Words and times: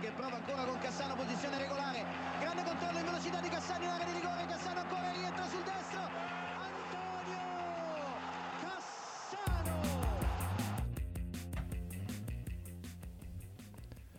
che 0.00 0.10
prova 0.12 0.36
ancora 0.36 0.64
con 0.64 0.78
Cassano, 0.78 1.14
posizione 1.14 1.58
regolare. 1.58 2.04
Grande 2.40 2.62
controllo 2.64 2.98
in 2.98 3.04
velocità 3.04 3.40
di 3.40 3.48
Cassano 3.48 3.84
in 3.84 3.90
area 3.90 4.06
di 4.06 4.12
rigore. 4.12 4.46
Cassano 4.46 4.80
ancora 4.80 5.12
rientra 5.12 5.44
sul 5.46 5.62
destro. 5.62 6.00
Antonio 6.68 7.42
Cassano. 8.60 9.76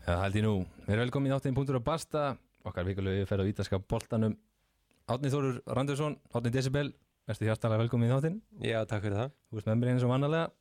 Já, 0.06 0.14
held 0.24 0.36
ég 0.36 0.44
nú. 0.46 0.66
Við 0.86 0.94
erum 0.94 1.04
velkomin 1.06 1.32
í 1.32 1.36
áttin 1.36 1.56
punktur 1.58 1.80
á 1.80 1.84
Basta. 1.84 2.38
Okkar 2.66 2.86
vikulegu 2.86 3.26
ferð 3.30 3.46
á 3.46 3.50
ítalska 3.50 3.80
boltanum. 3.80 4.38
Átni 5.06 5.30
Þórur 5.30 5.62
Randursson, 5.66 6.18
Átni 6.34 6.50
Decibel. 6.54 6.94
Verstu 7.26 7.46
hjartalega 7.46 7.82
velkomin 7.82 8.10
í 8.10 8.16
áttin. 8.16 8.42
Já, 8.62 8.86
takk 8.86 9.06
fyrir 9.06 9.18
það. 9.18 9.34
Þú 9.50 9.58
veist 9.58 9.68
með 9.70 9.82
mér 9.82 9.92
eins 9.96 10.06
og 10.06 10.14
vannalega. 10.14 10.52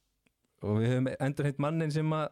Og 0.65 0.81
við 0.81 0.95
höfum 0.95 1.13
endur 1.13 1.45
heitt 1.49 1.61
mannin 1.61 1.93
sem 1.93 2.13
að 2.17 2.29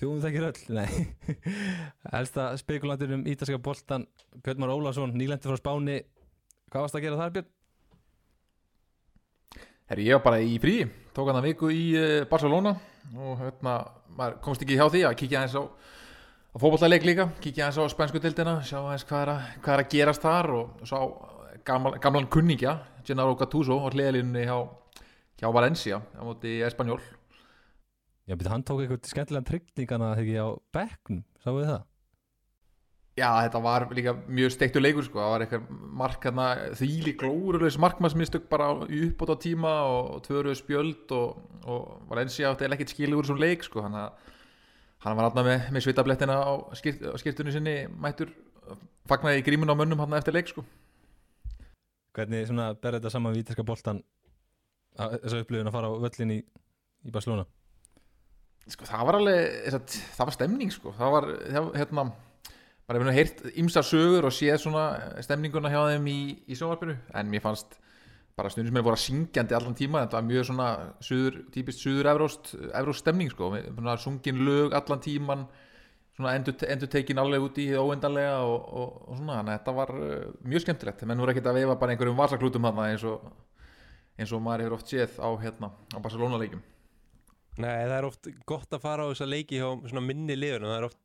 þjóðum 0.00 0.22
þekkir 0.24 0.46
öll. 0.50 0.62
Nei. 0.76 1.36
Elsta 2.18 2.48
spekulantur 2.60 3.14
um 3.16 3.26
ítalska 3.28 3.58
boltan, 3.62 4.06
Björn 4.44 4.62
Már 4.62 4.74
Ólason, 4.76 5.14
nýlendi 5.16 5.48
frá 5.48 5.60
Spáni. 5.60 6.00
Hvað 6.70 6.86
varst 6.86 6.98
að 6.98 7.06
gera 7.06 7.20
þar, 7.20 7.36
Björn? 7.36 7.52
Herri, 9.86 10.08
ég 10.08 10.18
var 10.18 10.24
bara 10.24 10.42
í 10.42 10.56
frí, 10.58 10.80
tók 11.14 11.28
hann 11.30 11.38
að 11.38 11.52
viku 11.52 11.68
í 11.70 11.82
uh, 11.94 12.24
Barcelona 12.26 12.72
og 13.14 13.36
hérna, 13.38 13.76
maður 14.18 14.40
komst 14.42 14.64
ekki 14.64 14.74
hjá 14.74 14.88
því 14.90 15.04
að 15.06 15.14
kíkja 15.20 15.44
aðeins 15.44 15.54
á, 15.54 15.62
á 15.62 16.56
fótballaleik 16.58 17.06
líka, 17.06 17.28
kíkja 17.38 17.68
aðeins 17.68 17.78
á 17.86 17.94
spænsku 17.94 18.18
dildina, 18.24 18.56
sjá 18.66 18.80
aðeins 18.80 19.06
hvað 19.06 19.22
er 19.22 19.30
að, 19.36 19.44
hvað 19.62 19.76
er 19.76 19.84
að 19.84 19.92
gerast 19.92 20.26
þar 20.26 20.50
og 20.56 20.82
sá 20.90 20.96
gamla, 21.70 22.00
gamlan 22.02 22.26
kunningja, 22.34 22.74
Gennaro 23.06 23.38
Gattuso 23.38 23.78
á 23.78 23.86
hliðalínunni 23.92 24.42
hjá, 24.48 24.58
hjá 25.38 25.48
Valencia 25.54 26.02
á 26.02 26.22
móti 26.26 26.58
Espanjól. 26.66 26.98
Já, 28.26 28.34
betur 28.34 28.50
hann 28.50 28.64
tók 28.66 28.80
eitthvað 28.82 29.06
skemmtilega 29.06 29.46
tryggningarna 29.46 30.14
þegar 30.18 30.32
ég 30.32 30.42
á 30.42 30.50
bekknum, 30.74 31.20
sáu 31.44 31.60
þið 31.60 31.68
það? 31.70 31.84
Já, 33.16 33.28
þetta 33.46 33.60
var 33.64 33.84
líka 33.96 34.12
mjög 34.28 34.50
steiktu 34.52 34.80
leikur 34.82 35.06
sko, 35.06 35.20
það 35.22 35.30
var 35.32 35.44
eitthvað 35.44 35.68
mark 36.00 36.26
hérna, 36.26 36.46
þýli 36.76 37.12
glórulegs 37.22 37.78
markmannsmistök 37.80 38.48
bara 38.50 38.66
í 38.92 38.98
uppbót 39.06 39.30
á 39.32 39.36
tíma 39.40 39.70
og 39.88 40.18
tvöru 40.26 40.52
spjöld 40.58 41.14
og, 41.16 41.38
og 41.64 41.86
Valencia 42.10 42.50
átti 42.50 42.66
eða 42.66 42.76
ekkert 42.76 42.92
skilur 42.92 43.22
úr 43.22 43.30
svona 43.30 43.44
leik 43.46 43.64
sko, 43.64 43.86
hann, 43.86 43.96
hann 45.06 45.16
var 45.16 45.30
alltaf 45.30 45.46
með, 45.46 45.70
með 45.72 45.86
svitablettina 45.86 46.36
á, 46.36 46.52
skirt, 46.76 47.06
á 47.08 47.16
skirtunni 47.22 47.54
sinni 47.54 47.76
mættur 47.94 48.34
fagnaði 49.08 49.40
í 49.40 49.46
grímun 49.46 49.70
á 49.72 49.78
mönnum 49.78 50.02
hann 50.02 50.18
eftir 50.18 50.36
leik 50.36 50.50
sko. 50.50 50.66
Hvernig 52.16 52.50
svona 52.50 52.72
ber 52.74 52.98
þetta 52.98 53.14
saman 53.14 53.32
við 53.32 53.46
ítalska 53.46 53.64
boltan 53.64 54.02
þessa 54.98 55.40
upplifun 55.40 55.70
að 55.70 55.78
fara 55.78 55.88
á 55.88 55.96
völlin 56.04 56.36
í, 56.36 56.42
í 57.06 57.14
Barcelona? 57.14 57.46
Sko 58.70 58.86
það 58.88 59.08
var 59.08 59.18
alveg 59.20 59.74
það 60.16 60.22
var 60.24 60.34
stemning 60.34 60.72
sko. 60.74 60.92
Það 60.96 61.12
var 61.14 61.26
hérna 61.76 62.06
maður 62.86 63.02
hefði 63.02 63.16
heirt 63.16 63.42
ymsar 63.62 63.86
sögur 63.86 64.28
og 64.28 64.34
séð 64.34 64.60
svona 64.62 64.86
stemninguna 65.24 65.72
hjá 65.72 65.80
þeim 65.92 66.06
í, 66.10 66.20
í 66.46 66.58
sjónvarpinu 66.58 66.96
en 67.18 67.30
mér 67.30 67.42
fannst 67.42 67.78
bara 68.36 68.50
stundum 68.52 68.70
sem 68.70 68.78
er 68.78 68.84
voru 68.84 68.98
að 68.98 69.04
syngjandi 69.06 69.56
allan 69.56 69.76
tíma 69.78 70.02
þetta 70.04 70.18
var 70.18 70.26
mjög 70.26 70.48
svona 70.50 70.66
suður, 71.00 71.38
típist 71.54 71.80
suður 71.80 72.10
evróst, 72.12 72.52
evróst 72.68 73.02
stemning 73.02 73.32
sko. 73.32 73.54
Sungin 74.02 74.44
lög 74.44 74.76
allan 74.76 75.02
tíman 75.02 75.46
endur, 76.30 76.56
endur 76.68 76.92
tekin 76.92 77.22
alveg 77.22 77.48
út 77.48 77.58
í 77.62 77.66
óendanlega 77.72 78.38
og, 78.44 78.68
og, 78.82 78.94
og 79.08 79.18
svona 79.18 79.40
þannig 79.40 79.54
að 79.54 79.58
þetta 79.58 79.76
var 79.80 79.94
uh, 79.96 80.30
mjög 80.44 80.66
skemmtilegt. 80.66 81.04
Menn 81.08 81.24
voru 81.24 81.32
ekkert 81.32 81.50
að 81.50 81.60
veifa 81.62 81.80
bara 81.80 81.96
einhverjum 81.96 82.20
vasaklútum 82.20 82.68
hann 82.68 82.84
eins 82.86 83.08
og 83.08 83.24
eins 84.16 84.32
og 84.32 84.44
maður 84.44 84.66
hefur 84.66 84.78
oft 84.78 84.92
séð 84.92 85.18
á 85.20 85.28
hérna 85.40 85.72
á 85.92 85.98
Barcelona 86.00 86.40
leikum 86.40 86.62
Nei, 87.56 87.86
það 87.88 87.96
er 87.96 88.06
oft 88.10 88.30
gott 88.48 88.74
að 88.76 88.82
fara 88.84 89.04
á 89.08 89.10
þessa 89.10 89.28
leiki 89.28 89.60
hjá 89.60 89.68
svona 89.88 90.04
minni 90.04 90.36
liðun 90.36 90.66
og 90.66 90.72
það 90.72 90.78
er 90.78 90.88
oft 90.90 90.98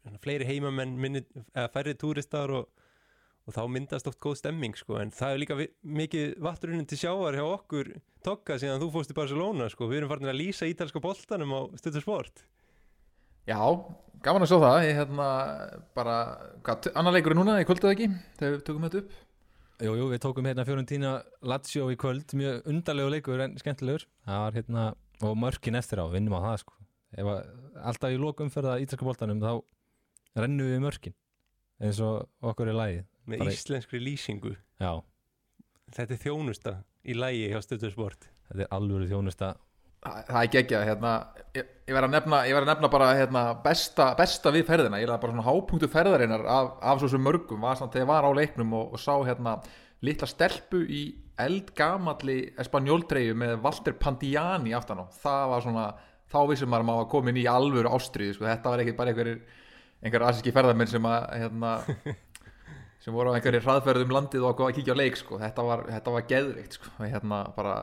svona 0.00 0.20
fleiri 0.24 0.46
heimamenn, 0.48 0.94
minni, 1.00 1.24
eða 1.52 1.70
færri 1.74 1.96
túristar 2.00 2.52
og, 2.56 2.70
og 3.46 3.56
þá 3.56 3.60
myndast 3.72 4.08
oft 4.08 4.20
góð 4.22 4.38
stemming 4.40 4.78
sko, 4.78 4.96
en 5.02 5.12
það 5.14 5.34
er 5.34 5.42
líka 5.42 5.58
vi, 5.58 5.68
mikið 6.00 6.38
vatturunin 6.46 6.88
til 6.88 7.00
sjávar 7.02 7.36
hjá 7.36 7.44
okkur 7.44 7.92
tokka 8.24 8.56
síðan 8.60 8.80
þú 8.82 8.90
fóst 8.96 9.12
í 9.12 9.18
Barcelona 9.18 9.68
sko, 9.72 9.90
við 9.90 10.02
erum 10.02 10.12
farin 10.12 10.32
að 10.32 10.40
lýsa 10.40 10.68
ítalska 10.70 11.02
boltanum 11.04 11.52
á 11.56 11.60
stöðu 11.80 12.04
sport. 12.04 12.44
Já, 13.48 13.60
gaman 14.24 14.44
að 14.44 14.52
sjá 14.52 14.58
það. 14.60 14.78
Ég 14.84 14.98
hérna 15.00 15.28
bara, 15.96 16.16
hvað, 16.66 16.90
annar 16.94 17.16
leikur 17.16 17.34
er 17.34 17.40
núna, 17.40 17.58
ég 17.60 17.68
kvölduð 17.68 17.94
ekki? 17.94 18.08
Þegar 18.38 18.52
við 18.54 18.64
tökum 18.68 18.86
þetta 18.86 19.00
upp. 19.00 19.14
Jú, 19.80 19.94
jú, 19.96 20.08
við 20.12 20.20
tókum 20.20 20.44
hérna 20.44 20.66
Fiorentina 20.68 21.12
Lazio 21.40 21.86
í 21.88 21.96
kvöld, 22.00 22.34
mjög 22.36 22.66
undarlegu 22.68 23.14
leikur 23.14 23.40
en 23.40 23.54
skemmtilegur, 23.60 24.04
það 24.28 24.42
var 24.44 24.58
hérna 24.58 24.82
og 25.26 25.36
mörkin 25.38 25.78
eftir 25.78 26.02
á, 26.02 26.06
vinnum 26.12 26.36
á 26.38 26.40
það 26.48 26.58
sko. 26.64 26.76
Ef 27.10 27.30
að, 27.32 27.38
alltaf 27.90 28.14
í 28.14 28.18
lókumferða 28.22 28.76
ítalska 28.82 29.06
boltanum 29.06 29.40
þá 29.42 29.52
rennum 30.38 30.70
við 30.70 30.84
mörkin 30.84 31.16
eins 31.80 32.00
og 32.04 32.28
okkur 32.44 32.70
er 32.70 32.76
lægi 32.76 33.00
með 33.30 33.44
Bara 33.44 33.54
íslenskri 33.56 34.02
lýsingu. 34.02 34.54
Já. 34.80 35.00
þetta 35.90 36.14
er 36.14 36.22
þjónusta 36.22 36.76
í 37.02 37.16
lægi 37.16 37.48
hjá 37.50 37.60
stöðusport 37.64 38.28
þetta 38.50 38.64
er 38.66 38.72
alveg 38.76 39.10
þjónusta. 39.10 39.50
Það, 40.00 40.20
það 40.30 40.40
er 40.40 40.50
geggjað 40.54 40.86
hérna, 40.88 41.10
ég, 41.58 41.72
ég 41.90 41.96
verð 41.96 42.06
að 42.06 42.14
nefna, 42.14 42.38
ég 42.48 42.56
verð 42.56 42.64
að 42.64 42.70
nefna 42.72 42.88
bara 42.94 43.08
hérna, 43.18 43.42
besta, 43.64 44.06
besta 44.16 44.52
við 44.54 44.64
ferðina. 44.70 45.00
Ég 45.02 45.10
er 45.10 45.20
bara 45.20 45.34
svona 45.34 45.44
hápunktu 45.44 45.90
ferðarinnar 45.92 46.46
af, 46.48 46.70
af 46.92 47.02
svo 47.02 47.10
sem 47.12 47.20
mörgum. 47.20 47.60
Var 47.60 47.76
samt 47.76 47.92
þegar 47.92 48.06
ég 48.06 48.10
var 48.14 48.28
á 48.28 48.30
leiknum 48.38 48.72
og, 48.78 48.94
og 48.96 49.02
sá 49.02 49.12
hérna 49.28 49.58
litla 50.06 50.28
stelpu 50.28 50.80
í 50.88 51.02
eldgamalli 51.40 52.38
espanjóltreyju 52.60 53.36
með 53.38 53.56
Walter 53.64 53.96
Pandiani 54.00 54.74
aftan 54.76 55.04
á 55.04 55.06
það 55.22 55.44
var 55.52 55.64
svona, 55.64 55.84
þá 56.30 56.40
vissum 56.50 56.72
maður 56.72 56.84
að 56.84 56.88
maður 56.90 57.02
var 57.02 57.10
komin 57.14 57.40
í 57.40 57.46
alvöru 57.50 57.92
ástriðu, 57.96 58.36
sko. 58.36 58.48
þetta 58.48 58.72
var 58.72 58.82
ekki 58.84 58.96
bara 58.98 59.12
einhverjir 59.12 59.40
einhverjir 60.00 60.26
asíski 60.28 60.54
ferðarmenn 60.56 60.90
sem 60.90 61.08
að 61.08 61.26
hérna, 61.42 61.72
sem 63.04 63.16
voru 63.16 63.32
á 63.32 63.36
einhverjir 63.36 63.64
hraðferðum 63.66 64.14
landið 64.16 64.46
og 64.48 64.64
að 64.66 64.74
kíkja 64.78 64.96
á 64.96 65.00
leik 65.00 65.20
sko. 65.20 65.40
þetta 65.40 65.66
var, 65.68 65.86
var 66.08 66.28
geðvikt 66.32 66.80
sko. 66.80 66.92
hérna 67.02 67.44
bara, 67.56 67.78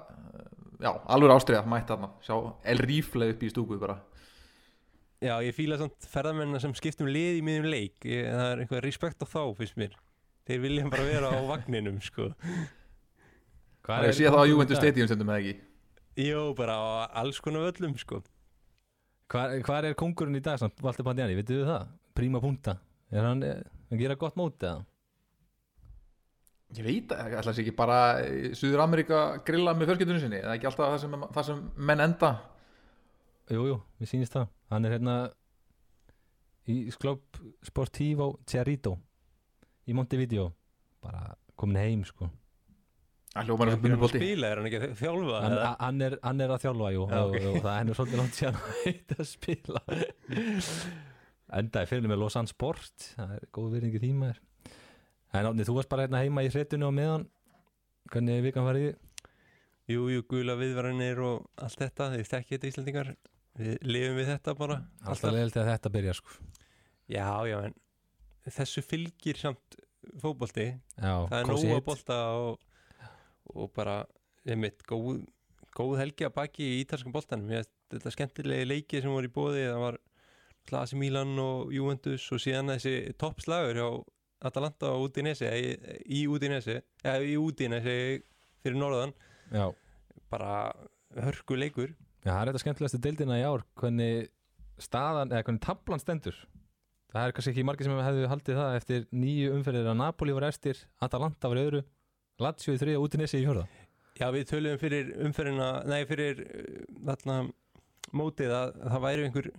já, 0.81 0.91
alvöru 1.05 1.37
ástriða 1.37 1.65
mætti 1.69 1.93
þarna, 1.93 2.13
sjá 2.25 2.37
El 2.73 2.81
Rífle 2.85 3.33
upp 3.33 3.43
í 3.45 3.53
stúku 3.53 3.81
bara 3.81 4.01
Já, 5.17 5.39
ég 5.41 5.55
fýla 5.57 5.79
samt 5.79 6.05
ferðarmenn 6.05 6.59
sem 6.61 6.75
skiptum 6.77 7.07
lið 7.09 7.39
í 7.39 7.45
miðjum 7.45 7.71
leik, 7.71 7.95
ég, 8.05 8.27
það 8.29 8.51
er 8.51 8.59
einhver 8.61 8.85
respekt 8.85 9.23
á 9.25 9.25
þá 9.25 9.41
fyrst 9.57 9.79
mér, 9.81 9.95
þeir 10.47 10.63
vilja 10.63 10.89
bara 10.91 11.05
vera 11.07 11.31
á 11.31 11.39
vagninum 11.49 11.99
sko. 12.03 12.31
Það 13.87 14.03
er 14.03 14.09
að 14.09 14.17
sé 14.17 14.27
það 14.27 14.41
á 14.43 14.49
Juventus 14.51 14.81
Stadium 14.81 15.07
sem 15.09 15.19
þú 15.19 15.27
með 15.27 15.39
ekki? 15.41 15.55
Jó, 16.27 16.41
bara 16.57 16.75
á 16.75 16.83
alls 17.21 17.39
konar 17.43 17.67
völlum 17.67 17.95
sko. 17.99 18.21
Hvað 19.31 19.57
hva 19.67 19.79
er 19.83 19.97
kongurinn 19.99 20.39
í 20.39 20.43
dag 20.43 20.59
samt, 20.59 20.79
Valdur 20.83 21.05
Pandiani, 21.07 21.35
veitu 21.35 21.59
við 21.59 21.71
það? 21.71 21.89
Príma 22.17 22.41
punta, 22.43 22.77
er 23.11 23.27
hann 23.27 23.43
að 23.43 23.99
gera 23.99 24.17
gott 24.19 24.37
móti 24.39 24.67
eða? 24.67 24.85
Ég 26.75 26.83
veit 26.83 27.11
að 27.15 27.31
það 27.31 27.49
er 27.51 27.59
ekki 27.63 27.73
bara 27.75 27.97
Suður 28.59 28.83
Amerika 28.83 29.19
grilla 29.47 29.71
með 29.75 29.91
fjölskyldunum 29.91 30.23
sinni? 30.23 30.41
Eða 30.41 30.55
ekki 30.57 30.67
alltaf 30.67 30.93
það 30.93 31.03
sem, 31.03 31.17
það 31.35 31.49
sem 31.49 31.61
menn 31.91 32.03
enda? 32.03 32.31
Jújú, 33.47 33.67
jú, 33.69 33.77
við 34.01 34.11
sýnist 34.11 34.35
það. 34.35 34.49
Hann 34.73 34.87
er 34.87 34.95
hérna 34.97 35.17
í 36.67 36.77
Sklopp 36.91 37.39
Sportivo 37.63 38.33
Cerrito 38.47 38.97
í 39.87 39.95
Montevideo 39.97 40.49
bara 41.03 41.31
komin 41.57 41.81
heim 41.81 42.03
sko 42.07 42.29
Það 43.37 43.49
hljómar 43.51 43.69
að 43.69 44.05
spila, 44.09 44.47
er 44.47 44.59
hann 44.59 44.67
ekki 44.69 44.77
að 44.79 44.93
þjálfa? 44.97 45.39
Hann, 45.43 45.55
hann, 45.77 45.99
er, 46.07 46.13
hann 46.23 46.39
er 46.41 46.53
að 46.55 46.63
þjálfa, 46.63 46.87
jú 46.95 47.01
ja, 47.03 47.19
okay. 47.27 47.41
og, 47.43 47.57
og 47.57 47.65
það 47.65 47.75
er 47.77 47.97
svolítið 47.99 48.21
langt 48.21 48.37
síðan 48.37 48.57
að 48.57 48.77
heita 48.81 49.17
að 49.17 49.27
spila 49.29 49.81
Endaði 51.57 51.89
fyrir 51.91 52.11
með 52.11 52.21
Lausanne 52.23 52.51
Sport 52.51 53.09
það 53.13 53.35
er 53.37 53.45
góð 53.55 53.75
verðingi 53.77 54.01
tíma 54.03 54.31
er. 54.33 54.39
En 55.37 55.47
átni, 55.51 55.67
þú 55.67 55.77
varst 55.77 55.91
bara 55.91 56.07
hérna 56.07 56.23
heima 56.23 56.43
í 56.43 56.49
hrettunni 56.51 56.87
á 56.87 56.91
meðan 56.91 57.27
hvernig 58.11 58.43
vikan 58.47 58.67
var 58.67 58.79
því? 58.79 58.89
Jú, 59.87 60.07
jú, 60.11 60.23
gula 60.27 60.57
viðvaranir 60.59 61.21
og 61.23 61.45
allt 61.63 61.79
þetta, 61.79 62.09
þið 62.15 62.31
þekkið 62.31 62.55
þetta 62.55 62.71
Íslandingar 62.71 63.11
við 63.57 63.75
lifum 63.87 64.17
við 64.19 64.31
þetta 64.33 64.55
bara 64.57 64.81
Alltaf 65.05 65.33
leiðilegt 65.33 65.59
að 65.61 65.69
þetta 65.71 65.93
byrja 65.93 66.15
sko 66.17 66.39
Já, 67.07 67.27
já, 67.47 67.57
en 67.69 67.77
þessu 68.53 68.83
fylgir 68.85 69.39
samt 69.39 69.77
fókbólti 70.21 70.69
það 70.95 71.35
er 71.39 71.49
nógu 71.49 71.75
að 71.75 71.85
bólta 71.85 72.17
og 72.37 72.63
og 73.55 73.71
bara, 73.75 74.01
einmitt, 74.47 74.83
góð, 74.87 75.23
góð 75.77 75.95
helgi 76.01 76.27
að 76.27 76.35
baki 76.35 76.67
í 76.67 76.77
ítalskum 76.83 77.15
boltanum. 77.15 77.53
Þetta 77.91 78.13
skemmtilegi 78.13 78.67
leiki 78.67 79.01
sem 79.03 79.13
voru 79.13 79.29
í 79.29 79.33
bóði 79.33 79.65
það 79.69 79.81
var 79.85 79.99
Klasi 80.67 80.99
Milan 80.99 81.37
og 81.39 81.71
Juventus 81.71 82.25
og 82.35 82.41
síðan 82.43 82.73
þessi 82.73 83.13
toppslagur 83.19 83.79
hjá 83.79 83.87
Atalanta 84.47 84.91
og 84.93 85.07
Udinese 85.07 85.49
í 85.49 86.25
Udinese, 86.29 86.81
eða 87.01 87.23
í 87.23 87.37
Udinese 87.39 87.95
fyrir 88.61 88.77
norðan. 88.77 89.15
Já. 89.47 89.71
bara 90.27 90.73
hörku 91.15 91.55
leikur 91.55 91.93
Já, 92.25 92.33
það 92.33 92.41
er 92.41 92.49
þetta 92.49 92.59
skemmtilegast 92.59 92.97
deildina 92.99 93.37
í 93.39 93.45
ár. 93.47 93.61
Hvernig 93.79 94.27
staðan, 94.83 95.31
eða 95.31 95.45
hvernig 95.47 95.63
tablan 95.63 96.01
stendur 96.03 96.35
það 97.13 97.23
er 97.23 97.35
kannski 97.35 97.53
ekki 97.53 97.67
margir 97.67 97.87
sem 97.87 97.99
hefðu 98.03 98.31
haldið 98.31 98.61
það 98.61 98.79
eftir 98.79 99.05
nýju 99.15 99.53
umferðir 99.57 99.91
að 99.91 99.99
Napoli 100.01 100.35
var 100.37 100.47
eftir 100.49 100.81
Atalanta 101.03 101.51
var 101.51 101.61
öðru 101.63 101.83
Lazio 102.37 102.75
í 102.75 102.81
þriða, 102.81 103.03
Udinese 103.03 103.39
í 103.39 103.45
fjörða 103.45 103.67
Já, 104.17 104.31
við 104.33 104.47
töluðum 104.49 104.81
fyrir 104.81 105.09
umferðina 105.27 105.69
nei, 105.85 106.01
fyrir 106.09 106.39
þarna 107.05 107.35
mótið 108.17 108.53
að 108.55 108.71
það 108.81 109.03
væri 109.03 109.25
einhver 109.27 109.49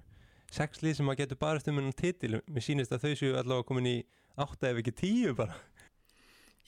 sex 0.51 0.83
lið 0.83 0.97
sem 0.99 1.11
að 1.13 1.21
getur 1.21 1.39
barist 1.39 1.69
um 1.71 1.79
ennum 1.79 1.95
titil. 1.95 2.41
Mér 2.49 2.65
sýnist 2.65 2.95
að 2.95 3.05
þau 3.05 3.13
séu 3.21 3.37
allavega 3.37 3.67
komin 3.69 3.87
í 3.87 3.97
átta 4.41 4.73
ef 4.73 4.81
ekki 4.83 4.95
tíu 4.99 5.35
bara. 5.39 5.55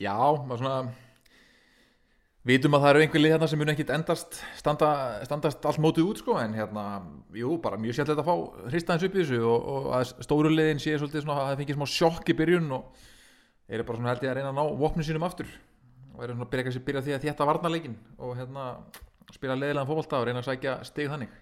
Já, 0.01 0.15
maður 0.15 0.63
svona 0.63 1.10
Vitum 2.49 2.73
að 2.73 2.85
það 2.85 2.91
eru 2.91 3.01
einhver 3.05 3.21
lið 3.21 3.33
hérna 3.35 3.47
sem 3.53 3.61
mun 3.61 3.71
ekkit 3.75 3.91
endast 3.93 4.39
standa, 4.57 4.91
standast 5.29 5.67
allt 5.69 5.81
mótið 5.85 6.07
út 6.09 6.21
sko 6.23 6.39
en 6.41 6.55
hérna, 6.57 6.85
jú, 7.37 7.59
bara 7.61 7.77
mjög 7.77 7.99
sérlega 7.99 8.23
að 8.23 8.31
fá 8.31 8.69
hristaðins 8.71 9.05
upp 9.05 9.17
í 9.17 9.21
þessu 9.21 9.41
og, 9.45 9.67
og 9.73 9.89
að 9.99 10.13
stóru 10.25 10.53
liðin 10.53 10.81
sé 10.81 10.95
svolítið 10.95 11.27
svona 11.27 11.37
að 11.37 11.51
það 11.51 11.61
fengið 11.61 11.77
smá 11.77 11.91
sjokk 11.93 12.31
í 12.33 12.37
byrjun 12.39 12.71
og 12.79 13.03
eru 13.69 13.85
bara 13.91 14.01
svona 14.01 14.15
held 14.15 14.25
ég 14.25 14.33
að 14.33 14.39
reyna 14.39 14.53
að 14.55 14.57
ná 14.57 14.79
vopnum 14.81 15.07
sínum 15.07 15.27
aftur. 15.29 15.51
Og 16.15 16.23
eru 16.25 16.37
svona 16.39 16.47
að 16.49 16.55
byrja, 16.55 16.83
byrja 16.87 17.03
því 17.05 17.17
að 17.17 17.27
þétta 17.27 17.49
varnarleikin 17.51 17.99
og 18.17 18.33
hérna 18.39 18.65
spila 19.37 19.59
leiðilegan 19.59 19.91
fólkválta 19.91 20.21
og 20.23 20.29
reyna 20.31 20.41
að 20.41 20.49
sækja 20.49 20.79
stig 20.89 21.11
þannig. 21.13 21.35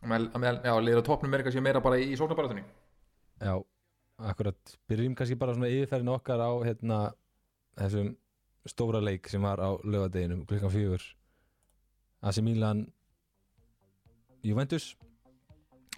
Og 0.00 0.08
með, 0.08 0.30
með, 0.40 0.62
já, 0.64 0.72
leiður 0.86 1.04
á 1.04 1.08
topnum 1.10 1.36
er 1.36 1.44
kannski 1.44 1.64
meira 1.68 1.84
bara 1.84 1.98
í, 2.00 2.08
í 2.14 2.16
sóknarbaratunni 2.16 2.64
Já, 3.42 3.54
akkurat. 4.30 4.74
Byrjum 4.88 5.14
kannski 5.18 5.36
bara 5.38 5.54
svona 5.56 5.70
yfirferðin 5.70 6.12
okkar 6.14 6.42
á 6.42 6.50
hérna 6.64 6.98
þessum 7.78 8.12
stóra 8.70 9.00
leik 9.02 9.28
sem 9.30 9.42
var 9.42 9.60
á 9.62 9.70
lögadeginum 9.84 10.46
klukkan 10.48 10.72
fjögur. 10.72 11.04
AC 12.22 12.40
Milan 12.42 12.86
Juventus. 14.42 14.96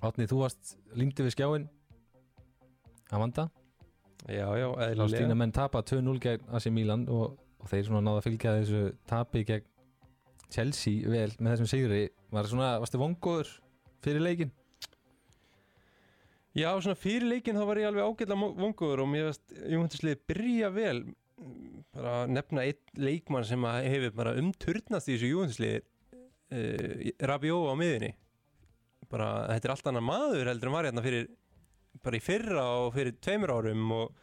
Átni, 0.00 0.24
þú 0.28 0.44
varst 0.44 0.76
límdi 0.96 1.26
við 1.26 1.34
skjáin 1.34 1.66
að 3.10 3.20
vanda 3.20 3.50
Já, 4.28 4.46
já, 4.56 4.66
Þá 4.96 5.04
stýna 5.08 5.36
menn 5.38 5.52
tapa 5.52 5.80
2-0 5.86 6.20
gegn 6.20 6.54
AC 6.56 6.68
Milan 6.72 7.06
og, 7.08 7.38
og 7.60 7.68
þeir 7.70 7.86
svona 7.88 8.02
náða 8.04 8.20
að 8.20 8.26
fylgja 8.28 8.54
þessu 8.58 8.82
tapi 9.08 9.44
gegn 9.48 9.66
Chelsea 10.50 11.08
vel 11.08 11.30
með 11.38 11.54
þessum 11.54 11.70
sigri. 11.70 12.00
Var 12.34 12.48
svona, 12.50 12.72
varstu 12.82 13.00
vongoður 13.00 13.52
fyrir 14.04 14.24
leikin? 14.24 14.52
Já, 16.56 16.72
svona 16.82 16.98
fyrir 16.98 17.28
leikin 17.30 17.56
þá 17.56 17.64
var 17.68 17.80
ég 17.80 17.88
alveg 17.88 18.08
ágætla 18.08 18.38
vongoður 18.58 19.04
og 19.04 19.10
mér 19.12 19.28
veist 19.28 19.54
Juventusliði 19.54 20.20
byrja 20.28 20.70
vel 20.74 20.96
bara 21.94 22.26
nefna 22.30 22.64
einn 22.68 23.00
leikmann 23.00 23.46
sem 23.48 23.64
hefur 23.64 24.16
bara 24.16 24.36
umturnast 24.40 25.08
í 25.08 25.16
þessu 25.16 25.30
Juventusliði 25.32 25.80
uh, 25.80 27.10
Rabió 27.30 27.62
á 27.70 27.74
miðinni 27.78 28.14
bara 29.10 29.30
þetta 29.50 29.68
er 29.68 29.74
allt 29.74 29.90
annað 29.90 30.06
maður 30.06 30.50
heldur 30.52 30.70
en 30.70 30.76
var 30.76 30.88
hérna 30.88 31.04
fyrir 31.04 31.28
bara 32.04 32.18
í 32.18 32.22
fyrra 32.22 32.64
og 32.84 32.94
fyrir 32.94 33.16
tveimur 33.18 33.52
árum 33.56 33.94
og, 33.96 34.18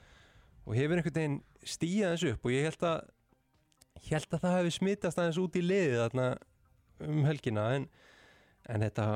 og 0.65 0.77
hefur 0.77 0.99
einhvern 0.99 1.17
veginn 1.19 1.39
stíjað 1.67 2.13
þessu 2.15 2.33
upp 2.35 2.47
og 2.47 2.55
ég 2.55 2.67
held 2.69 2.85
að 2.87 2.99
ég 3.97 4.11
held 4.15 4.35
að 4.37 4.43
það 4.43 4.57
hefði 4.57 4.75
smittast 4.77 5.21
aðeins 5.21 5.41
út 5.41 5.57
í 5.57 5.63
liðið 5.65 6.03
þarna 6.03 6.27
um 7.07 7.25
helgina 7.27 7.65
en, 7.75 7.87
en 8.71 8.85
þetta 8.85 9.07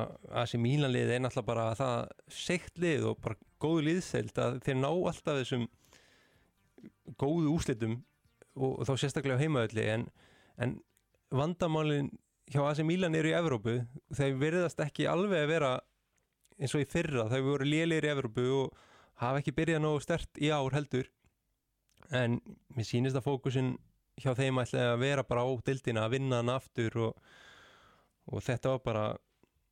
AC 0.44 0.58
Milan 0.60 0.94
liðið 0.94 1.16
er 1.16 1.24
náttúrulega 1.24 1.52
bara 1.52 1.68
það 1.80 1.96
segt 2.42 2.82
lið 2.82 3.08
og 3.12 3.22
bara 3.24 3.40
góðu 3.62 3.86
liðseld 3.88 4.42
að 4.42 4.60
þeir 4.66 4.80
ná 4.82 4.90
alltaf 4.90 5.40
þessum 5.40 5.70
góðu 7.20 7.56
úslitum 7.56 8.00
og, 8.56 8.82
og 8.82 8.84
þá 8.90 8.94
sérstaklega 8.96 9.40
á 9.40 9.44
heimaðalli 9.44 9.88
en, 9.94 10.08
en 10.62 10.76
vandamálin 11.32 12.12
hjá 12.52 12.64
AC 12.66 12.84
Milan 12.86 13.16
eru 13.16 13.32
í 13.32 13.38
Evrópu. 13.38 13.78
Þeir 14.16 14.38
verðast 14.42 14.82
ekki 14.84 15.08
alveg 15.10 15.46
að 15.46 15.52
vera 15.54 15.72
eins 16.62 16.76
og 16.76 16.84
í 16.84 16.90
fyrra, 16.90 17.30
þeir 17.32 17.46
voru 17.46 17.68
lélir 17.68 18.06
í 18.06 18.12
Evrópu 18.12 18.48
og 18.58 18.82
hafa 19.22 19.42
ekki 19.42 19.56
byrjað 19.56 19.84
nógu 19.86 20.04
stert 20.04 20.42
í 20.42 20.52
ár 20.54 20.76
heldur. 20.76 21.08
En 22.12 22.42
mér 22.76 22.88
sýnist 22.88 23.18
að 23.18 23.28
fókusin 23.30 23.76
hjá 24.20 24.34
þeim 24.38 24.60
ætlaði 24.62 24.92
að 24.92 25.02
vera 25.06 25.26
bara 25.26 25.46
á 25.48 25.50
dildina 25.66 26.06
að 26.06 26.18
vinna 26.18 26.42
hann 26.42 26.52
aftur 26.54 26.98
og, 27.08 27.30
og 28.28 28.44
þetta 28.44 28.76
var 28.76 28.84
bara 28.86 29.06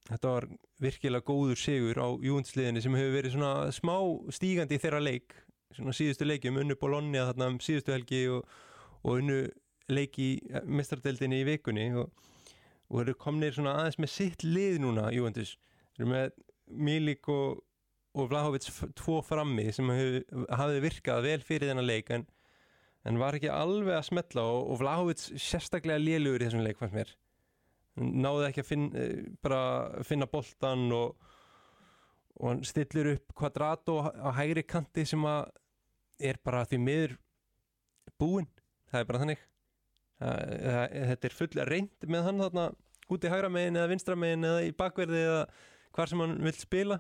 þetta 0.10 0.34
var 0.34 0.48
virkilega 0.82 1.28
góður 1.28 1.60
sigur 1.60 2.00
á 2.02 2.08
júnsliðinni 2.24 2.82
sem 2.82 2.96
hefur 2.98 3.16
verið 3.18 3.36
svona 3.36 3.74
smá 3.76 3.96
stígandi 4.34 4.80
í 4.80 4.82
þeirra 4.82 5.02
leik 5.04 5.36
svona 5.76 5.94
síðustu 5.96 6.28
leiki 6.28 6.50
um 6.52 6.60
unnu 6.64 6.78
Bologna 6.80 7.28
þarna 7.30 7.50
um 7.54 7.60
síðustu 7.64 7.94
helgi 7.94 8.24
og, 8.34 8.46
og 9.04 9.20
unnu 9.20 9.40
leiki 9.90 10.28
í 10.34 10.62
mestrardeldinni 10.70 11.42
í 11.44 11.48
vikunni 11.48 11.88
og, 11.98 12.10
og 12.90 13.04
eru 13.04 13.16
komnir 13.20 13.56
svona 13.56 13.76
aðeins 13.80 14.00
með 14.02 14.14
sitt 14.14 14.46
lið 14.46 14.80
núna 14.84 15.10
Juventus. 15.14 15.56
Eru 15.98 16.10
með 16.10 16.30
Milik 16.70 17.30
og, 17.34 17.64
og 18.14 18.30
Vlahovits 18.30 18.70
tvo 18.98 19.20
frammi 19.26 19.70
sem 19.74 19.90
hafði 19.90 20.84
virkað 20.86 21.26
vel 21.26 21.40
fyrir 21.46 21.72
þennan 21.72 21.90
leik 21.90 22.12
en, 22.14 22.28
en 23.10 23.22
var 23.22 23.38
ekki 23.38 23.50
alveg 23.54 23.98
að 23.98 24.06
smetla 24.12 24.46
og, 24.46 24.62
og 24.74 24.84
Vlahovits 24.84 25.32
sérstaklega 25.42 26.02
lélugur 26.02 26.44
í 26.44 26.50
þessum 26.50 26.66
leik 26.66 26.82
fannst 26.82 26.98
mér. 26.98 27.16
Náði 28.00 28.46
ekki 28.48 28.64
að 28.64 28.70
finna, 28.70 29.08
bara 29.44 29.62
finna 30.08 30.30
boltan 30.30 30.86
og, 30.96 31.18
og 32.40 32.52
hann 32.52 32.62
stillir 32.68 33.16
upp 33.16 33.34
kvadrato 33.36 33.98
á 34.08 34.30
hægri 34.38 34.64
kanti 34.64 35.04
sem 35.10 35.26
að 35.28 35.50
er 36.20 36.40
bara 36.44 36.66
því 36.68 36.80
miður 36.84 37.16
búinn, 38.20 38.50
það 38.92 39.02
er 39.02 39.10
bara 39.10 39.22
þannig. 39.24 39.44
Það, 40.20 40.40
það, 40.66 40.96
þetta 41.10 41.30
er 41.30 41.36
full 41.38 41.66
reynd 41.70 42.08
með 42.12 42.26
hann 42.28 42.44
þarna 42.44 42.66
út 43.10 43.26
í 43.26 43.32
hægra 43.32 43.52
megin 43.54 43.80
eða 43.80 43.92
vinstra 43.94 44.18
megin 44.20 44.48
eða 44.50 44.66
í 44.68 44.74
bakverði 44.76 45.22
eða 45.24 45.46
hvar 45.96 46.12
sem 46.12 46.24
hann 46.24 46.36
vil 46.44 46.56
spila. 46.58 47.00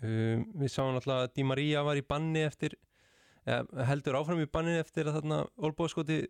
Um, 0.00 0.44
við 0.60 0.72
sáum 0.72 0.96
alltaf 0.96 1.16
að 1.16 1.32
Di 1.36 1.44
Maria 1.44 1.84
var 1.84 1.98
í 2.00 2.04
banni 2.06 2.44
eftir 2.46 2.76
eða, 3.44 3.64
heldur 3.88 4.20
áfram 4.20 4.40
í 4.40 4.48
banni 4.48 4.78
eftir 4.80 5.08
að 5.08 5.18
þarna 5.18 5.40
olbóðskoti 5.60 6.22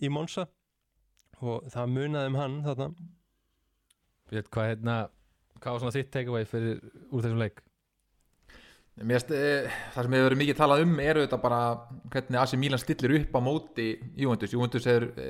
í 0.00 0.10
Monsa 0.12 0.48
og 1.38 1.68
það 1.72 1.94
munaði 1.94 2.32
um 2.32 2.40
hann 2.40 2.58
þarna. 2.66 2.90
Hvað 4.28 4.70
hérna 4.72 4.98
hvað 5.58 5.74
var 5.74 5.82
svona 5.82 5.96
þitt 5.96 6.12
takeaway 6.14 6.48
fyrir 6.48 6.82
úr 7.08 7.24
þessum 7.24 7.40
leik? 7.40 7.62
Mérst, 9.06 9.30
e, 9.30 9.68
það 9.94 10.06
sem 10.06 10.14
hefur 10.16 10.26
verið 10.26 10.40
mikið 10.40 10.56
talað 10.58 10.80
um 10.82 10.94
eru 11.02 11.22
þetta 11.22 11.38
bara 11.42 11.58
hvernig 12.10 12.38
AC 12.40 12.54
Milan 12.58 12.80
stillir 12.82 13.14
upp 13.20 13.36
á 13.38 13.40
móti 13.44 13.86
Juventus. 14.18 14.54
Juventus 14.54 14.88
hefur 14.88 15.06
e, 15.14 15.28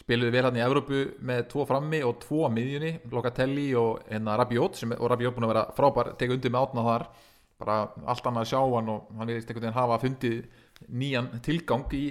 spiluði 0.00 0.32
vel 0.32 0.44
hann 0.46 0.56
í 0.56 0.62
Evrópu 0.64 1.02
með 1.20 1.42
tvo 1.50 1.66
frammi 1.68 2.00
og 2.06 2.22
tvo 2.22 2.46
á 2.46 2.50
miðjunni, 2.54 2.94
Locatelli 3.12 3.66
og 3.76 4.06
hérna 4.08 4.38
Rabiot 4.40 4.80
sem, 4.80 4.94
og 4.96 5.12
Rabiot 5.12 5.36
búin 5.36 5.48
að 5.48 5.52
vera 5.52 5.66
frábær 5.76 6.12
tekið 6.16 6.38
undir 6.38 6.54
með 6.54 6.66
átna 6.68 6.86
þar 6.88 7.06
bara 7.62 7.76
allt 8.10 8.28
annað 8.30 8.46
að 8.46 8.50
sjá 8.52 8.60
hann 8.62 8.90
og 8.90 9.10
hann 9.18 9.30
veist 9.30 9.50
einhvern 9.50 9.66
veginn 9.66 9.78
hafa 9.78 9.98
fundið 10.02 10.38
nýjan 11.02 11.28
tilgang 11.44 11.94
í, 11.94 12.04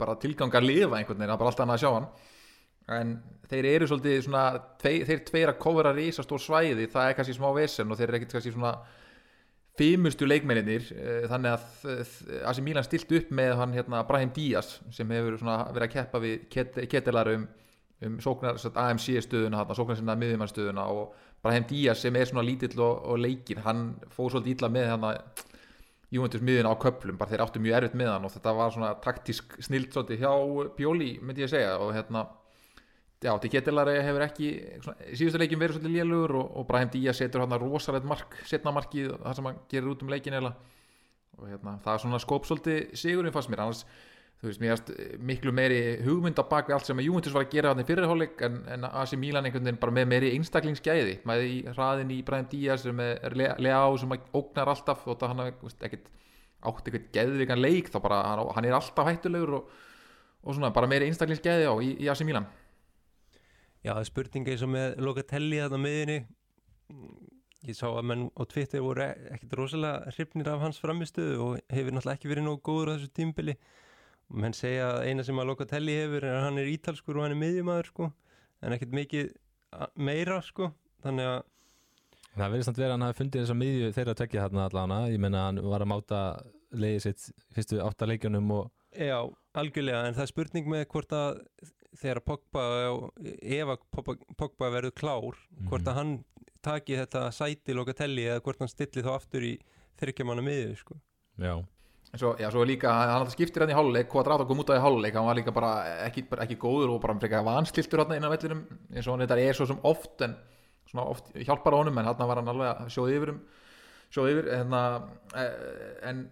bara 0.00 0.16
tilgang 0.22 0.54
að 0.54 0.66
lifa 0.66 0.98
einhvern 0.98 1.20
veginn, 1.20 1.38
bara 1.38 1.52
allt 1.52 1.62
annað 1.64 1.78
að 1.78 1.84
sjá 1.84 1.92
hann 1.92 2.08
en 2.98 3.12
þeir 3.50 3.68
eru 3.74 3.88
svolítið 3.90 4.22
svona 4.24 4.44
tvei, 4.80 5.02
þeir 5.04 5.20
tveir 5.28 5.52
að 5.52 5.60
kofra 5.60 5.92
risastór 5.94 6.42
svæði 6.42 6.88
það 6.90 7.10
er 7.10 7.18
kannski 7.18 7.36
smá 7.36 7.50
vesen 7.56 7.92
og 7.92 8.00
þeir 8.00 8.08
eru 8.08 8.18
ekkert 8.18 8.38
kannski 8.38 8.54
svona 8.54 8.72
fimustu 9.78 10.26
leikmenninir 10.26 10.88
þannig 11.30 11.54
að 11.54 12.42
Asi 12.50 12.64
Mílan 12.64 12.86
stilt 12.86 13.12
upp 13.14 13.30
með 13.34 13.54
hann 13.60 13.76
hérna 13.76 14.02
Brahim 14.08 14.32
Díaz 14.34 14.78
sem 14.94 15.10
hefur 15.14 15.38
verið 15.38 15.86
að 15.86 15.92
keppa 15.94 16.20
við 16.22 16.48
kettilar 16.90 17.30
um, 17.34 17.46
um 18.06 18.18
sóknar, 18.22 18.58
AMC 18.58 19.22
stöðuna 19.26 19.62
sóknar 19.70 20.00
sinna 20.00 20.18
miðjumannstöðuna 20.18 20.88
og 20.94 21.14
Brahim 21.42 21.68
Díaz 21.70 22.02
sem 22.02 22.16
er 22.18 22.26
svona 22.26 22.46
lítill 22.46 22.74
og, 22.82 23.04
og 23.06 23.22
leikir 23.22 23.62
hann 23.66 23.92
fóð 24.10 24.34
svolítið 24.34 24.56
ítla 24.56 24.72
með 24.74 24.90
hann 24.94 25.06
að 25.12 25.46
Júventus 26.08 26.40
miðjuna 26.40 26.72
á 26.72 26.80
köplum, 26.80 27.18
bara 27.20 27.28
þeir 27.34 27.42
áttu 27.44 27.60
mjög 27.60 27.74
erfitt 27.78 27.96
með 28.00 28.14
hann 28.14 28.24
og 28.24 28.32
þetta 28.32 28.52
var 28.56 28.70
svona 28.72 28.92
taktisk 29.04 29.58
snilt 29.60 29.92
svolítið 29.92 30.22
hjá 30.22 30.32
Bjóli, 30.78 31.10
myndi 31.20 31.44
ég 31.44 31.50
segja 31.52 31.74
og 31.84 31.92
hérna 31.92 32.24
já, 33.22 33.32
til 33.42 33.50
Ketilari 33.52 33.96
hefur 34.06 34.24
ekki 34.26 34.50
síðustu 35.16 35.40
leikin 35.40 35.60
verið 35.60 35.78
svolítið 35.78 35.96
lélugur 35.96 36.36
og, 36.38 36.52
og 36.60 36.68
Brahim 36.68 36.90
Díaz 36.92 37.18
setur 37.18 37.44
hann 37.44 37.56
rosalegt 37.62 38.06
mark 38.06 38.36
setna 38.46 38.74
markið, 38.74 39.16
það 39.24 39.38
sem 39.38 39.48
hann 39.50 39.64
gerir 39.72 39.90
út 39.92 40.04
um 40.04 40.12
leikin 40.12 40.38
eða 40.38 40.52
og 41.38 41.48
hérna, 41.48 41.78
það 41.82 41.94
er 41.94 42.04
svona 42.04 42.22
skóp 42.22 42.46
svolítið 42.48 42.94
sigurinn 42.98 43.34
fannst 43.34 43.50
mér, 43.52 43.64
annars 43.64 43.82
þú 44.38 44.48
veist, 44.48 44.60
mér 44.62 44.74
erst 44.74 44.92
miklu 45.30 45.52
meiri 45.54 45.80
hugmynda 46.06 46.44
bak 46.46 46.68
við 46.68 46.76
allt 46.76 46.86
sem 46.86 47.00
að 47.00 47.08
Juventus 47.08 47.34
var 47.34 47.46
að 47.46 47.54
gera 47.56 47.72
hann 47.72 47.82
í 47.82 47.86
fyrirháleik 47.88 48.44
en, 48.46 48.60
en 48.74 48.86
AC 48.88 49.16
Milan 49.18 49.48
einhvern 49.48 49.66
veginn 49.66 49.80
bara 49.82 49.94
með 49.96 50.08
meiri 50.12 50.30
einstaklingsgæði, 50.36 51.16
með 51.26 51.42
í 51.46 51.56
hraðin 51.72 52.14
í 52.14 52.20
Brahim 52.26 52.46
Díaz 52.50 52.86
með 52.86 53.26
Leao 53.58 53.98
sem 53.98 54.14
ógnar 54.14 54.70
alltaf 54.74 55.02
og 55.06 55.18
það 55.18 55.34
hann 55.34 55.44
ekkert 55.50 56.06
átt 56.68 56.90
ekkert 56.90 57.10
geðvikan 57.14 57.62
leik, 57.62 57.90
þá 57.90 57.98
bara 58.02 58.22
hann 58.54 58.66
er 58.66 58.78
alltaf 58.78 59.10
hættulegur 59.10 59.58
og, 59.58 59.74
og 60.42 60.54
svona 60.54 60.70
bara 60.74 60.90
meiri 60.90 61.10
einstaklingsgæði 61.10 61.66
á 61.70 61.74
í, 61.82 61.92
í 62.02 62.10
AC 62.10 62.22
Milan 62.26 62.46
Já, 63.88 63.94
það 63.94 64.06
spurninga 64.10 64.52
eins 64.52 64.62
og 64.66 64.68
með 64.68 64.98
Locatelli 65.00 65.58
þarna 65.62 65.78
miðinni 65.80 66.16
ég 67.64 67.76
sá 67.76 67.86
að 67.88 68.02
menn 68.10 68.24
á 68.36 68.42
Twitter 68.50 68.82
voru 68.84 69.06
ekkert 69.06 69.54
rosalega 69.56 70.12
hrifnir 70.12 70.50
af 70.52 70.60
hans 70.60 70.80
framistuðu 70.82 71.38
og 71.40 71.54
hefur 71.72 71.94
náttúrulega 71.96 72.18
ekki 72.18 72.28
verið 72.28 72.44
nógu 72.44 72.60
góður 72.68 72.90
á 72.92 72.94
þessu 72.98 73.08
tímbili 73.16 73.54
og 74.28 74.42
menn 74.44 74.56
segja 74.56 74.90
að 74.92 75.08
eina 75.08 75.24
sem 75.24 75.40
að 75.40 75.48
Locatelli 75.48 75.94
hefur 75.96 76.26
er 76.28 76.36
að 76.36 76.44
hann 76.44 76.60
er 76.60 76.68
ítalskur 76.74 77.16
og 77.16 77.24
hann 77.24 77.36
er 77.38 77.40
miðjumæður 77.40 77.88
sko, 77.88 78.10
en 78.60 78.76
ekkert 78.76 78.98
mikið 78.98 79.32
meira 79.96 80.42
sko, 80.44 80.72
þannig 81.06 81.32
að 81.32 81.40
Það 82.38 82.52
verður 82.52 82.66
samt 82.68 82.78
verið 82.78 82.90
að 82.90 82.94
hann 82.94 83.06
hafi 83.08 83.18
fundið 83.18 83.40
þess 83.40 83.52
að 83.54 83.58
miðju 83.62 83.86
þeirra 83.96 84.12
að 84.12 84.18
tekja 84.20 84.42
þarna 84.44 84.66
allavega, 84.68 85.12
ég 85.14 85.22
menna 85.24 85.46
hann 85.48 85.62
var 85.64 85.82
að 85.82 85.90
máta 85.90 86.20
leiðið 86.76 87.00
sitt 87.06 87.24
fyrstu 87.56 87.80
áttaleikjunum 87.82 88.52
og 88.54 88.68
Já, 88.98 89.18
algjörlega, 89.58 90.04
en 90.06 90.16
það 90.16 90.24
er 90.24 90.30
spurning 90.30 90.68
með 90.70 90.84
hvort 90.92 91.12
að 91.16 91.40
þegar 91.96 92.20
Pogba 92.26 92.64
ef 93.40 93.72
að 93.74 93.78
Pogba 94.36 94.70
verður 94.74 94.94
klár 94.98 95.40
hvort 95.70 95.88
að 95.88 95.98
hann 96.00 96.12
taki 96.64 96.98
þetta 96.98 97.28
sæti 97.32 97.76
Locatelli 97.76 98.26
eða 98.28 98.44
hvort 98.44 98.60
hann 98.60 98.70
stilli 98.70 99.04
þá 99.04 99.12
aftur 99.14 99.46
í 99.46 99.54
þryggjamanna 99.98 100.44
miðu 100.44 100.76
sko. 100.78 100.98
Já 101.40 101.56
Svo, 102.16 102.30
já, 102.40 102.48
svo 102.48 102.62
líka, 102.64 102.88
hann 102.88 103.10
alltaf 103.18 103.34
skiptir 103.34 103.60
hann 103.60 103.70
í 103.70 103.74
háluleik 103.76 104.08
Quadrato 104.08 104.46
kom 104.48 104.62
út 104.62 104.70
á 104.72 104.78
í 104.78 104.80
háluleik, 104.80 105.12
hann 105.12 105.26
var 105.28 105.36
líka 105.36 105.52
bara 105.52 105.72
ekki, 106.06 106.22
bara 106.30 106.46
ekki 106.46 106.56
góður 106.56 106.94
og 106.94 107.02
bara 107.02 107.18
frekar 107.20 107.44
vanstiltur 107.44 108.00
hann 108.00 108.14
inn 108.16 108.24
á 108.24 108.32
vellinum, 108.32 108.62
eins 108.94 109.04
og 109.04 109.12
hann 109.12 109.26
þetta 109.26 109.36
er 109.44 109.58
svo 109.58 109.66
sem 109.68 109.82
oft 109.84 110.24
en 110.24 110.38
svona 110.88 111.04
oft 111.12 111.28
hjálpar 111.36 111.76
á 111.76 111.80
honum 111.82 112.00
en 112.00 112.08
hann 112.08 112.30
var 112.30 112.40
hann 112.40 112.48
alveg 112.48 112.70
að 112.70 112.88
sjóði 112.94 113.18
yfir 113.18 113.34
sjóði 114.14 114.34
yfir, 114.36 114.50
en, 114.56 114.76
en 116.08 116.24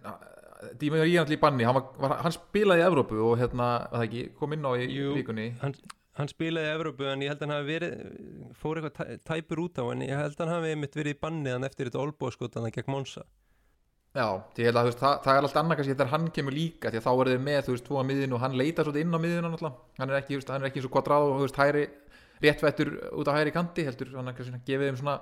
Díma 0.81 0.99
Jóri 1.01 1.13
Írandli 1.13 1.37
í 1.37 1.41
banni 1.41 1.67
hann, 1.67 1.77
var, 2.01 2.17
hann 2.23 2.33
spilaði 2.33 2.81
í 2.81 2.87
Evrópu 2.87 3.19
og 3.21 3.37
hérna, 3.41 3.69
ekki, 4.01 4.27
kom 4.39 4.55
inn 4.57 4.65
á 4.65 4.71
í 4.73 4.87
Jú, 4.89 5.11
vikunni? 5.19 5.51
hann, 5.61 5.75
hann 6.17 6.31
spilaði 6.31 6.71
í 6.71 6.75
Evrópu 6.77 7.09
en 7.11 7.25
ég 7.25 7.33
held 7.33 7.43
að 7.43 7.47
hann 7.47 7.57
hafi 7.57 7.73
verið 7.75 8.53
fór 8.57 8.81
eitthvað 8.81 9.19
tæpur 9.29 9.65
út 9.67 9.77
á 9.77 9.85
en 9.93 10.05
ég 10.07 10.17
held 10.17 10.39
að 10.39 10.45
hann 10.47 10.55
hafi 10.55 10.79
mitt 10.81 10.97
verið 10.97 11.13
í 11.13 11.19
banni 11.27 11.53
þannig 11.53 11.69
eftir 11.69 11.91
þetta 11.91 12.05
olbóðskotan 12.07 12.71
gegn 12.73 12.95
Monsa 12.95 13.27
Já, 14.17 14.25
að, 14.33 14.77
veist, 14.87 14.97
það, 14.97 15.17
það 15.25 15.35
er 15.35 15.45
alltaf 15.45 15.59
annað 15.61 15.77
kannski 15.77 15.93
þegar 15.93 16.09
hann 16.09 16.27
kemur 16.33 16.55
líka 16.55 16.89
því 16.89 16.97
að 16.97 17.05
þá 17.05 17.11
er 17.13 17.29
þið 17.29 17.41
með, 17.47 17.57
þú 17.67 17.73
veist, 17.75 17.85
tvo 17.85 17.97
að 17.99 18.07
miðinu 18.09 18.37
og 18.37 18.41
hann 18.41 18.55
leita 18.57 18.85
svolítið 18.85 19.03
inn 19.03 19.13
á 19.13 19.19
miðinu 19.21 19.43
náttúrulega. 19.51 19.81
Hann 19.99 20.13
er 20.13 20.17
ekki, 20.17 20.37
veist, 20.39 20.49
hann 20.53 20.63
er 20.63 20.69
ekki 20.71 20.81
eins 20.81 20.87
og 20.87 20.93
kvadráð 20.95 21.25
og, 21.27 21.35
þú 21.35 21.43
veist, 21.45 21.59
hæri 21.61 21.83
réttvættur 22.41 22.91
út 23.13 23.29
á 23.29 23.37
hæri 23.37 23.53
kanti 23.53 23.85
heldur, 23.85 24.09
hann 24.17 24.31
er 24.31 24.37
kannski 24.39 24.61
gefið 24.71 24.93
um 24.93 24.99
svona 25.03 25.17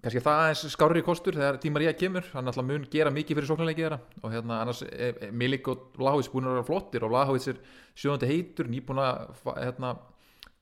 kannski 0.00 0.22
það 0.24 0.42
eins 0.48 0.62
skári 0.74 1.02
kostur 1.04 1.36
þegar 1.36 1.58
tímar 1.62 1.84
ég 1.84 1.98
kemur, 2.00 2.28
hann 2.34 2.48
alltaf 2.48 2.66
mun 2.66 2.86
gera 2.92 3.12
mikið 3.14 3.40
fyrir 3.40 3.50
sóknarleiki 3.50 3.84
þeirra. 3.84 3.98
Og 4.22 4.32
hérna 4.34 4.60
annars 4.62 4.84
e, 4.86 5.10
e, 5.10 5.32
Milik 5.32 5.68
og 5.72 5.90
Vlahovits 6.00 6.30
búin 6.32 6.48
að 6.48 6.56
vera 6.58 6.68
flottir 6.70 7.04
og 7.04 7.12
Vlahovits 7.12 7.50
er 7.52 7.60
sjóðandi 7.98 8.30
heitur, 8.30 8.70
nýbúin 8.72 9.02
að 9.02 9.34
hérna, 9.58 9.96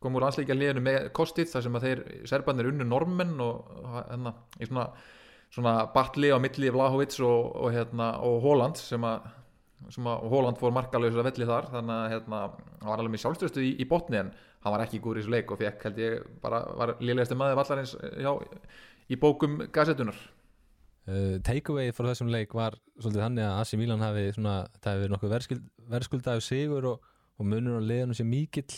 koma 0.03 0.19
úr 0.19 0.27
ansleikja 0.29 0.57
liðinu 0.59 0.83
með 0.87 1.13
kostið 1.15 1.53
þar 1.53 1.67
sem 1.67 1.79
að 1.79 1.87
þeir 1.87 2.03
serbarnir 2.31 2.73
unnu 2.73 2.87
normen 2.87 3.39
og 3.43 3.71
hérna, 3.95 4.35
í 4.59 4.67
svona 4.67 4.91
svona 5.55 5.87
batli 5.95 6.31
á 6.33 6.39
milli 6.41 6.71
Vlahovits 6.73 7.21
og, 7.25 7.53
og, 7.57 7.73
hérna, 7.73 8.13
og 8.25 8.43
Holland 8.45 8.81
sem 8.81 9.05
að, 9.07 9.31
sem 9.95 10.09
að 10.11 10.27
Holland 10.33 10.61
fór 10.61 10.75
markalauðs 10.77 11.17
að 11.19 11.31
velli 11.31 11.49
þar. 11.49 11.71
Þannig 11.73 11.95
að 11.95 12.13
hérna, 12.15 12.43
hann 12.83 12.91
var 12.91 13.03
alveg 13.03 13.15
með 13.15 13.25
sjálfstöðstu 13.25 13.65
í, 13.65 13.73
í 13.81 13.89
botni 13.89 14.21
en 14.21 14.35
hann 14.65 14.75
var 14.75 14.85
ekki 14.85 15.01
góður 15.03 15.23
í 15.23 15.25
þessu 15.25 15.35
leik 15.37 15.55
og 15.55 15.63
fekk 15.63 15.89
held 15.89 16.03
ég 16.03 16.29
bara 16.43 16.63
var 16.81 16.95
liðlegasti 16.99 17.39
maður 17.39 17.61
vallarins 17.63 17.95
hjá, 18.19 18.33
í 19.09 19.19
bókum 19.21 19.59
gazetunar 19.75 20.19
uh, 21.09 21.39
Takeaway 21.45 21.93
frá 21.97 22.11
þessum 22.11 22.31
leik 22.33 22.55
var 22.57 22.77
svolítið 22.99 23.25
hann 23.25 23.41
að 23.43 23.57
Asi 23.63 23.81
Milan 23.81 24.05
hafi 24.05 24.29
svona, 24.37 24.61
það 24.83 25.03
verið 25.03 25.15
nokkuð 25.15 25.35
verðskuld, 25.35 25.67
verðskuldaðu 25.95 26.45
sigur 26.45 26.93
og, 26.93 27.11
og 27.39 27.49
munur 27.49 27.81
á 27.81 27.83
liðanum 27.83 28.19
sem 28.19 28.29
mikill. 28.29 28.69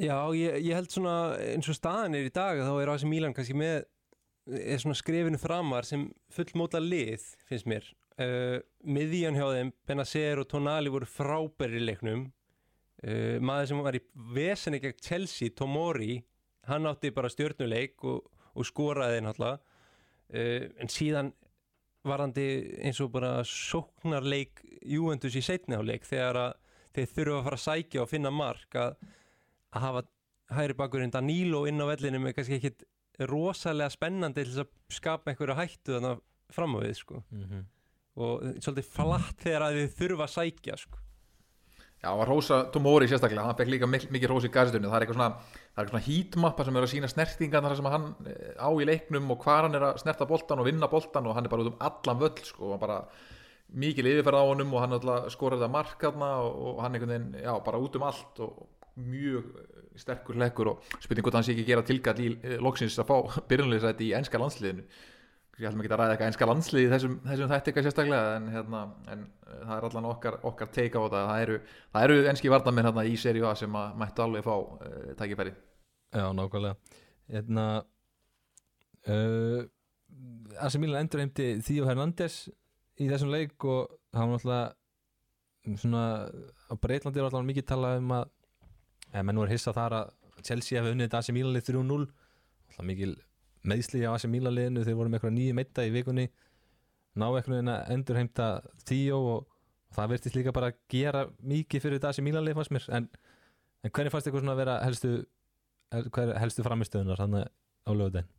Já, 0.00 0.16
ég, 0.36 0.60
ég 0.64 0.76
held 0.76 0.92
svona 0.92 1.14
eins 1.50 1.68
og 1.68 1.76
staðan 1.76 2.16
er 2.16 2.28
í 2.28 2.34
dag 2.34 2.62
þá 2.64 2.72
er 2.78 2.92
Asi 2.94 3.08
Milan 3.10 3.36
kannski 3.36 3.56
með 3.58 3.82
er 4.50 4.80
svona 4.80 4.96
skrifinu 4.98 5.38
framar 5.38 5.86
sem 5.86 6.08
fullmóta 6.32 6.80
lið 6.82 7.24
finnst 7.48 7.68
mér. 7.70 7.86
Uh, 8.20 8.58
miðjan 8.84 9.36
hjá 9.38 9.46
þeim, 9.54 9.70
Benacer 9.88 10.40
og 10.42 10.48
Tonali 10.50 10.90
voru 10.92 11.08
frábæri 11.08 11.80
leiknum. 11.80 12.26
Uh, 13.00 13.38
maður 13.40 13.70
sem 13.70 13.84
var 13.84 13.96
í 13.96 14.02
vesenni 14.34 14.80
gegn 14.82 14.98
Chelsea, 15.00 15.52
Tomori 15.56 16.18
hann 16.68 16.88
átti 16.88 17.12
bara 17.14 17.30
stjórnuleik 17.32 18.02
og, 18.08 18.26
og 18.60 18.68
skoraði 18.68 19.22
náttúrulega 19.24 19.58
uh, 19.58 20.66
en 20.80 20.92
síðan 20.92 21.32
varandi 22.06 22.46
eins 22.80 23.00
og 23.04 23.10
bara 23.12 23.40
sóknarleik 23.44 24.62
Juventus 24.88 25.36
í 25.36 25.42
setniháleik 25.44 26.06
þegar 26.08 26.38
að 26.46 26.54
þeir 26.96 27.10
þurfa 27.14 27.36
að 27.36 27.44
fara 27.46 27.58
að 27.58 27.66
sækja 27.66 28.02
og 28.02 28.10
finna 28.10 28.32
mark 28.34 28.78
að, 28.78 28.94
að 29.74 29.84
hafa 29.84 30.06
hægri 30.56 30.76
bakurinn 30.78 31.12
Danilo 31.14 31.66
inn 31.68 31.82
á 31.82 31.86
vellinu 31.90 32.22
með 32.22 32.38
kannski 32.38 32.58
ekkit 32.58 32.86
rosalega 33.30 33.92
spennandi 33.92 34.46
til 34.46 34.64
að 34.64 34.72
skapa 34.92 35.30
einhverju 35.30 35.58
hættu 35.58 35.98
þannig 35.98 36.24
fram 36.50 36.74
á 36.74 36.78
við 36.82 36.96
sko. 36.98 37.22
mm 37.30 37.44
-hmm. 37.44 37.64
og 38.16 38.42
svolítið 38.64 38.88
flatt 38.96 39.44
þegar 39.44 39.62
að 39.62 39.76
þið 39.78 39.96
þurfa 39.98 40.24
að 40.24 40.34
sækja 40.36 40.76
sko. 40.76 40.98
Já, 42.00 42.08
það 42.08 42.20
var 42.22 42.30
Rósa 42.32 42.58
Tomori 42.72 43.06
sérstaklega, 43.10 43.42
hann 43.44 43.56
fekk 43.58 43.70
líka 43.74 43.88
mikið 43.90 44.30
Rósa 44.30 44.48
í 44.48 44.52
gazetunni, 44.54 44.88
það 44.88 44.96
er 44.96 45.04
eitthvað 45.04 45.18
svona, 45.18 45.88
svona 45.90 46.00
hítmappa 46.06 46.64
sem 46.64 46.78
er 46.78 46.86
að 46.86 46.92
sína 46.94 47.10
snertingan 47.12 47.66
þar 47.66 47.74
sem 47.76 47.88
hann 47.92 48.06
eh, 48.24 48.54
á 48.56 48.68
í 48.72 48.86
leiknum 48.88 49.34
og 49.34 49.42
hvað 49.42 49.60
hann 49.66 49.76
er 49.76 49.84
að 49.90 50.00
snerta 50.00 50.28
boltan 50.30 50.62
og 50.62 50.68
vinna 50.70 50.88
boltan 50.88 51.28
og 51.28 51.36
hann 51.36 51.44
er 51.44 51.52
bara 51.52 51.66
út 51.66 51.74
um 51.74 51.84
allan 51.90 52.22
völl 52.22 52.40
sko, 52.48 52.70
og 52.72 52.80
bara 52.80 53.02
mikið 53.84 54.08
liðferð 54.08 54.40
á 54.40 54.48
honum 54.48 54.72
og 54.72 54.86
hann 54.86 54.96
skoraði 55.36 55.68
að 55.68 55.74
markaðna 55.76 56.30
og, 56.48 56.80
hann 56.80 56.96
einhvern 56.96 57.12
veginn, 57.12 57.44
já, 57.44 57.52
bara 57.68 57.82
út 57.84 58.00
um 58.00 58.08
allt 58.08 58.42
og 58.46 58.64
mjög 58.96 59.52
sterkur 60.00 60.40
lekkur 60.40 60.72
og 60.72 60.92
spurning 61.02 61.26
hvort 61.26 61.36
hann 61.36 61.44
sé 61.44 61.52
ekki 61.52 61.68
gera 61.68 61.84
tilgall 61.84 62.24
í 62.24 62.32
eh, 62.40 62.56
loksins 62.64 62.96
að 62.96 63.12
fá 63.12 63.44
byrjunleysæti 63.52 64.08
í 64.08 64.14
enska 64.16 64.40
landsliðinu 64.40 64.88
ég 65.60 65.74
maður 65.76 65.86
ekki 65.86 65.94
að 65.94 66.00
ræða 66.00 66.14
eitthvað 66.14 66.30
enska 66.30 66.48
landsliði 66.48 66.90
þessum, 66.94 67.16
þessum 67.26 67.50
þætti 67.50 67.70
eitthvað 67.70 67.86
sérstaklega 67.86 68.36
en, 68.36 68.48
hérna, 68.54 68.80
en 69.12 69.24
eh, 69.26 69.58
það 69.58 69.74
er 69.76 69.86
allan 69.88 70.08
okkar, 70.10 70.38
okkar 70.50 70.70
teika 70.74 71.00
á 71.00 71.04
þetta. 71.04 71.22
Það 71.30 71.44
eru, 71.44 71.58
það 71.92 72.06
eru 72.06 72.18
enski 72.32 72.52
varnamenn 72.54 72.88
hérna 72.90 73.04
í 73.06 73.16
seri 73.20 73.44
A 73.44 73.52
sem 73.58 73.76
að 73.80 73.98
mættu 74.00 74.24
alveg 74.24 74.46
fá 74.46 74.54
uh, 74.56 75.12
tækifæri. 75.20 75.54
Já, 76.16 76.24
nákvæmlega. 76.36 76.98
Hérna 77.30 77.66
uh, 79.06 79.60
Asi 80.60 80.80
Milan 80.82 81.04
endur 81.04 81.22
heimti 81.22 81.52
Þíó 81.64 81.86
Hernández 81.88 82.42
í 83.00 83.08
þessum 83.08 83.32
leik 83.32 83.56
og 83.64 83.92
það 84.10 84.20
var 84.20 84.32
náttúrulega 84.34 85.76
svona 85.80 86.04
á 86.70 86.74
Breitlandi 86.80 87.20
var 87.20 87.28
alltaf 87.30 87.46
mikið 87.46 87.68
talað 87.68 88.00
um 88.00 88.14
að 88.16 88.30
en 89.12 89.26
menn 89.26 89.40
voru 89.40 89.52
hissa 89.52 89.74
þar 89.76 89.96
að 90.00 90.14
Chelsea 90.46 90.80
hefði 90.80 90.94
unnið 90.94 91.08
þetta 91.08 91.20
AC 91.20 91.34
Milan-lið 91.36 91.66
3-0 91.68 91.98
alltaf 92.00 92.86
mikil 92.88 93.14
meðsli 93.66 94.04
á 94.08 94.14
AC 94.14 94.26
Milan-liðinu 94.30 94.84
þeir 94.86 94.98
voru 94.98 95.12
með 95.12 95.20
eitthvað 95.20 95.36
nýju 95.36 95.56
meitta 95.58 95.84
í 95.86 95.92
vikunni 95.94 96.26
ná 97.18 97.26
eitthvað 97.28 97.70
að 97.72 97.92
endur 97.94 98.20
heimta 98.20 98.48
tíó 98.88 99.18
og, 99.18 99.46
og 99.90 99.96
það 99.96 100.12
verðist 100.14 100.38
líka 100.38 100.54
bara 100.56 100.70
að 100.72 100.80
gera 100.92 101.26
mikið 101.42 101.84
fyrir 101.84 102.00
þetta 102.00 102.12
AC 102.14 102.24
Milan-lið 102.24 102.58
fannst 102.58 102.74
mér 102.76 102.90
en, 102.96 103.08
en 103.84 103.94
hvernig 103.94 104.14
fannst 104.14 104.28
eitthvað 104.28 104.44
svona 104.44 104.56
að 104.56 104.62
vera 104.62 104.76
helstu, 104.86 105.14
helstu 106.40 106.66
framistöðunar 106.66 107.24
hann 107.24 107.40
á 107.44 107.90
lögudegin? 107.92 108.30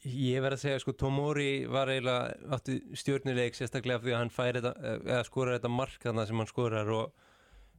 Ég 0.00 0.40
verði 0.40 0.56
að 0.56 0.62
segja 0.62 0.80
sko 0.80 0.94
Tomori 0.96 1.66
var 1.68 1.90
eiginlega 1.92 2.54
áttu 2.56 2.78
stjórnileik 2.96 3.56
sérstaklega 3.56 4.00
því 4.02 4.14
að 4.14 4.22
hann 4.22 4.32
færi 4.32 4.62
þetta 4.62 4.94
eða 4.96 5.26
skorar 5.28 5.58
þetta 5.58 5.72
mark 5.74 6.06
þannig 6.06 6.30
sem 6.30 6.40
hann 6.40 6.48
skorar 6.48 6.92
og 6.96 7.26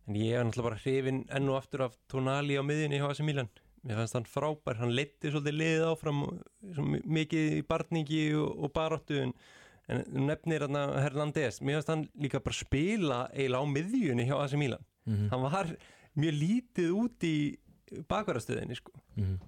en 0.08 0.18
ég 0.18 0.38
er 0.38 0.46
náttúrulega 0.46 0.68
bara 0.68 0.82
hrifin 0.82 1.24
enn 1.34 1.50
og 1.50 1.58
aftur 1.58 1.86
af 1.88 1.98
Tonali 2.12 2.58
á 2.58 2.64
miðjunni 2.66 3.00
í 3.00 3.02
HSM 3.02 3.28
Milan 3.28 3.50
mér 3.82 4.02
fannst 4.02 4.18
hann 4.18 4.30
frábær, 4.30 4.80
hann 4.82 4.94
leti 4.94 5.32
svolítið 5.32 5.58
liðið 5.58 5.88
áfram 5.90 6.22
mikið 7.18 7.58
í 7.58 7.64
barningi 7.68 8.22
og, 8.38 8.52
og 8.66 8.74
baróttu 8.76 9.18
en, 9.24 9.34
nefnir 10.14 10.64
hérna 10.64 10.86
Hernandez 11.02 11.62
mér 11.62 11.80
fannst 11.80 11.94
hann 11.94 12.06
líka 12.22 12.44
bara 12.44 12.60
spila 12.60 13.22
eiginlega 13.34 13.66
á 13.66 13.74
miðjunni 13.76 14.28
hjá 14.30 14.36
HSM 14.38 14.62
Milan 14.62 14.86
mm 15.06 15.16
-hmm. 15.16 15.30
hann 15.32 15.42
var 15.42 15.76
mjög 16.14 16.36
lítið 16.44 16.92
út 16.92 17.24
í 17.24 17.38
bakvarastöðinni 18.08 18.76
sko 18.76 18.92
mm 19.16 19.24
-hmm. 19.24 19.48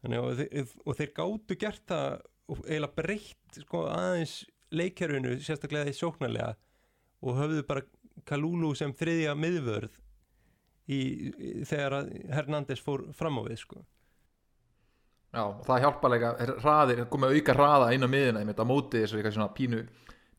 Og, 0.00 0.36
þeir, 0.36 0.68
og 0.86 0.96
þeir 0.96 1.10
gáttu 1.12 1.56
gert 1.60 1.82
það 1.86 2.22
eiginlega 2.48 2.94
breytt 2.96 3.58
sko, 3.60 3.82
aðeins 3.84 4.46
leikjörunu 4.72 5.34
sérstaklega 5.44 5.84
því 5.84 5.92
sjóknarlega 5.98 6.54
og 7.20 7.36
höfðu 7.36 7.66
bara 7.68 7.82
Kalulu 8.24 8.74
sem 8.74 8.92
þriðja 8.92 9.34
miðvörð 9.38 9.98
í, 10.90 11.00
í, 11.30 11.54
þegar 11.68 12.10
Hernández 12.34 12.82
fór 12.82 13.06
fram 13.16 13.38
á 13.38 13.42
við 13.46 13.62
sko. 13.62 13.82
Já, 15.30 15.44
það 15.62 15.82
hjálpalega 15.84 16.30
hraðir, 16.58 17.04
komið 17.10 17.36
auka 17.38 17.54
hraða 17.54 17.90
inn 17.94 18.06
á 18.06 18.10
miðuna 18.10 18.42
einmitt 18.42 18.58
á 18.58 18.66
móti 18.66 19.04
þessu 19.04 19.20
eitthvað 19.20 19.36
svona 19.36 19.52
pínu 19.54 19.84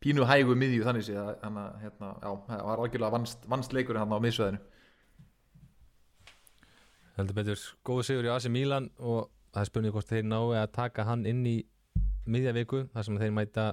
pínu 0.02 0.26
hægu 0.26 0.56
miðju 0.58 0.86
þannig 0.86 1.06
sé 1.06 1.16
þannig 1.16 1.62
að 1.62 1.82
hérna, 1.84 2.08
já, 2.18 2.30
það 2.48 2.64
var 2.68 2.84
algjörlega 2.84 3.16
vannst, 3.16 3.44
vannst 3.50 3.76
leikur 3.78 4.00
hann 4.02 4.16
á 4.18 4.24
miðsveðinu 4.24 4.62
Heldur 7.18 7.38
betur, 7.38 7.64
góðu 7.86 8.06
sigur 8.08 8.28
í 8.28 8.32
Asi 8.34 8.50
Mílan 8.50 8.90
og 8.98 9.30
það 9.52 9.62
er 9.62 9.70
spurning 9.70 9.94
hvort 9.94 10.10
þeir 10.10 10.26
nái 10.26 10.58
að 10.58 10.72
taka 10.74 11.06
hann 11.06 11.28
inn 11.30 11.44
í 11.46 11.58
miðja 12.26 12.56
viku 12.58 12.86
þar 12.94 13.08
sem 13.08 13.20
þeir 13.22 13.36
mæta 13.38 13.66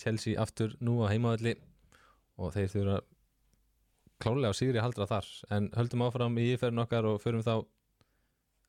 Chelsea 0.00 0.40
aftur 0.42 0.74
nú 0.84 0.98
á 1.06 1.08
heimavalli 1.08 1.54
og 2.36 2.52
þeir 2.56 2.72
þurfa 2.74 2.98
klálega 4.24 4.52
á 4.52 4.56
Sigri 4.56 4.80
haldra 4.80 5.06
þar. 5.08 5.28
En 5.52 5.68
höldum 5.76 6.04
áfram 6.06 6.38
í 6.40 6.50
íferðin 6.54 6.82
okkar 6.84 7.08
og 7.10 7.20
förum 7.22 7.44
þá 7.44 7.60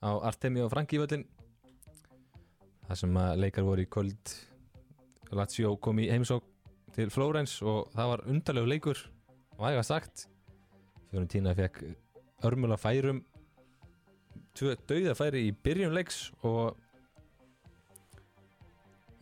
á 0.03 0.12
Artemi 0.27 0.63
og 0.63 0.71
Franki 0.74 1.00
völlin 1.00 1.25
það 2.85 3.00
sem 3.01 3.19
að 3.19 3.39
leikar 3.41 3.65
voru 3.65 3.85
í 3.85 3.89
kvöld. 3.89 4.33
Lazio 5.35 5.74
kom 5.81 6.00
í 6.00 6.09
heimsók 6.12 6.45
til 6.95 7.09
Flórens 7.12 7.57
og 7.65 7.89
það 7.95 8.12
var 8.12 8.25
undarlegu 8.31 8.69
leikur 8.69 9.01
væga 9.59 9.83
sagt. 9.83 10.27
Fjórum 11.09 11.29
tína 11.31 11.55
fekk 11.57 11.81
örmula 12.45 12.77
færum. 12.79 13.24
Dauða 14.55 15.15
færi 15.17 15.47
í 15.50 15.55
byrjun 15.65 15.95
leiks 15.95 16.29
og 16.43 16.77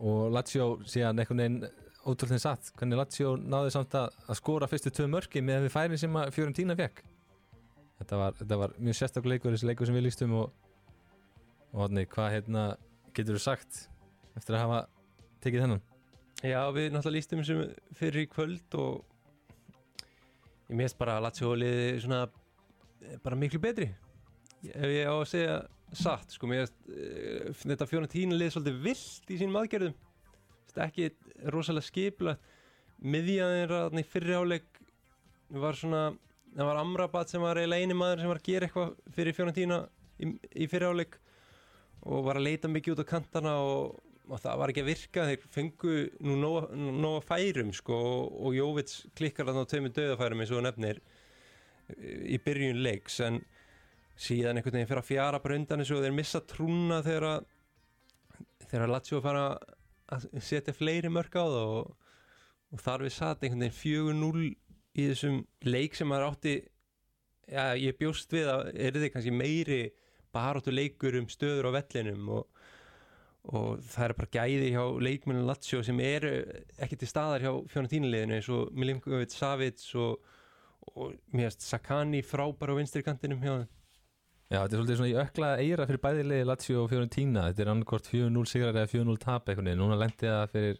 og 0.04 0.34
Lazio 0.34 0.82
síðan 0.84 1.22
einhvern 1.22 1.40
veginn 1.40 1.83
ótrúlega 2.04 2.42
satt 2.42 2.70
hvernig 2.78 2.98
Lazio 3.00 3.34
náði 3.40 3.72
samt 3.74 3.96
að, 3.98 4.14
að 4.28 4.38
skóra 4.40 4.68
fyrstu 4.70 4.92
tvö 4.94 5.08
mörki 5.10 5.42
með 5.44 5.64
því 5.64 5.72
færin 5.72 6.00
sem 6.00 6.18
fjórum 6.34 6.56
tína 6.56 6.76
fekk 6.78 7.02
þetta 8.00 8.20
var, 8.20 8.36
þetta 8.40 8.58
var 8.60 8.76
mjög 8.78 8.98
sérstaklega 8.98 9.34
leikur 9.34 9.56
þessi 9.56 9.70
leikur 9.70 9.88
sem 9.88 9.98
við 9.98 10.06
lístum 10.08 10.36
og, 10.38 10.52
og 11.72 11.82
hann, 11.86 12.04
hvað 12.14 12.30
hérna 12.36 12.66
getur 13.16 13.38
þú 13.38 13.44
sagt 13.46 13.84
eftir 14.34 14.56
að 14.56 14.64
hafa 14.64 14.80
tekið 15.44 15.66
þennan? 15.66 15.82
Já, 16.44 16.60
við 16.74 16.90
náttúrulega 16.92 17.16
lístum 17.16 17.42
þessum 17.42 17.62
fyrir 17.96 18.24
í 18.24 18.30
kvöld 18.32 18.78
og 18.80 19.04
ég 20.68 20.78
meðst 20.80 20.98
bara 21.00 21.18
að 21.18 21.28
Latsjóliði 21.28 22.00
svona 22.04 22.24
eh, 22.26 23.16
bara 23.24 23.38
miklu 23.38 23.62
betri 23.62 23.88
ef 24.64 24.90
ég 24.90 25.08
á 25.08 25.14
að 25.14 25.30
segja 25.30 25.56
satt 25.94 26.34
sko, 26.34 26.48
mér 26.50 26.64
uh, 26.66 27.50
þetta 27.54 27.86
fjóna 27.86 28.10
tína 28.10 28.36
lið 28.38 28.54
svolítið 28.54 28.80
vilt 28.82 29.30
í 29.30 29.38
sínum 29.38 29.58
aðgerðum 29.60 29.94
er 30.80 30.88
ekki 30.88 31.50
rosalega 31.52 31.88
skipla 31.88 32.36
miðjaðir 33.04 33.74
í 34.00 34.06
fyrriháleik 34.08 34.80
var 35.54 35.76
svona 35.78 36.06
það 36.54 36.68
var 36.70 36.80
Amrabat 36.80 37.30
sem 37.30 37.42
var 37.42 37.60
eiginlega 37.60 37.84
eini 37.84 37.98
maður 37.98 38.22
sem 38.22 38.30
var 38.30 38.40
að 38.40 38.48
gera 38.48 38.68
eitthvað 38.68 39.14
fyrir 39.16 39.36
fjóna 39.36 39.54
tína 39.54 39.78
í, 40.22 40.30
í 40.64 40.68
fyrriháleik 40.70 41.18
og 42.04 42.26
var 42.26 42.38
að 42.38 42.46
leita 42.48 42.70
mikið 42.70 42.94
út 42.94 43.02
á 43.04 43.12
kantana 43.12 43.54
og, 43.64 43.96
og 44.28 44.42
það 44.42 44.60
var 44.60 44.72
ekki 44.72 44.84
að 44.84 44.90
virka. 44.90 45.26
Þeir 45.30 45.46
fengu 45.54 45.94
nú 46.24 46.36
nóga 47.00 47.22
færum 47.24 47.72
sko, 47.76 47.96
og, 47.96 48.34
og 48.44 48.58
Jóvits 48.58 49.04
klikkar 49.16 49.48
þarna 49.48 49.64
á 49.64 49.70
tveimur 49.72 49.94
döðafærum 49.96 50.44
eins 50.44 50.52
og 50.52 50.64
nefnir 50.66 51.00
í 52.04 52.38
byrjun 52.44 52.82
leiks. 52.84 53.18
En 53.24 53.40
síðan 54.14 54.60
einhvern 54.60 54.78
veginn 54.78 54.90
fyrir 54.90 55.02
að 55.02 55.10
fjara 55.10 55.40
bara 55.42 55.58
undan 55.58 55.82
þessu 55.82 55.98
og 55.98 56.04
þeir 56.04 56.18
missa 56.20 56.44
trúna 56.44 57.00
þegar 57.06 57.28
að 57.30 57.50
þegar 58.68 58.86
að 58.86 58.94
Lazio 58.94 59.20
fara 59.24 59.48
að 60.12 60.28
setja 60.44 60.74
fleiri 60.76 61.10
mörg 61.12 61.32
á 61.36 61.44
það 61.44 61.72
og, 61.78 61.90
og 62.74 62.84
þar 62.84 63.06
við 63.06 63.14
satt 63.16 63.44
einhvern 63.44 63.66
veginn 63.66 63.80
4-0 63.80 64.44
í 64.94 65.08
þessum 65.10 65.40
leik 65.66 65.96
sem 65.96 66.10
maður 66.10 66.30
átti 66.30 66.54
já, 67.48 67.74
ég 67.78 67.98
bjóst 67.98 68.34
við 68.34 68.50
að 68.52 68.68
er 68.74 68.98
þið 68.98 69.12
kannski 69.14 69.34
meiri 69.34 69.80
baróttu 70.34 70.74
leikur 70.74 71.18
um 71.20 71.28
stöður 71.30 71.70
á 71.70 71.76
vellinum 71.78 72.30
og, 72.38 72.62
og 73.54 73.82
það 73.94 74.06
er 74.06 74.16
bara 74.20 74.32
gæði 74.38 74.70
hjá 74.74 74.84
leikmennin 75.08 75.48
Lazio 75.48 75.82
sem 75.86 76.00
eru 76.04 76.34
ekki 76.82 76.98
til 77.00 77.10
staðar 77.10 77.46
hjá 77.46 77.52
fjónatínuleginu 77.72 78.38
eins 78.38 78.50
og 78.52 78.74
Milinkovic 78.76 79.34
Savic 79.34 79.86
og, 80.00 80.18
og 80.94 81.14
mér 81.32 81.50
finnst 81.50 81.68
Sakani 81.68 82.22
frábær 82.26 82.74
á 82.74 82.78
vinstri 82.78 83.04
kantinum 83.06 83.42
hjá 83.44 83.54
það 83.54 83.70
Já, 84.54 84.60
þetta 84.60 84.76
er 84.76 84.78
svolítið 84.78 84.98
svona 85.00 85.10
í 85.10 85.18
ökla 85.18 85.46
eira 85.58 85.84
fyrir 85.88 86.00
bæðilegi 86.04 86.46
Lazio 86.46 86.82
og 86.84 86.90
Fiorentina, 86.92 87.48
þetta 87.48 87.62
er 87.64 87.70
annarkort 87.72 88.06
4-0 88.06 88.44
sigrar 88.46 88.76
eða 88.76 88.90
4-0 88.92 89.16
tap 89.24 89.50
eitthvað 89.50 89.70
núna 89.80 89.96
lendi 89.98 90.28
það 90.28 90.52
fyrir, 90.52 90.76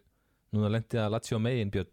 núna 0.54 0.70
lendi 0.70 0.98
það 1.00 1.08
Lazio 1.10 1.40
megin 1.42 1.72
björn. 1.74 1.90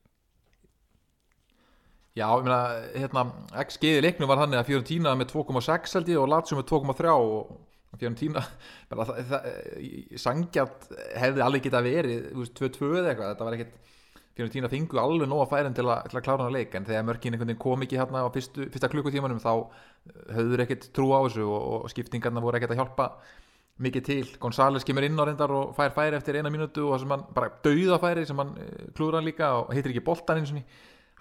Já, 2.19 2.27
ég 2.27 2.45
meina, 2.45 2.59
hérna 2.91 3.23
XG-i 3.63 4.03
leiknum 4.03 4.29
var 4.29 4.43
þannig 4.43 4.59
að 4.59 4.69
Fiorentina 4.69 5.15
með 5.17 5.31
2,6 5.31 5.97
held 5.97 6.11
ég 6.11 6.21
og 6.21 6.29
Lazio 6.29 6.59
með 6.59 6.67
2,3 6.69 7.15
og 7.15 7.97
Fiorentina, 7.97 8.45
sangjart 10.27 10.89
hefði 11.23 11.45
alveg 11.47 11.65
getað 11.65 11.87
verið 11.87 12.29
2-2 12.61 12.91
eða 12.91 13.15
eitthvað, 13.15 13.33
þetta 13.33 13.47
var 13.47 13.57
ekkert 13.57 13.97
Fiorentina 14.37 14.69
fengu 14.71 14.99
alveg 15.01 15.27
nóga 15.27 15.49
færin 15.51 15.75
til 15.75 15.85
að, 15.89 16.05
til 16.09 16.19
að 16.19 16.25
klára 16.25 16.45
hana 16.45 16.55
leik 16.55 16.75
en 16.77 16.87
þegar 16.87 17.07
mörkin 17.07 17.35
einhvern 17.35 17.51
veginn 17.51 17.61
kom 17.61 17.83
ekki 17.83 17.99
hérna 17.99 18.23
á 18.23 18.29
fyrstu, 18.31 18.69
fyrsta 18.71 18.89
klukkutímanum 18.91 19.41
þá 19.43 19.51
höfður 20.37 20.63
ekkert 20.63 20.87
trú 20.95 21.09
á 21.11 21.19
þessu 21.25 21.47
og, 21.47 21.65
og 21.75 21.91
skiptingarna 21.91 22.43
voru 22.43 22.59
ekkert 22.59 22.75
að 22.75 22.79
hjálpa 22.79 23.09
mikið 23.81 24.05
til. 24.07 24.23
Gonzáles 24.41 24.85
kemur 24.87 25.05
inn 25.05 25.19
á 25.19 25.25
reyndar 25.27 25.51
og 25.55 25.75
fær 25.77 25.91
færi 25.95 26.17
eftir 26.17 26.39
eina 26.39 26.51
mínútu 26.53 26.85
og 26.87 26.95
þessum 26.95 27.15
hann 27.15 27.27
bara 27.35 27.51
dauða 27.65 27.99
færi 28.01 28.25
sem 28.29 28.39
hann 28.39 28.55
eh, 28.61 28.87
klúður 28.95 29.19
hann 29.19 29.27
líka 29.27 29.51
og 29.59 29.73
heitir 29.75 29.93
ekki 29.93 30.05
boltan 30.05 30.41
eins 30.41 30.53
og. 30.55 30.63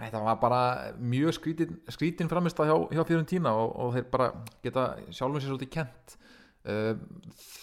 Þetta 0.01 0.23
var 0.25 0.39
bara 0.41 0.61
mjög 0.97 1.35
skrítin, 1.37 1.75
skrítin 1.93 2.31
framist 2.31 2.61
að 2.63 2.71
hjá, 2.71 2.77
hjá 2.97 3.03
Fiorentina 3.05 3.51
og, 3.53 3.75
og 3.77 3.91
þeir 3.97 4.07
bara 4.13 4.31
geta 4.65 4.87
sjálfum 5.13 5.43
sér 5.43 5.51
svolítið 5.51 5.73
kent. 5.75 6.15
Eh, 6.71 6.95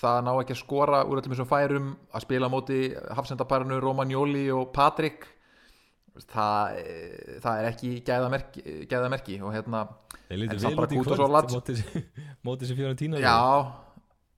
það 0.01 0.19
ná 0.25 0.31
ekki 0.35 0.53
að 0.53 0.61
skora 0.61 1.01
úr 1.05 1.21
öllum 1.21 1.33
þessum 1.33 1.49
færum 1.49 1.89
að 2.13 2.27
spila 2.27 2.51
móti 2.53 2.81
hafsendaparinu 3.17 3.79
Romagnoli 3.81 4.47
og 4.53 4.69
Patrik 4.73 5.25
það, 6.25 6.77
eh, 6.81 7.35
það 7.43 7.59
er 7.59 7.67
ekki 7.71 7.91
gæðamerki, 8.07 8.63
gæðamerki 8.89 9.37
og 9.41 9.53
hérna 9.55 9.83
þeir 10.27 10.41
lítið 10.43 10.65
vel 10.65 10.79
út 10.83 10.95
í 10.95 11.03
kvöld 11.03 11.83
mótið 12.47 12.71
sem 12.71 12.79
fjóra 12.79 12.97
tína 12.99 13.21
já, 13.21 13.37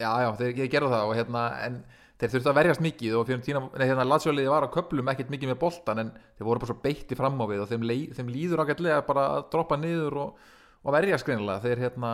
já, 0.02 0.12
já, 0.26 0.30
þeir 0.42 0.60
gerðu 0.74 0.92
það 0.94 1.08
og 1.08 1.16
hérna, 1.20 1.46
en 1.68 1.80
þeir 2.20 2.34
þurftu 2.34 2.52
að 2.52 2.60
verjast 2.60 2.84
mikið 2.84 3.16
og 3.20 3.30
fjóra 3.30 3.46
tína, 3.46 3.64
nei 3.80 3.86
hérna 3.88 4.08
latsjóliði 4.08 4.52
var 4.52 4.68
á 4.68 4.76
köplum 4.76 5.14
ekkert 5.14 5.34
mikið 5.34 5.54
með 5.54 5.62
boltan 5.64 6.04
en 6.04 6.14
þeir 6.38 6.50
voru 6.50 6.64
bara 6.64 6.72
svo 6.74 6.80
beitti 6.84 7.20
fram 7.20 7.40
á 7.40 7.46
við 7.50 7.64
og 7.64 7.72
þeim, 7.72 7.88
leið, 7.92 8.06
þeim 8.18 8.34
líður 8.36 8.66
ágætlega 8.66 9.02
bara 9.08 9.26
að 9.38 9.48
droppa 9.56 9.80
niður 9.80 10.22
og, 10.26 10.46
og 10.84 10.96
verja 10.96 11.22
skrinlega 11.22 11.64
þeir 11.64 11.86
hérna 11.88 12.14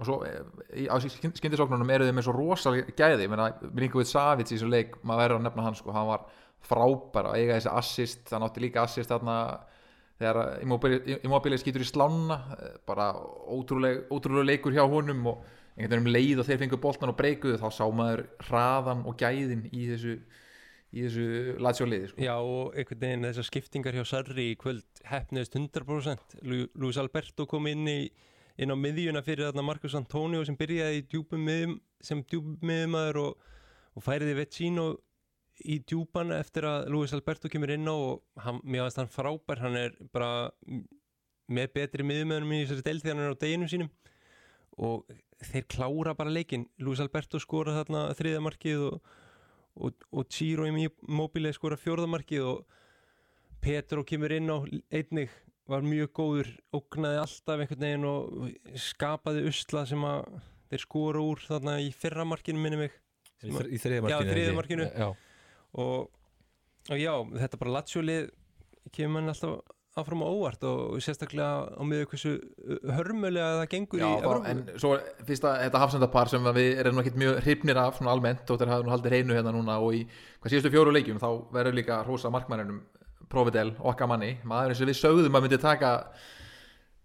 og 0.00 0.06
svo 0.08 0.20
eh, 0.24 0.88
á 0.88 0.96
skindisóknunum 0.96 1.90
eru 1.92 2.06
þeir 2.08 2.16
með 2.16 2.26
svo 2.28 2.34
rosalega 2.36 2.94
gæði, 2.96 3.26
ég 3.26 3.32
meina 3.32 3.50
Milinkovic 3.68 4.08
Savic 4.08 4.48
í 4.48 4.56
þessu 4.56 4.70
leik, 4.70 4.96
maður 5.04 5.26
verður 5.26 5.40
að 5.40 5.44
nefna 5.48 5.66
hans 5.66 5.82
sko, 5.82 5.92
hann 5.92 6.08
var 6.08 6.24
frábær 6.66 7.30
að 7.30 7.38
eiga 7.40 7.58
þessi 7.58 7.72
assist. 7.80 8.24
Það 8.30 8.44
nátti 8.44 8.64
líka 8.64 8.84
assist 8.84 9.12
þarna 9.12 9.36
þegar 10.20 10.40
Immobile 11.24 11.58
skýtur 11.60 11.84
í 11.84 11.88
slána 11.88 12.40
bara 12.88 13.12
ótrúlega, 13.48 14.04
ótrúlega 14.12 14.50
leikur 14.52 14.76
hjá 14.76 14.84
honum 14.84 15.32
og 15.32 15.48
einhvern 15.80 16.04
veginn 16.04 16.06
um 16.06 16.12
leið 16.12 16.42
og 16.42 16.48
þeir 16.48 16.60
fengur 16.60 16.82
boltan 16.82 17.12
og 17.12 17.18
breykuðu 17.18 17.60
þá 17.60 17.68
sá 17.72 17.84
maður 17.88 18.26
hraðan 18.48 19.04
og 19.08 19.16
gæðin 19.20 19.66
í 19.70 19.86
þessu 19.88 20.16
í 20.90 21.04
þessu 21.04 21.26
latsjóliði 21.62 22.10
sko. 22.10 22.24
Já 22.24 22.34
og 22.36 22.74
einhvern 22.74 23.02
veginn 23.04 23.28
þessar 23.28 23.46
skiptingar 23.46 23.96
hjá 23.96 24.04
Sarri 24.10 24.48
í 24.52 24.56
kvöld 24.58 25.04
hefniðist 25.06 25.54
100% 25.56 26.40
Luis 26.42 26.98
Alberto 27.00 27.46
kom 27.50 27.68
inn 27.70 27.86
í 27.88 28.00
inn 28.60 28.74
á 28.74 28.76
miðjuna 28.76 29.22
fyrir 29.24 29.48
þarna 29.48 29.64
Marcus 29.64 29.94
Antonio 29.96 30.42
sem 30.44 30.58
byrjaði 30.58 31.00
í 31.00 31.06
djúpum 31.08 31.46
miðum 31.46 31.78
sem 32.04 32.24
djúpum 32.26 32.58
miðumæður 32.66 33.20
og, 33.22 33.46
og 33.96 34.04
færiði 34.04 34.36
Vecino 34.40 34.88
í 35.64 35.80
djúpan 35.88 36.32
eftir 36.34 36.66
að 36.68 36.88
Luis 36.92 37.12
Alberto 37.16 37.50
kemur 37.52 37.72
inn 37.74 37.88
á 37.88 37.94
og 37.94 38.22
hann, 38.44 38.60
mér 38.64 38.86
finnst 38.86 39.00
hann 39.00 39.12
frábær 39.12 39.62
hann 39.64 39.78
er 39.78 39.96
bara 40.12 40.50
með 41.50 41.72
betri 41.74 42.06
miðumöðunum 42.06 42.54
í 42.54 42.62
þessari 42.64 42.86
del 42.86 43.02
því 43.02 43.12
hann 43.12 43.22
er 43.24 43.34
á 43.34 43.42
deginu 43.42 43.68
sínum. 43.70 43.90
Og 44.80 45.10
þeir 45.50 45.66
klára 45.72 46.14
bara 46.16 46.32
leikin 46.32 46.66
Luis 46.80 47.02
Alberto 47.02 47.40
skora 47.42 47.74
þarna 47.80 48.08
þriðamarkið 48.18 48.84
og, 48.86 49.14
og, 49.80 50.06
og 50.14 50.28
Ciro 50.32 50.68
í 50.68 50.88
móbili 51.08 51.52
skora 51.56 51.78
fjórðamarkið 51.80 52.46
og 52.48 52.76
Petro 53.60 54.04
kemur 54.08 54.32
inn 54.32 54.48
á 54.48 54.64
einnig 54.88 55.32
var 55.70 55.84
mjög 55.86 56.10
góður, 56.16 56.48
ógnaði 56.74 57.18
alltaf 57.20 57.60
einhvern 57.62 57.84
veginn 57.84 58.06
og 58.08 58.78
skapaði 58.80 59.44
usla 59.46 59.84
sem 59.86 60.02
að 60.06 60.24
þeir 60.70 60.82
skora 60.82 61.22
úr 61.22 61.42
þarna 61.44 61.76
í 61.84 61.90
fyrramarkinu 61.94 62.62
minni 62.62 62.86
mig. 62.86 62.96
Í, 63.40 63.52
í 63.52 63.78
þriðamarkinu 63.80 64.30
já, 64.30 64.32
þriðamarkinu 64.34 64.88
já 64.88 65.10
og, 65.78 66.08
og 66.90 66.96
já, 66.98 67.12
þetta 67.44 67.60
bara 67.60 67.76
latsjólið 67.78 68.30
kemur 68.94 69.20
mann 69.20 69.32
alltaf 69.32 69.60
áfram 69.98 70.22
á 70.22 70.28
óvart 70.30 70.62
og 70.64 71.00
sérstaklega 71.02 71.74
á 71.74 71.82
miður 71.82 72.06
hversu 72.12 72.36
hörmulega 72.94 73.58
það 73.58 73.70
gengur 73.72 74.00
já, 74.00 74.06
í 74.06 74.20
Evrópu. 74.22 74.50
En 74.52 74.60
svo 74.78 74.92
fyrst 75.26 75.46
að 75.50 75.64
þetta 75.64 75.82
hafsendapar 75.82 76.30
sem 76.30 76.50
við 76.56 76.82
erum 76.82 77.00
ekki 77.02 77.14
mjög 77.18 77.40
hrifnir 77.44 77.80
af 77.82 77.98
svona 77.98 78.14
almennt 78.14 78.50
og 78.50 78.60
þeir 78.60 78.72
hafa 78.74 78.86
nú 78.86 78.94
haldið 78.94 79.16
hreinu 79.16 79.36
hérna 79.36 79.54
núna 79.56 79.80
og 79.82 79.96
í 79.98 80.04
hvað 80.40 80.54
síðustu 80.54 80.72
fjóru 80.74 80.94
leikjum 80.94 81.18
þá 81.22 81.28
verður 81.56 81.78
líka 81.80 82.02
rosa 82.06 82.30
markmærinum 82.30 82.84
Providel 83.30 83.74
og 83.78 83.92
okkar 83.92 84.08
manni, 84.10 84.32
maður 84.42 84.72
eins 84.72 84.80
og 84.82 84.88
við 84.90 84.96
sögðum 84.98 85.36
að 85.38 85.44
myndi 85.44 85.58
taka 85.62 85.90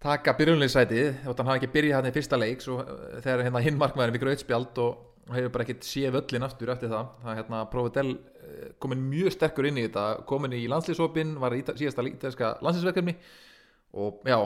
taka 0.02 0.34
byrjunleysætið 0.38 1.20
þannig 1.22 1.40
að 1.40 1.46
hann 1.48 1.58
ekki 1.58 1.74
byrja 1.74 1.98
hann 1.98 2.08
í 2.08 2.14
fyrsta 2.14 2.38
leik 2.38 2.62
svo 2.62 2.80
þegar 3.22 3.46
hérna 3.46 3.62
hinn 3.64 3.78
markmærin 3.80 4.14
við 4.14 4.24
gröðspjald 4.26 4.80
og 4.82 5.15
hefur 5.34 5.52
bara 5.54 5.66
ekkert 5.66 5.86
sé 5.86 6.06
völlin 6.14 6.46
aftur 6.46 6.70
eftir 6.70 6.92
það. 6.92 7.10
Það 7.22 7.32
er 7.32 7.40
hérna 7.40 7.62
Providel 7.72 8.12
eh, 8.12 8.68
komin 8.82 9.02
mjög 9.10 9.34
sterkur 9.34 9.66
inn 9.70 9.80
í 9.80 9.86
þetta 9.88 10.06
komin 10.28 10.54
í 10.54 10.66
landslýsopin, 10.70 11.34
var 11.42 11.56
í 11.56 11.64
síðasta 11.66 12.06
ítalska 12.06 12.54
landslýsverkefni 12.62 13.16
og 13.96 14.22
já, 14.28 14.36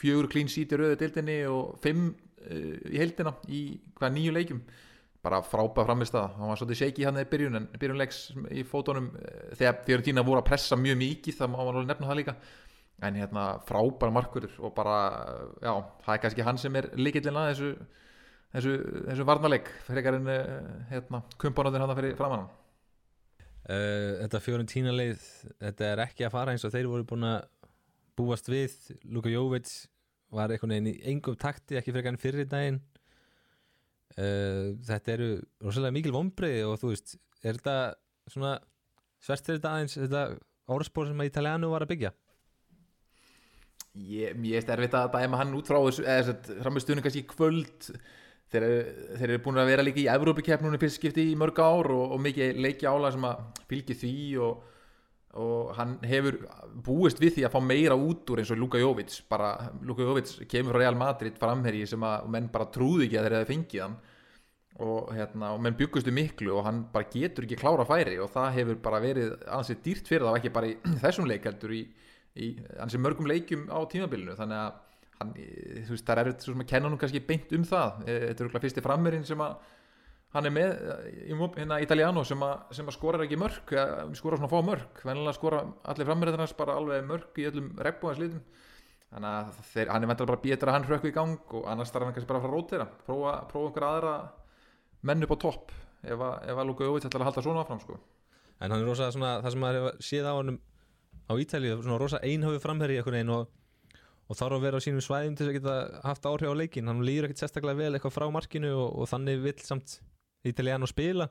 fjögur 0.00 0.30
klín 0.32 0.50
síti 0.50 0.78
rauðu 0.78 0.96
dildinni 1.02 1.38
og 1.50 1.74
fimm 1.82 2.08
uh, 2.08 2.76
í 2.88 2.96
heildina 2.96 3.34
í 3.52 3.62
hvaða 3.98 4.14
nýju 4.14 4.32
leikum 4.32 4.62
bara 5.24 5.42
frábæð 5.44 5.88
framist 5.88 6.14
það, 6.14 6.36
hann 6.38 6.52
var 6.52 6.60
svolítið 6.60 6.80
shaky 6.80 7.04
hann 7.04 7.18
eða 7.18 7.30
byrjun, 7.32 7.58
en 7.58 7.66
byrjunleiks 7.82 8.20
í 8.54 8.64
fótónum 8.64 9.10
uh, 9.12 9.50
þegar 9.58 9.82
Fiorentina 9.84 10.24
voru 10.24 10.40
að 10.40 10.48
pressa 10.48 10.78
mjög 10.78 10.98
mikið 11.02 11.38
það 11.40 11.52
má 11.52 11.58
man 11.58 11.70
alveg 11.74 11.90
nefna 11.92 12.10
það 12.10 12.20
líka. 12.22 12.36
En 13.06 13.14
hérna 13.14 13.42
frábæð 13.68 14.10
markur 14.10 14.48
og 14.58 14.72
bara, 14.74 14.96
já, 15.62 15.72
það 16.02 16.14
er 16.14 16.22
kannski 16.24 16.46
hann 16.48 16.56
sem 16.58 16.78
er 16.80 16.88
líkillin 16.98 17.36
að 17.38 17.50
þessu 17.52 17.68
þessu, 18.54 18.72
þessu 19.08 19.26
varnaleg 19.28 19.68
frekar 19.86 20.18
en 20.18 20.32
uh, 20.32 20.40
hérna, 20.92 21.22
kumpanóðin 21.40 21.84
hann 21.84 21.92
að 21.94 22.00
fyrir 22.00 22.18
framann 22.18 22.46
uh, 22.48 24.12
Þetta 24.22 24.42
fjórun 24.44 24.70
tína 24.70 24.94
leið 24.94 25.22
þetta 25.60 25.92
er 25.92 26.04
ekki 26.06 26.28
að 26.28 26.34
fara 26.36 26.54
eins 26.54 26.66
og 26.66 26.74
þeir 26.74 26.90
voru 26.90 27.08
búin 27.08 27.28
að 27.28 27.40
búast 28.18 28.48
við. 28.50 28.74
Luka 29.06 29.30
Jóvits 29.30 29.84
var 30.34 30.50
einhvern 30.52 30.74
veginn 30.74 30.90
í 30.90 30.96
engum 31.12 31.36
takti 31.38 31.78
ekki 31.78 31.94
frekar 31.94 32.12
enn 32.12 32.20
fyrir 32.20 32.48
daginn. 32.50 32.80
Uh, 34.18 34.74
þetta 34.88 35.14
eru 35.14 35.28
rosalega 35.62 35.94
mikil 35.94 36.14
vombrið 36.16 36.64
og 36.66 36.80
þú 36.80 36.94
veist 36.94 37.18
er 37.44 37.58
þetta 37.60 37.76
svona 38.28 38.56
svertir 39.22 39.58
þetta 39.58 39.74
aðeins 39.74 39.98
þetta 39.98 40.22
orðspór 40.74 41.10
sem 41.10 41.22
að 41.22 41.30
Italianu 41.30 41.70
var 41.72 41.84
að 41.84 41.92
byggja? 41.92 42.14
Ég, 43.98 44.34
ég 44.46 44.58
er 44.58 44.74
erfitt 44.74 44.94
að 44.94 45.12
dæma 45.14 45.40
hann 45.40 45.54
út 45.58 45.70
frá 45.70 45.78
þessu 45.80 46.04
eða 46.04 46.24
þess 46.26 46.34
að 46.34 46.64
framistunum 46.64 47.04
kannski 47.04 47.24
kvöld 47.30 47.88
þeir, 48.52 48.66
eru 49.20 49.38
búin 49.44 49.60
að 49.60 49.70
vera 49.72 49.84
líka 49.84 50.00
í 50.02 50.08
Evrópikeppnunni 50.12 50.80
fyrst 50.80 51.00
skipti 51.00 51.28
í 51.32 51.36
mörg 51.38 51.60
ár 51.60 51.90
og, 51.92 52.14
og 52.16 52.22
mikið 52.24 52.60
leikja 52.64 52.92
ála 52.94 53.12
sem 53.14 53.26
að 53.28 53.64
fylgi 53.68 53.96
því 54.00 54.14
og, 54.44 54.62
og 55.44 55.72
hann 55.76 55.96
hefur 56.08 56.38
búist 56.84 57.20
við 57.20 57.36
því 57.36 57.48
að 57.48 57.56
fá 57.56 57.58
meira 57.64 57.98
út 57.98 58.32
úr 58.32 58.42
eins 58.42 58.52
og 58.54 58.60
Luka 58.60 58.80
Jovic. 58.80 59.18
Bara 59.28 59.52
Luka 59.84 60.06
Jovic 60.06 60.32
kemur 60.48 60.76
frá 60.76 60.84
Real 60.84 60.98
Madrid 60.98 61.36
framherji 61.40 61.90
sem 61.92 62.08
að 62.08 62.30
menn 62.32 62.48
bara 62.54 62.70
trúði 62.72 63.08
ekki 63.08 63.20
að 63.20 63.28
þeir 63.28 63.38
hefði 63.38 63.52
fengið 63.52 63.84
hann. 63.84 63.98
Og, 64.78 65.08
hérna, 65.10 65.52
og 65.56 65.62
menn 65.64 65.74
byggustu 65.74 66.12
miklu 66.14 66.52
og 66.54 66.62
hann 66.68 66.84
bara 66.92 67.08
getur 67.10 67.42
ekki 67.42 67.56
klára 67.58 67.82
færi 67.82 68.14
og 68.22 68.28
það 68.30 68.52
hefur 68.60 68.76
bara 68.84 69.00
verið 69.02 69.32
ansið 69.50 69.80
dýrt 69.82 70.10
fyrir 70.12 70.28
það 70.28 70.36
ekki 70.38 70.52
bara 70.54 70.68
í 70.70 70.76
þessum 71.02 71.26
leik 71.26 71.48
heldur 71.50 71.72
í, 71.74 71.80
í 72.38 72.52
ansið 72.78 73.02
mörgum 73.02 73.26
leikum 73.26 73.64
á 73.74 73.78
tímabilinu. 73.90 74.36
Þannig 74.38 74.60
að 74.62 74.84
hann, 75.18 75.34
þú 75.34 75.94
veist, 75.94 76.06
það 76.06 76.14
er 76.14 76.22
erfitt 76.24 76.46
sem 76.46 76.64
að 76.64 76.70
kenna 76.74 76.92
nú 76.92 77.00
kannski 77.00 77.24
beint 77.26 77.52
um 77.56 77.66
það. 77.66 78.04
E, 78.06 78.16
þetta 78.28 78.44
er 78.44 78.50
okkur 78.50 78.64
fyrsti 78.66 78.84
frammerinn 78.84 79.26
sem 79.28 79.42
að 79.44 79.58
hann 80.34 80.48
er 80.48 80.52
með 80.52 80.72
í 81.24 81.36
hérna 81.36 81.78
Italiano 81.80 82.22
sem 82.26 82.42
að, 82.44 82.64
sem 82.76 82.88
að 82.88 82.96
skora 82.98 83.24
ekki 83.24 83.38
mörg 83.40 83.72
skora 84.18 84.36
svona 84.36 84.50
fá 84.52 84.58
mörg, 84.64 85.00
vennilega 85.00 85.36
skora 85.38 85.62
allir 85.88 86.08
frammerinn 86.08 86.42
bara 86.58 86.76
alveg 86.76 87.06
mörg 87.08 87.40
í 87.40 87.46
öllum 87.48 87.70
regnbúanslitum 87.86 88.42
þannig 89.08 89.30
að 89.30 89.62
þeir, 89.70 89.92
hann 89.94 90.04
er 90.04 90.10
vendilega 90.10 90.32
bara 90.34 90.42
betra 90.42 90.72
að 90.72 90.76
hann 90.76 90.88
hrökku 90.90 91.08
í 91.08 91.16
gang 91.16 91.54
og 91.56 91.68
annars 91.72 91.92
þarf 91.94 92.08
hann 92.08 92.16
kannski 92.16 92.28
bara 92.28 92.42
að 92.42 92.44
fara 92.44 92.52
að 92.52 92.58
rótira 92.58 92.88
prófa, 93.06 93.34
prófa 93.48 93.70
okkur 93.70 93.88
aðra 93.88 94.14
menn 95.08 95.24
upp 95.24 95.32
á 95.32 95.38
topp 95.46 95.72
ef 96.04 96.24
að, 96.28 96.50
að 96.52 96.66
Luka 96.68 96.88
Jovic 96.88 97.08
ætlar 97.08 97.24
að 97.24 97.30
halda 97.30 97.46
svona 97.46 97.64
áfram 97.64 97.80
sko. 97.80 97.96
en 98.60 98.70
hann 98.74 98.82
er 98.82 98.90
rosa 98.90 99.08
svona, 99.14 99.38
það 99.40 99.54
sem 99.54 99.64
maður 99.64 100.02
séð 100.04 100.28
á 100.28 100.32
hann 100.36 100.58
á 101.28 101.32
Ítalið, 101.40 101.80
svona 101.80 102.02
rosa 102.02 102.20
einhafið 102.20 102.60
framherri 102.60 103.00
og 103.00 103.48
og 104.28 104.36
þarf 104.36 104.58
að 104.58 104.64
vera 104.66 104.80
á 104.80 104.84
sínum 104.84 105.04
svæðum 105.04 105.36
til 105.36 105.46
þess 105.46 105.52
að 105.52 105.58
geta 105.58 106.02
haft 106.04 106.26
áhrif 106.28 106.52
á 106.52 106.60
leikin 106.60 106.90
hann 106.90 107.04
líður 107.04 107.28
ekkert 107.28 107.42
sérstaklega 107.42 107.80
vel 107.80 107.94
eitthvað 107.96 108.14
frá 108.14 108.26
markinu 108.32 108.72
og, 108.76 108.88
og 109.00 109.10
þannig 109.10 109.40
vill 109.46 109.60
samt 109.64 109.98
Ítalíðan 110.46 110.86
að 110.86 110.92
spila. 110.92 111.28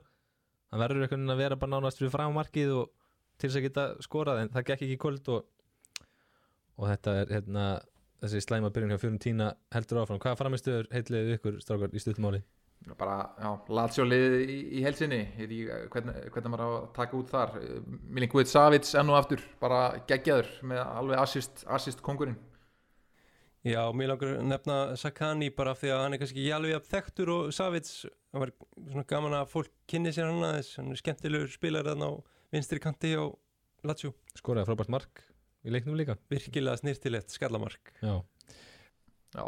Hann 0.68 0.82
verður 0.82 1.06
eitthvað 1.06 1.30
að 1.32 1.40
vera 1.40 1.60
bara 1.60 1.72
nánast 1.76 2.02
frá 2.12 2.26
markið 2.34 2.74
og 2.76 2.90
til 3.38 3.48
þess 3.48 3.60
að 3.60 3.66
geta 3.68 3.86
skorað 4.04 4.42
en 4.42 4.52
það 4.52 4.66
gekk 4.68 4.84
ekki 4.84 4.98
kvöld 5.00 5.30
og, 5.32 5.46
og 6.76 6.90
þetta 6.90 7.14
er 7.22 7.32
hérna, 7.38 7.64
þessi 8.24 8.42
slæma 8.44 8.72
byrjun 8.74 8.92
hjá 8.92 9.00
fjórum 9.00 9.22
tína 9.22 9.48
heldur 9.74 10.02
áfram. 10.02 10.20
Hvaða 10.22 10.40
framistuður 10.42 10.90
heitliðið 10.92 11.36
ykkur 11.38 11.60
strákar 11.64 11.94
í 11.94 12.04
stuttumáli? 12.04 12.44
bara, 12.98 13.16
já, 13.42 13.48
latsjólið 13.74 14.34
í, 14.38 14.56
í 14.78 14.82
helsinni 14.84 15.18
hvernig, 15.36 16.28
hvernig 16.32 16.52
maður 16.52 16.62
á 16.62 16.70
að 16.70 16.84
taka 16.96 17.16
út 17.18 17.32
þar. 17.32 17.56
Milinkovic 18.06 18.50
Savic 18.50 18.92
enn 18.96 19.10
og 19.12 19.18
aftur 19.18 19.42
bara 19.60 19.80
geggjaður 20.08 20.52
með 20.70 20.82
alveg 20.86 21.22
assist, 21.24 21.64
assist 21.66 22.04
kongurinn 22.06 22.38
Já, 23.68 23.82
mér 23.92 24.12
langar 24.12 24.30
að 24.38 24.46
nefna 24.48 24.76
Sakani 24.96 25.50
bara 25.52 25.74
því 25.76 25.90
að 25.92 26.02
hann 26.02 26.16
er 26.16 26.20
kannski 26.22 26.44
alveg 26.56 26.76
af 26.78 26.86
þektur 26.88 27.32
og 27.34 27.48
Savits, 27.52 28.06
það 28.32 28.44
var 28.44 28.52
svona 28.78 29.06
gaman 29.10 29.36
að 29.36 29.50
fólk 29.52 29.72
kynni 29.90 30.12
sér 30.14 30.30
hann 30.30 30.46
aðeins, 30.46 30.70
hann 30.78 30.94
er 30.94 31.00
skemmtilegur 31.02 31.52
spilar 31.52 31.88
þarna 31.90 32.08
á 32.08 32.12
vinstri 32.54 32.80
kanti 32.80 33.12
á 33.18 33.28
Latsjú. 33.86 34.14
Skoraði 34.38 34.70
frábært 34.70 34.92
mark 34.94 35.22
í 35.66 35.74
leiknum 35.74 35.98
líka. 35.98 36.16
Virkilega 36.32 36.80
snirtilegt 36.80 37.34
skallamark. 37.34 37.92
Já. 38.00 38.14
Já. 39.36 39.44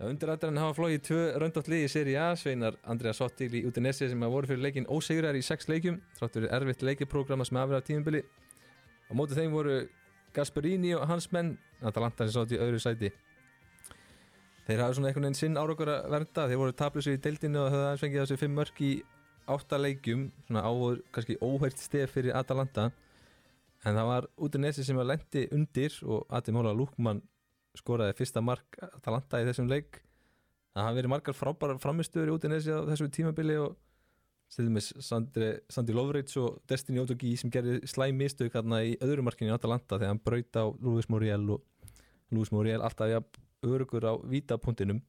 Já, 0.00 0.06
undir 0.08 0.32
aðræðin 0.32 0.62
hafa 0.62 0.76
flóið 0.78 1.00
tvö 1.10 1.24
röndátt 1.42 1.66
liði 1.68 1.84
í 1.84 1.92
seri 1.92 2.16
A, 2.16 2.30
sveinar 2.40 2.78
Andrea 2.88 3.12
Sottil 3.12 3.52
í 3.52 3.66
Utinesi 3.68 4.08
sem 4.08 4.22
hafa 4.24 4.32
voru 4.32 4.48
fyrir 4.48 4.64
leikin 4.64 4.88
ósegurar 4.88 5.36
í 5.36 5.42
sex 5.44 5.68
leikum, 5.68 6.00
þráttur 6.16 6.46
erfitt 6.48 6.84
leikiprógrama 6.88 7.44
sem 7.44 7.60
hafa 7.60 7.74
verið 7.74 7.84
á 7.84 7.88
tímumbili. 7.90 8.22
Á 8.24 9.12
mótu 9.12 9.36
þeim 9.36 9.52
voru 9.52 9.74
Gasperini 10.36 10.94
og 10.96 11.06
hans 11.10 11.28
menn 11.34 11.56
Atalanta 11.82 12.26
sem 12.26 12.34
sátt 12.36 12.54
í 12.54 12.60
öðru 12.60 12.80
sæti. 12.82 13.10
Þeir 14.66 14.82
hafa 14.84 14.96
svona 14.96 15.10
einhvern 15.10 15.26
veginn 15.26 15.38
sinn 15.38 15.58
ára 15.58 15.74
að 15.74 16.10
vernda. 16.12 16.46
Þeir 16.46 16.60
voru 16.60 16.74
tablusir 16.78 17.16
í 17.16 17.22
deildinu 17.22 17.64
og 17.64 17.72
höfðu 17.72 17.86
aðeins 17.86 18.04
fengið 18.04 18.22
þessi 18.22 18.40
fimm 18.40 18.58
mörg 18.58 18.82
í 18.86 18.90
átta 19.50 19.80
leikjum. 19.80 20.28
Svona 20.46 20.62
áður 20.68 21.00
kannski 21.14 21.38
óhært 21.42 21.82
stef 21.82 22.14
fyrir 22.14 22.36
Atalanta. 22.38 22.90
En 23.82 23.96
það 23.96 24.10
var 24.10 24.28
út 24.36 24.56
af 24.58 24.62
nesi 24.62 24.84
sem 24.84 24.98
var 25.00 25.08
lendi 25.08 25.46
undir 25.56 25.96
og 26.04 26.26
Atim 26.36 26.60
Hóla 26.60 26.76
Lúkmann 26.76 27.22
skoraði 27.78 28.18
fyrsta 28.18 28.42
mark 28.44 28.78
Atalanta 28.84 29.40
í 29.40 29.46
þessum 29.48 29.70
leik. 29.70 30.02
Það 30.74 30.86
hafa 30.86 30.98
verið 31.00 31.12
margar 31.14 31.34
frábærar 31.34 31.80
framistöður 31.82 32.34
út 32.36 32.44
af 32.46 32.52
nesi 32.52 32.70
á 32.70 32.86
þessu 32.86 33.08
tímabili 33.10 33.56
og 33.58 33.78
stilum 34.50 34.78
við 34.78 34.88
Sandi 35.70 35.94
Lovreits 35.94 36.36
og 36.40 36.58
Destiny 36.70 37.00
Otogi 37.02 37.36
sem 37.38 37.52
gerði 37.54 37.80
slæm 37.90 38.18
mistök 38.18 38.56
hérna 38.56 38.82
í 38.86 38.96
öðru 39.04 39.24
markinu 39.26 39.52
í 39.52 39.54
Atalanta 39.54 39.98
þegar 39.98 40.12
hann 40.14 40.22
braut 40.24 40.58
á 40.58 40.64
Luis 40.82 41.08
Muriel 41.12 41.46
og 41.54 41.62
Luis 42.34 42.50
Muriel 42.54 42.82
alltaf 42.82 43.10
ja, 43.10 43.20
örugur 43.66 44.06
á 44.06 44.14
vítapunktinum. 44.26 45.00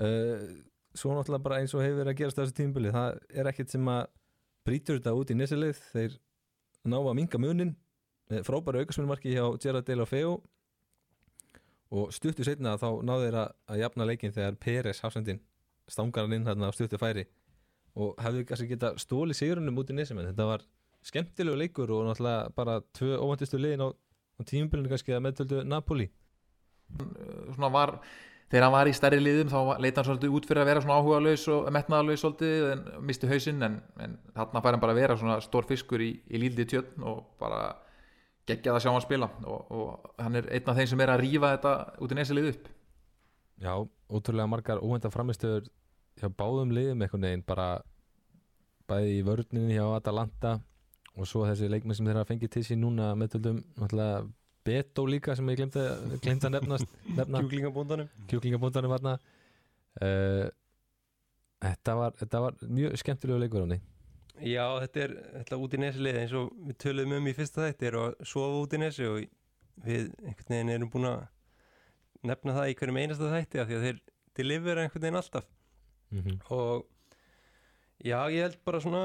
Uh, 0.00 0.60
svo 0.96 1.14
náttúrulega 1.14 1.44
bara 1.44 1.60
eins 1.60 1.74
og 1.76 1.84
hefur 1.84 2.00
verið 2.00 2.12
að 2.12 2.20
gerast 2.20 2.40
þessu 2.40 2.56
tímbili 2.56 2.92
það 2.94 3.18
er 3.36 3.50
ekkert 3.50 3.72
sem 3.72 3.88
að 3.92 4.06
brítur 4.66 4.98
þetta 4.98 5.16
út 5.16 5.30
í 5.30 5.36
nesilið 5.36 5.82
þeir 5.92 6.16
ná 6.88 6.96
að 7.00 7.16
minga 7.18 7.40
munin 7.40 7.74
frábæra 8.46 8.82
aukasmunmarki 8.82 9.34
hjá 9.34 9.44
Gerard 9.62 9.86
Deila 9.86 10.06
Feo 10.08 10.38
og 11.90 12.12
stuttu 12.14 12.46
setna 12.46 12.76
þá 12.78 12.88
náðu 13.06 13.26
þeir 13.26 13.38
að 13.42 13.80
jafna 13.82 14.06
leikin 14.06 14.34
þegar 14.34 14.58
Peres 14.62 15.02
hafsendin 15.04 15.40
stangar 15.90 16.26
hann 16.26 16.36
inn 16.38 16.46
hérna 16.46 16.70
á 16.70 16.74
stuttu 16.74 16.98
færi 17.00 17.26
og 17.98 18.14
hefðu 18.22 18.44
kannski 18.48 18.68
geta 18.70 18.92
stóli 19.00 19.34
sigurunum 19.36 19.80
út 19.82 19.90
í 19.90 19.96
nesumenn 19.96 20.30
þetta 20.30 20.46
var 20.48 20.64
skemmtilegu 21.06 21.58
leikur 21.58 21.90
og 21.94 22.08
náttúrulega 22.08 22.54
bara 22.56 22.80
tvö 22.96 23.18
óvandistu 23.18 23.58
liðin 23.60 23.86
á, 23.86 23.88
á 23.90 24.40
tímbilinu 24.46 24.90
kannski 24.90 25.14
að 25.16 25.24
meðtöldu 25.26 25.62
Napoli. 25.64 26.10
Svona 27.54 27.70
var 27.72 27.94
þegar 28.50 28.66
hann 28.66 28.74
var 28.74 28.90
í 28.90 28.94
stærri 28.96 29.20
liðum 29.22 29.52
þá 29.52 29.80
leita 29.80 30.00
hann 30.00 30.08
svolítið 30.10 30.34
út 30.36 30.48
fyrir 30.48 30.62
að 30.64 30.70
vera 30.70 30.82
svona 30.84 30.98
áhuga 31.00 31.20
laus 31.24 31.46
og 31.48 31.70
metnaðalaus 31.74 32.24
svolítið 32.24 32.66
en 32.74 32.82
misti 33.06 33.30
hausinn 33.30 33.66
en, 33.66 33.78
en 34.02 34.18
þarna 34.36 34.64
fær 34.64 34.76
hann 34.76 34.82
bara 34.82 34.96
að 34.96 35.02
vera 35.02 35.16
svona 35.20 35.38
stór 35.44 35.68
fiskur 35.70 36.04
í, 36.04 36.10
í 36.28 36.42
líldið 36.42 36.70
tjötn 36.74 37.06
og 37.06 37.22
bara 37.40 37.62
gegja 38.50 38.74
það 38.74 38.84
sjá 38.84 38.92
hann 38.92 39.06
spila. 39.06 39.30
Og, 39.46 39.72
og 39.72 40.14
hann 40.20 40.40
er 40.40 40.50
einn 40.50 40.70
af 40.72 40.80
þeim 40.80 40.92
sem 40.92 41.04
er 41.04 41.14
að 41.14 41.24
rýfa 41.24 41.54
þetta 41.56 41.74
út 42.02 42.12
í 42.12 42.18
nesilið 42.18 42.52
upp. 42.52 42.70
Já, 43.60 43.74
ótrúlega 44.10 44.48
margar 44.48 44.80
óvenda 44.82 45.12
framistöður 45.12 45.68
hjá 46.20 46.28
báðum 46.28 46.74
liðum 46.74 47.04
einhvern 47.04 47.26
veginn 47.28 47.46
bara 47.46 47.68
bæði 48.90 49.16
í 49.18 49.24
vörninu 49.26 49.72
hjá 49.72 49.86
Atalanta 49.96 50.58
og 51.16 51.28
svo 51.28 51.46
þessi 51.48 51.70
leikmenn 51.70 51.96
sem 51.96 52.08
þeirra 52.08 52.26
fengið 52.28 52.54
til 52.56 52.66
sín 52.66 52.84
núna 52.84 53.12
meðtöldum 53.18 53.62
Beto 54.60 55.06
líka 55.08 55.32
sem 55.36 55.48
ég 55.48 55.56
glemta, 55.56 55.82
að 55.96 56.52
nefnast 56.52 56.90
nefna. 57.18 57.40
kjúklingabúndanum 57.40 58.10
kjúklingabúndanum 58.28 58.92
varna 58.92 59.14
uh, 59.16 60.04
eh, 60.04 60.50
þetta, 61.64 61.96
var, 61.96 62.12
þetta 62.20 62.42
var 62.44 62.58
mjög 62.68 62.98
skemmtilegu 63.00 63.62
henni 63.62 63.80
Já, 64.40 64.64
þetta 64.80 65.00
er 65.04 65.14
þetta 65.34 65.60
út 65.60 65.74
í 65.76 65.80
nesi 65.80 66.04
leið 66.04 66.18
eins 66.22 66.34
og 66.36 66.52
við 66.68 66.78
töluðum 66.80 67.16
um 67.18 67.28
í 67.28 67.34
fyrsta 67.36 67.66
þætti 67.66 67.88
er 67.88 67.98
að 68.00 68.14
sofa 68.28 68.60
út 68.62 68.76
í 68.76 68.80
nesi 68.80 69.08
og 69.08 69.18
við 69.84 70.06
einhvern 70.24 70.54
veginn 70.54 70.74
erum 70.76 70.92
búin 70.92 71.08
að 71.10 71.18
nefna 72.30 72.56
það 72.56 72.70
í 72.70 72.76
hverjum 72.78 73.00
einasta 73.00 73.32
þætti 73.34 73.60
af 73.60 73.68
því 73.68 73.76
að 73.76 73.84
þeir 73.86 74.00
delivera 74.38 74.84
einhvern 74.84 75.04
veginn 75.04 75.20
alltaf 75.20 75.48
mm 76.10 76.22
-hmm. 76.22 76.38
og 76.50 76.86
já 78.04 78.30
ég 78.30 78.42
held 78.42 78.58
bara 78.64 78.80
svona 78.80 79.04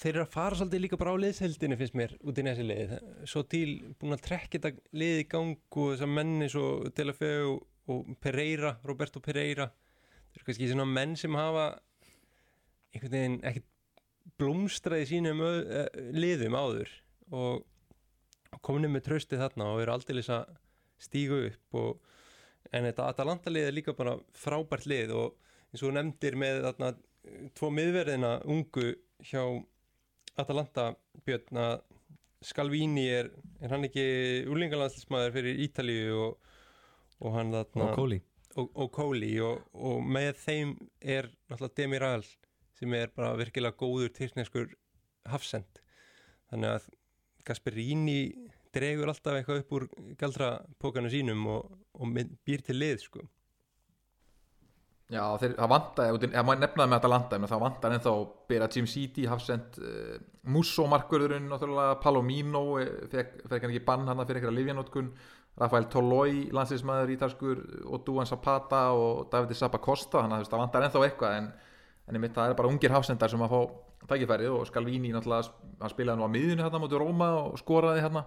þeir 0.00 0.14
eru 0.14 0.24
að 0.24 0.32
fara 0.32 0.56
svolítið 0.56 0.80
líka 0.80 0.96
bara 0.96 1.12
á 1.12 1.22
liðsheldinu 1.22 1.76
finnst 1.76 1.94
mér 1.94 2.16
út 2.24 2.38
í 2.38 2.42
næsi 2.42 2.64
lið 2.64 2.94
svo 3.24 3.42
til 3.42 3.94
búin 4.00 4.16
að 4.16 4.24
trekja 4.28 4.60
þetta 4.60 4.70
lið 4.92 5.18
í 5.20 5.28
gang 5.28 5.58
og 5.76 5.92
þessar 5.92 6.08
menni 6.08 6.48
svo 6.48 6.88
Telefeu 6.90 7.60
og 7.86 8.16
Pereira, 8.20 8.78
Roberto 8.84 9.20
Pereira 9.20 9.68
þeir 10.32 10.40
eru 10.40 10.44
kannski 10.44 10.70
svona 10.70 10.88
menn 10.88 11.16
sem 11.16 11.34
hafa 11.34 11.66
einhvern 12.94 13.12
veginn 13.12 13.40
ekkert 13.44 13.70
blómstraði 14.40 15.06
sínum 15.06 15.42
uh, 15.44 15.86
liðum 16.16 16.56
áður 16.56 16.90
og 17.30 17.64
komin 18.64 18.92
með 18.92 19.08
trösti 19.10 19.36
þarna 19.36 19.72
og 19.74 19.82
eru 19.82 19.92
aldrei 19.92 20.22
að 20.22 20.52
stígu 21.02 21.40
upp 21.50 21.78
og, 21.78 21.98
en 22.72 22.86
þetta 22.88 23.08
Atalanta 23.10 23.52
lið 23.52 23.68
er 23.68 23.76
líka 23.76 23.92
bara 23.96 24.16
frábært 24.32 24.86
lið 24.88 25.12
og 25.12 25.34
eins 25.74 25.82
og 25.82 25.96
nefndir 25.96 26.36
með 26.38 26.60
þarna 26.68 26.90
tvo 27.58 27.70
miðverðina 27.74 28.36
ungu 28.46 28.92
hjá 29.26 29.42
Atalanta 30.38 30.92
björn 31.26 31.60
að 31.64 31.74
Skalvíni 32.44 33.06
er, 33.08 33.30
er 33.64 33.72
hann 33.72 33.86
ekki 33.86 34.04
úlingalandslismæður 34.52 35.32
fyrir 35.32 35.60
Ítalíu 35.64 36.16
og, 36.26 36.50
og 37.24 37.36
hann 37.38 37.54
þarna 37.54 37.86
og 37.88 37.98
Kóli 37.98 38.18
og, 38.54 38.68
og, 38.68 38.90
Kóli 38.94 39.30
og 39.40 40.04
með 40.04 40.34
þeim 40.42 40.74
er 41.00 41.30
náttúrulega 41.48 41.78
Demiral 41.80 42.26
sem 42.76 42.94
er 42.98 43.10
bara 43.16 43.32
virkilega 43.38 43.78
góður 43.78 44.12
tilsneskur 44.14 44.74
hafsend. 45.30 45.80
Þannig 46.52 46.74
að 46.76 46.90
Gasperini 47.48 48.18
dregur 48.74 49.10
alltaf 49.10 49.38
eitthvað 49.38 49.62
upp 49.62 49.74
úr 49.78 49.88
galdrapókanu 50.20 51.10
sínum 51.10 51.48
og 51.48 52.20
býr 52.44 52.62
til 52.66 52.78
lið 52.82 53.00
sko 53.06 53.24
Já, 55.12 55.22
þeir, 55.36 55.52
það 55.58 55.68
vantaði, 55.68 56.28
ef 56.30 56.46
maður 56.48 56.60
nefnaði 56.62 56.88
með 56.88 56.96
þetta 56.96 57.12
landaði, 57.12 57.48
þá 57.50 57.58
vantaði 57.60 57.96
ennþá 57.98 58.12
Bera 58.48 58.68
Jim 58.72 58.86
City, 58.88 59.26
Hafsend, 59.28 59.76
uh, 59.84 60.14
Musso 60.54 60.86
markurðurinn, 60.88 61.52
Palomino, 62.00 62.62
eh, 62.80 63.10
fekk 63.12 63.68
ekki 63.68 63.82
bann 63.84 64.08
hann 64.08 64.22
fyrir 64.24 64.40
eitthvað 64.40 64.56
livjanótkun, 64.58 65.10
Rafael 65.60 65.86
Toloi 65.90 66.48
landsinsmaður 66.54 67.12
ítalskur 67.14 67.60
og 67.86 68.02
Duan 68.06 68.26
Zapata 68.26 68.88
og 68.96 69.28
Davide 69.30 69.54
Zappacosta 69.54 70.24
þannig 70.24 70.42
að 70.42 70.50
það 70.50 70.62
vantar 70.64 70.86
ennþá 70.86 71.02
eitthvað 71.06 71.36
en, 71.38 71.50
en 72.08 72.18
ég 72.18 72.24
mitt 72.24 72.34
það 72.34 72.50
er 72.50 72.58
bara 72.58 72.70
ungir 72.72 72.94
hafsendar 72.94 73.30
sem 73.30 73.44
að 73.44 73.54
fá 73.54 73.60
tækifærið 74.10 74.56
og 74.56 74.66
Skalvíni 74.68 75.12
náttúrulega 75.14 75.52
hann 75.80 75.92
spilaði 75.92 76.20
nú 76.20 76.26
á 76.26 76.34
miðunni 76.34 76.66
hérna 76.66 76.80
motið 76.82 77.04
Róma 77.04 77.28
og 77.44 77.60
skoraði 77.62 78.02
hérna 78.02 78.24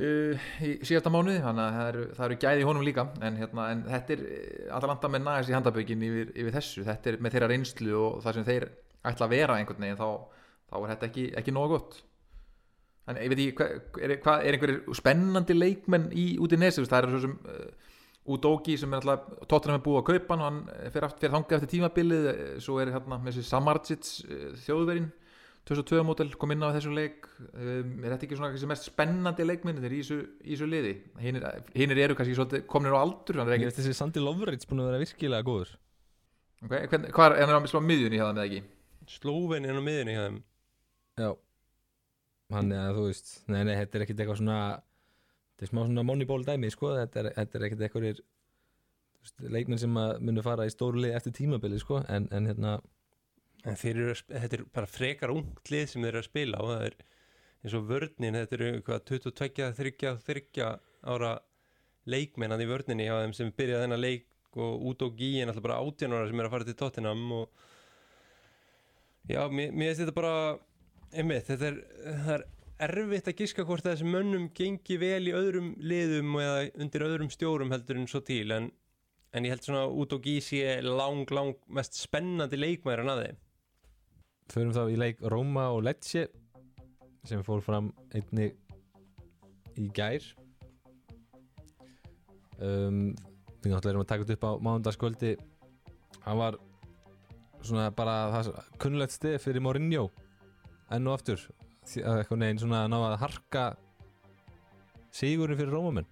uh, 0.00 0.46
í 0.64 0.72
síðasta 0.86 1.12
mánuði 1.12 1.42
þannig 1.44 1.64
að 1.64 1.76
það 1.76 1.90
eru, 1.90 2.06
það 2.16 2.26
eru 2.26 2.38
gæði 2.44 2.64
í 2.64 2.66
honum 2.68 2.86
líka 2.86 3.04
en, 3.20 3.38
hérna, 3.40 3.68
en 3.74 3.84
þetta 3.90 4.16
er 4.16 4.24
Atalanta 4.78 5.10
með 5.12 5.24
næst 5.26 5.52
í 5.52 5.56
handabökin 5.56 6.06
yfir, 6.08 6.32
yfir 6.34 6.56
þessu 6.56 6.86
þetta 6.88 7.12
er 7.12 7.20
með 7.20 7.36
þeirra 7.36 7.50
reynslu 7.52 7.94
og 8.00 8.18
það 8.24 8.38
sem 8.38 8.48
þeir 8.48 8.68
ætla 9.04 9.28
að 9.28 9.36
vera 9.36 9.60
einhvern 9.60 9.86
veginn 9.86 10.00
þá, 10.00 10.10
þá 10.70 10.76
er 10.80 10.92
þetta 10.94 11.08
ekki, 11.10 11.24
ekki 11.40 11.54
nóg 11.54 11.74
gott. 11.74 11.96
En 13.04 13.18
ég 13.20 13.32
veit 13.34 13.42
ekki, 13.42 13.66
er, 14.00 14.14
er 14.16 14.56
einhverjir 14.56 14.96
spennandi 14.96 15.56
leikmenn 15.56 16.06
í, 16.16 16.28
út 16.40 16.54
í 16.56 16.60
nesi 16.60 16.86
það 16.88 17.02
er 17.02 17.12
svo 17.12 17.26
sem 17.26 17.34
uh, 17.52 17.90
Udóki 18.24 18.78
sem 18.80 18.88
er 18.96 19.02
alltaf, 19.02 19.26
Tottenham 19.50 19.76
er 19.76 19.84
búið 19.84 19.98
að 19.98 20.06
kaupa 20.08 20.36
hann 20.40 20.62
fyrir, 20.94 21.10
fyrir 21.20 21.32
þangað 21.34 21.58
eftir 21.58 21.70
tímabilið 21.74 22.28
svo 22.64 22.78
er 22.80 22.94
hérna 22.94 23.18
með 23.20 23.34
þessi 23.34 23.50
Samardzits 23.50 24.14
þjóðverinn 24.64 25.10
2002 25.64 26.02
mótel 26.04 26.32
kom 26.36 26.52
inn 26.52 26.64
á 26.64 26.74
þessu 26.74 26.92
leik. 26.92 27.28
Um, 27.54 27.94
er 28.04 28.12
þetta 28.12 28.26
ekki 28.26 28.36
svona 28.36 28.52
þessi 28.52 28.68
mest 28.68 28.90
spennandi 28.90 29.46
er 29.88 29.94
í 29.96 30.02
þessu, 30.02 30.18
liði. 30.68 30.92
Hinn 31.22 31.94
eru 32.04 32.18
kannski 32.18 32.36
svolítið 32.36 32.66
kominir 32.68 32.96
á 32.96 33.00
aldur 33.00 33.40
Ég 33.64 33.70
veist 33.70 33.80
þessi 33.80 33.96
Sandi 33.96 34.20
Lovrits 34.20 34.68
búin 34.68 34.84
að 34.84 34.90
vera 34.92 35.04
virkilega 35.04 35.46
góður. 35.46 35.72
Okay, 36.64 36.88
hvern, 36.88 37.08
Hvað 37.12 37.36
er 37.36 37.50
hann 37.50 37.56
á 37.76 37.82
miðjunni 37.84 38.20
hjá 38.20 38.26
það 38.26 38.36
með 38.38 38.46
ekki? 38.48 38.60
Slóvin 39.14 39.66
er 39.68 39.76
á 39.76 39.82
miðjunni 39.84 40.14
hjá 40.14 40.22
það 40.22 40.36
Já. 41.20 41.30
Hann 42.54 42.72
er 42.72 42.86
að 42.88 42.98
þú 42.98 43.06
veist 43.08 43.32
nei, 43.52 43.60
nei, 43.68 43.74
þetta 43.80 43.98
er 43.98 44.04
ekkert 44.04 44.22
eitthvað 44.22 44.40
svona 44.40 44.60
þetta 45.54 45.66
er 45.66 45.70
smá 45.70 45.80
svona 45.82 46.04
moneyball 46.08 46.46
dæmi 46.46 46.70
sko 46.72 46.94
þetta 46.96 47.20
er, 47.20 47.28
þetta 47.36 47.58
er 47.58 47.66
ekkert 47.68 47.84
eitthvað 47.86 48.22
leikmenn 49.54 49.80
sem 49.80 49.94
munir 49.94 50.44
fara 50.44 50.66
í 50.68 50.72
stórlið 50.72 51.16
eftir 51.18 51.36
tímabili 51.36 51.80
sko 51.80 52.00
en, 52.12 52.28
en 52.34 52.48
hérna 52.50 52.74
en 53.64 53.78
eru, 53.88 54.12
þetta 54.28 54.58
er 54.58 54.64
bara 54.74 54.90
frekar 54.90 55.32
unglið 55.32 55.86
sem 55.88 56.04
þeir 56.04 56.12
eru 56.12 56.22
að 56.22 56.28
spila 56.28 56.60
og 56.60 56.72
það 56.72 56.86
er 56.88 56.96
eins 57.64 57.76
og 57.78 57.86
vörninn, 57.88 58.36
þetta 58.36 58.56
eru 58.58 58.70
eitthvað 58.74 59.04
22, 59.08 59.70
30, 59.80 60.18
30 60.26 60.66
ára 61.14 61.34
leikmennan 62.10 62.60
í 62.60 62.68
vörninni 62.68 63.08
á 63.08 63.16
þeim 63.22 63.32
sem 63.36 63.52
byrjaði 63.56 63.86
þennan 63.86 64.02
leik 64.04 64.58
og 64.60 64.84
út 64.90 65.04
og 65.06 65.16
gíin 65.18 65.48
alltaf 65.48 65.64
bara 65.64 65.80
18 65.80 66.12
ára 66.12 66.28
sem 66.28 66.42
er 66.42 66.48
að 66.48 66.54
fara 66.54 66.68
til 66.68 66.76
Tottenham 66.78 67.22
og 67.38 67.64
já, 69.32 69.40
mér 69.48 69.72
finnst 69.72 70.02
þetta 70.02 70.16
bara 70.18 70.34
einmitt, 71.14 71.48
þetta 71.48 71.70
er, 71.70 71.80
er 72.36 72.46
erfitt 72.84 73.30
að 73.30 73.40
gíska 73.40 73.64
hvort 73.64 73.86
þessi 73.86 74.06
mönnum 74.06 74.50
gengi 74.54 74.98
vel 75.00 75.22
í 75.30 75.34
öðrum 75.34 75.72
liðum 75.80 76.36
eða 76.42 76.68
undir 76.84 77.06
öðrum 77.08 77.32
stjórum 77.32 77.72
heldur 77.72 78.02
en 78.02 78.10
svo 78.10 78.20
til 78.26 78.52
en, 78.52 78.68
en 79.32 79.48
ég 79.48 79.54
held 79.54 79.64
svona 79.64 79.86
út 79.88 80.12
og 80.12 80.28
gísi 80.28 80.60
lang, 80.84 81.24
lang 81.32 81.56
mest 81.72 81.96
spennandi 81.96 82.60
leikmæður 82.60 83.06
en 83.06 83.14
aðeins 83.14 83.43
Förum 84.52 84.74
þá 84.76 84.82
í 84.92 84.98
leik 85.00 85.22
Róma 85.32 85.70
og 85.72 85.84
Lecce 85.86 86.26
sem 87.24 87.40
fór 87.46 87.62
fram 87.64 87.92
einni 88.12 88.50
í 89.80 89.88
gær. 89.96 90.24
Um, 92.60 93.14
við 93.64 93.72
náttúrulega 93.72 93.94
erum 93.94 94.04
að 94.04 94.10
taka 94.12 94.26
þetta 94.26 94.36
upp 94.36 94.46
á 94.46 94.52
mándaskvöldi 94.68 95.32
hann 96.24 96.38
var 96.38 96.58
svona 97.64 97.88
bara 97.96 98.16
það 98.32 98.50
kunnulegt 98.80 99.16
stið 99.16 99.38
fyrir 99.42 99.64
Mourinho. 99.64 100.08
Enn 100.92 101.08
og 101.08 101.18
aftur. 101.18 101.40
Neginn 101.88 102.60
svona 102.60 102.84
ná 102.88 102.98
að 103.00 103.18
harka 103.22 103.64
sigurinn 105.14 105.58
fyrir 105.58 105.72
Rómamenn. 105.72 106.08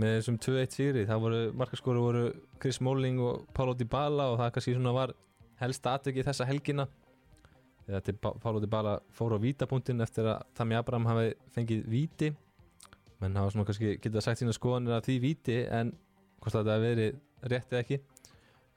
Með 0.00 0.18
þessum 0.18 0.38
2-1 0.42 0.74
sigri. 0.74 1.04
Það 1.06 1.22
voru, 1.22 1.40
markaskóru 1.54 2.02
voru 2.02 2.24
Chris 2.60 2.80
Smalling 2.80 3.20
og 3.22 3.44
Paulo 3.54 3.76
Dybala 3.78 4.32
og 4.32 4.40
það 4.40 4.54
kannski 4.56 4.76
svona 4.76 4.94
var 4.96 5.14
helsta 5.60 5.94
atvekið 5.98 6.28
þessa 6.28 6.48
helgina 6.48 6.88
þegar 7.86 8.38
Paulo 8.42 8.62
Dybala 8.62 8.94
fór 9.14 9.36
á 9.36 9.38
vítapunktin 9.42 10.00
eftir 10.04 10.28
að 10.30 10.42
Tami 10.56 10.78
Abraham 10.78 11.08
hafi 11.10 11.34
fengið 11.54 11.84
víti. 11.90 12.30
Menn 13.20 13.36
hafa 13.38 13.52
svona 13.54 13.68
kannski 13.68 13.96
getið 13.98 14.24
sagt 14.24 14.40
sína 14.40 14.54
skoðanir 14.56 14.96
að 14.96 15.08
því 15.08 15.16
víti 15.22 15.58
en 15.68 15.92
hvort 16.40 16.56
þetta 16.56 16.76
hefði 16.76 16.90
verið 16.94 17.50
rétt 17.52 17.72
eða 17.72 17.82
ekki. 17.84 18.00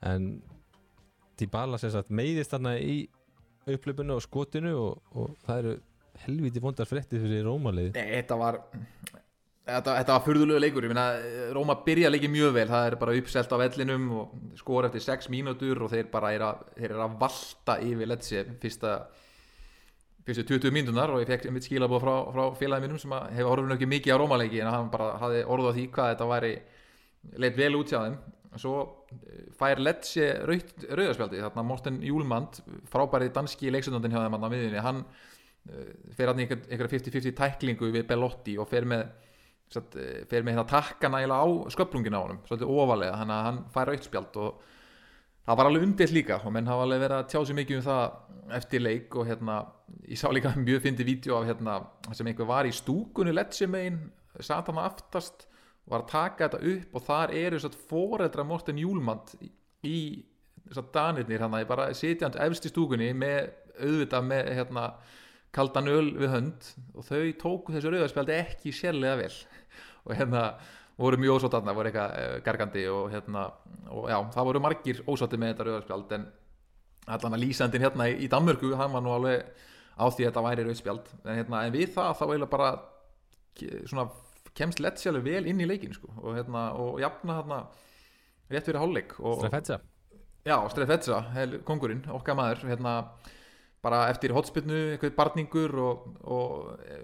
En 0.07 0.29
Dybala 1.37 1.79
sem 1.81 1.93
sagt 1.93 2.11
meiðist 2.13 2.53
þarna 2.53 2.75
í 2.81 2.97
upplöpunu 3.67 4.15
og 4.15 4.23
skotinu 4.23 4.73
og, 4.79 4.99
og 5.15 5.33
það 5.45 5.63
eru 5.63 5.73
helviti 6.23 6.63
vondar 6.63 6.89
frettir 6.89 7.21
fyrir 7.21 7.45
Rómalið 7.45 7.97
Þetta 7.97 8.37
var 8.39 8.61
Þetta, 9.67 9.97
þetta 9.97 10.13
var 10.15 10.23
fyrðulegu 10.23 10.59
leikur, 10.63 10.85
ég 10.85 10.91
finna 10.93 11.51
Róma 11.51 11.73
byrja 11.83 12.07
leikið 12.13 12.31
mjög 12.31 12.53
vel, 12.55 12.67
það 12.69 12.85
er 12.87 12.95
bara 13.01 13.15
uppselt 13.19 13.51
á 13.51 13.57
vellinum 13.59 14.05
og 14.15 14.37
skor 14.55 14.87
eftir 14.87 15.03
6 15.03 15.27
mínútur 15.33 15.81
og 15.83 15.91
þeir 15.91 16.07
bara 16.13 16.29
er 16.31 16.45
að, 16.47 16.61
þeir 16.77 16.93
er 16.93 17.01
að 17.03 17.17
valta 17.19 17.75
yfir 17.83 18.07
letsi 18.07 18.45
fyrsta 18.61 18.93
fyrstu 20.27 20.45
20 20.53 20.71
mínutunar 20.75 21.11
og 21.11 21.19
ég 21.23 21.27
fekk 21.33 21.49
mitt 21.51 21.67
skilabóð 21.67 22.05
frá, 22.05 22.15
frá 22.31 22.43
félagið 22.61 22.87
mínum 22.87 23.03
sem 23.03 23.17
hefur 23.35 23.51
orðin 23.57 23.75
ekki 23.75 23.91
mikið 23.91 24.15
á 24.15 24.19
Róma 24.23 24.39
leiki 24.39 24.63
en 24.63 24.71
hann 24.71 24.89
bara 24.93 25.11
hafði 25.19 25.43
orðað 25.51 25.77
því 25.81 25.85
hvað 25.97 26.11
þetta 26.13 26.31
væri 26.31 26.55
leitt 27.43 27.59
vel 27.59 27.71
út 27.81 27.91
hjá 27.91 27.99
þeim. 28.05 28.17
Svo 28.57 28.75
eh, 29.11 29.45
fær 29.59 29.83
letsi 29.83 30.31
rauðarspjaldi, 30.47 31.43
þarna 31.43 31.67
Morten 31.67 31.99
Júlmand 32.07 32.63
frábæri 32.87 33.33
danski 33.35 33.71
leiksundandin 33.75 34.15
hjá 34.15 34.23
þeim 34.23 34.39
hann 34.39 34.47
á 34.47 34.51
miðinni, 34.55 34.83
hann 34.83 35.03
fer 36.15 36.31
í 36.31 36.45
einhverja 36.47 36.93
50-50 36.93 37.33
tæklingu 37.35 37.89
við 37.91 38.05
Bellotti 38.07 38.55
og 38.59 38.69
fer 38.71 38.87
með 38.87 39.09
satt, 39.73 39.95
eh, 39.95 40.23
fer 40.29 40.43
með 40.43 40.55
hérna 40.55 40.67
takka 40.69 41.09
nægilega 41.11 41.43
á 41.43 41.47
sköplungin 41.73 42.17
á 42.17 42.21
honum, 42.23 42.41
svolítið 42.47 42.71
ofalega 42.71 43.19
þannig 43.19 43.37
að 43.37 43.47
hann 43.47 43.59
fær 43.73 43.91
auðspjald 43.93 44.39
og 44.43 44.61
það 45.47 45.57
var 45.59 45.69
alveg 45.69 45.83
undill 45.87 46.13
líka 46.15 46.39
og 46.43 46.53
menn 46.55 46.69
hafa 46.71 46.85
alveg 46.87 47.03
verið 47.03 47.17
að 47.17 47.27
tjá 47.31 47.39
sér 47.41 47.59
mikið 47.59 47.77
um 47.79 47.85
það 47.87 48.55
eftir 48.57 48.83
leik 48.83 49.15
og 49.15 49.27
hérna, 49.27 49.57
ég 50.07 50.21
sá 50.21 50.27
líka 50.31 50.53
mjög 50.67 50.81
fyndið 50.85 51.11
vídeo 51.11 51.37
af 51.39 51.49
hérna 51.49 51.77
sem 52.13 52.27
einhver 52.27 52.49
var 52.49 52.69
í 52.69 52.73
stúkunni 52.75 53.35
letsimegin, 53.35 54.01
satt 54.39 54.71
hann 54.71 54.81
aftast 54.83 55.47
var 55.87 56.03
að 56.03 56.11
taka 56.11 56.47
þetta 56.47 56.73
upp 56.73 56.97
og 56.99 57.05
þar 57.07 57.35
eru 57.35 57.59
fóreldra 57.89 58.43
Morten 58.43 58.79
Júlmand 58.81 59.35
í 59.87 60.25
danirnir 60.93 61.43
hann 61.43 61.55
að 61.55 61.67
bara 61.69 61.93
sitja 61.95 62.27
hans 62.27 62.39
efst 62.43 62.67
í 62.67 62.71
stúkunni 62.71 63.13
með 63.15 63.53
auðvitað 63.77 64.27
með 64.27 64.51
hérna 64.57 64.83
kaldan 65.55 65.89
öl 65.91 66.09
við 66.17 66.33
hönd 66.33 66.71
og 66.93 67.05
þau 67.07 67.21
tóku 67.41 67.75
þessu 67.75 67.93
rauðarspjaldi 67.93 68.35
ekki 68.37 68.73
sérlega 68.75 69.21
vel. 69.21 69.31
Og 70.07 70.15
hérna 70.15 70.43
voru 70.97 71.19
mjög 71.21 71.37
ósátt 71.37 71.57
aðna, 71.59 71.75
voru 71.77 71.91
eitthvað 71.91 72.13
uh, 72.17 72.35
gargandi 72.45 72.83
og 72.89 73.09
hérna, 73.13 73.47
og 73.93 74.07
já, 74.09 74.17
það 74.33 74.47
voru 74.49 74.61
margir 74.63 75.01
ósátti 75.05 75.39
með 75.39 75.51
þetta 75.51 75.67
rauðarspjald 75.67 76.13
en 76.17 76.29
allan 77.17 77.37
að 77.37 77.43
lýsandin 77.43 77.83
hérna 77.85 78.07
í 78.09 78.29
Danmörku 78.31 78.71
hann 78.79 78.95
var 78.95 79.03
nú 79.05 79.13
alveg 79.13 79.43
á 79.97 80.05
því 80.09 80.25
að 80.25 80.29
þetta 80.29 80.45
væri 80.47 80.65
rauðspjald 80.65 81.11
en, 81.19 81.35
hérna, 81.37 81.61
en 81.65 81.75
við 81.75 81.91
það 81.93 82.15
þá 82.17 82.23
eiginlega 82.25 82.53
bara 82.55 82.71
svona 83.89 84.07
kemst 84.57 84.81
lett 84.81 85.01
sjálfur 85.01 85.25
vel 85.25 85.45
inn 85.49 85.61
í 85.61 85.69
leikin 85.69 85.93
sko, 85.93 86.09
og 86.17 86.37
hérna, 86.37 86.71
og 86.81 86.97
jafna 87.01 87.37
hérna 87.39 87.61
rétt 88.49 88.67
fyrir 88.67 88.81
hálfleik 88.81 89.15
Strefetsa. 89.17 89.79
Já, 90.47 90.57
Strefetsa, 90.71 91.21
kongurinn, 91.67 92.05
okkar 92.15 92.37
maður 92.39 92.65
hérna 92.71 92.93
bara 93.85 94.07
eftir 94.11 94.33
hotspillnu, 94.35 94.79
eitthvað 94.95 95.15
barningur 95.17 95.75
og, 95.83 96.07
og 96.25 96.47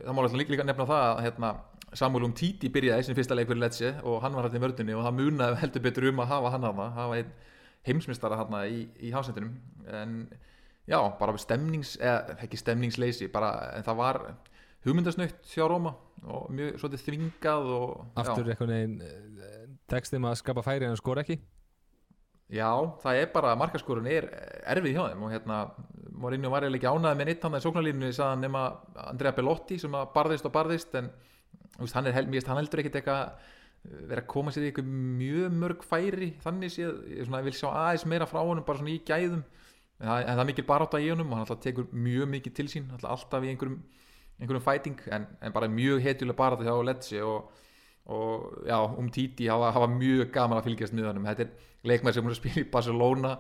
það 0.04 0.16
má 0.18 0.22
líka, 0.26 0.54
líka 0.54 0.68
nefna 0.68 0.88
það 0.90 1.06
að 1.10 1.24
hérna, 1.28 1.52
Samuel 1.94 2.26
Umtiti 2.26 2.72
byrjaði 2.74 3.06
sem 3.06 3.18
fyrsta 3.18 3.36
leik 3.38 3.50
fyrir 3.52 3.62
Lecce 3.62 3.92
og 4.02 4.24
hann 4.24 4.34
var 4.34 4.48
hægt 4.48 4.58
í 4.58 4.62
vördunni 4.64 4.96
og 4.98 5.04
það 5.06 5.20
munaði 5.20 5.60
heldur 5.62 5.84
betur 5.86 6.08
um 6.10 6.24
að 6.24 6.32
hafa 6.32 6.54
hann 6.56 6.66
hana, 6.66 6.88
hafa 6.96 7.20
einn 7.20 7.36
heimsmystara 7.86 8.40
hann 8.40 8.56
í, 8.66 8.80
í 9.04 9.12
hafsendunum 9.14 9.54
en 9.94 10.16
já, 10.90 10.98
bara 11.20 11.38
stemnings, 11.38 11.96
eða 12.02 12.38
ekki 12.44 12.60
stemningsleysi 12.60 13.30
bara, 13.34 13.54
en 13.78 13.86
það 13.86 14.00
var 14.00 14.22
hugmyndasnöytt 14.88 15.54
hjá 15.54 15.68
Róma 15.70 15.94
og 16.24 16.50
mjög 16.56 16.80
svolítið 16.82 17.06
þvingað 17.06 17.70
og 17.78 18.20
Aftur 18.24 18.50
eitthvað 18.50 18.72
neginn 18.74 18.98
eh, 19.04 19.66
textum 19.92 20.28
að 20.28 20.40
skapa 20.42 20.64
færi 20.66 20.88
en 20.88 21.00
skor 21.00 21.22
ekki 21.22 21.38
Já, 22.52 22.70
það 23.02 23.20
er 23.22 23.30
bara, 23.34 23.54
markaskorun 23.58 24.08
er 24.12 24.28
erfið 24.70 24.98
hjá 24.98 25.04
þeim 25.14 25.24
og 25.26 25.32
hérna 25.32 25.60
Mourinho 26.24 26.52
var 26.54 26.66
eiginlega 26.66 26.92
ekki 26.92 27.00
ánæði 27.00 27.20
með 27.20 27.30
neitt 27.30 27.46
hann 27.46 27.58
í 27.58 27.62
sóknarlínu 27.64 28.10
saðan 28.14 28.44
nema 28.46 28.64
Andrea 29.08 29.34
Bellotti 29.36 29.80
sem 29.82 29.96
að 29.98 30.12
barðist 30.14 30.48
og 30.48 30.54
barðist 30.54 30.94
en 31.00 31.10
veist, 31.80 31.96
hann, 31.96 32.10
er, 32.12 32.28
mjög, 32.30 32.46
hann 32.52 32.60
heldur 32.62 32.84
ekkit 32.84 33.00
eitthvað 33.00 33.24
eh, 33.24 34.04
verið 34.12 34.22
að 34.22 34.30
koma 34.36 34.54
sér 34.54 34.68
í 34.68 34.70
eitthvað 34.70 34.92
mjög 35.24 35.58
mörg 35.64 35.88
færi 35.88 36.30
þannig 36.44 36.76
séð, 36.76 36.94
ég, 37.16 37.26
svona, 37.26 37.42
vil 37.48 37.56
sjá 37.58 37.68
aðeins 37.72 38.06
meira 38.14 38.30
frá 38.30 38.42
honum 38.44 38.68
bara 38.68 38.82
svona 38.82 38.94
í 38.94 39.02
gæðum. 39.08 39.42
En 40.02 40.10
það, 40.10 40.22
en 40.22 40.30
það 40.30 40.44
er 40.44 40.50
mikil 40.52 40.68
barátt 40.70 40.96
að 40.98 41.08
í 41.08 41.12
honum 41.14 41.32
og 41.32 41.38
hann 41.38 41.46
alltaf 41.48 41.64
tekur 41.64 41.90
mjög 41.96 42.32
mikið 42.36 42.58
til 42.60 42.70
sín 42.70 42.94
alltaf 43.00 43.44
í 43.46 43.52
einhverjum, 43.54 43.82
einhverjum 44.40 44.66
fæting 44.68 45.04
en, 45.16 45.28
en 45.42 45.56
bara 45.56 45.72
mjög 45.72 46.04
hetjulega 46.06 46.42
barátt 46.44 46.66
hjá 46.68 46.76
Lecce 46.86 47.26
og, 47.26 47.63
og 48.12 48.64
já, 48.68 48.78
um 49.00 49.10
títi 49.14 49.48
hafa, 49.48 49.72
hafa 49.76 49.90
mjög 49.92 50.32
gaman 50.34 50.60
að 50.60 50.70
fylgjast 50.70 50.96
með 50.96 51.12
honum. 51.12 51.28
Þetta 51.30 51.46
er 51.46 51.92
leikmæð 51.92 52.18
sem 52.18 52.28
hún 52.28 52.38
spil 52.40 52.58
í 52.60 52.70
Barcelona 52.72 53.38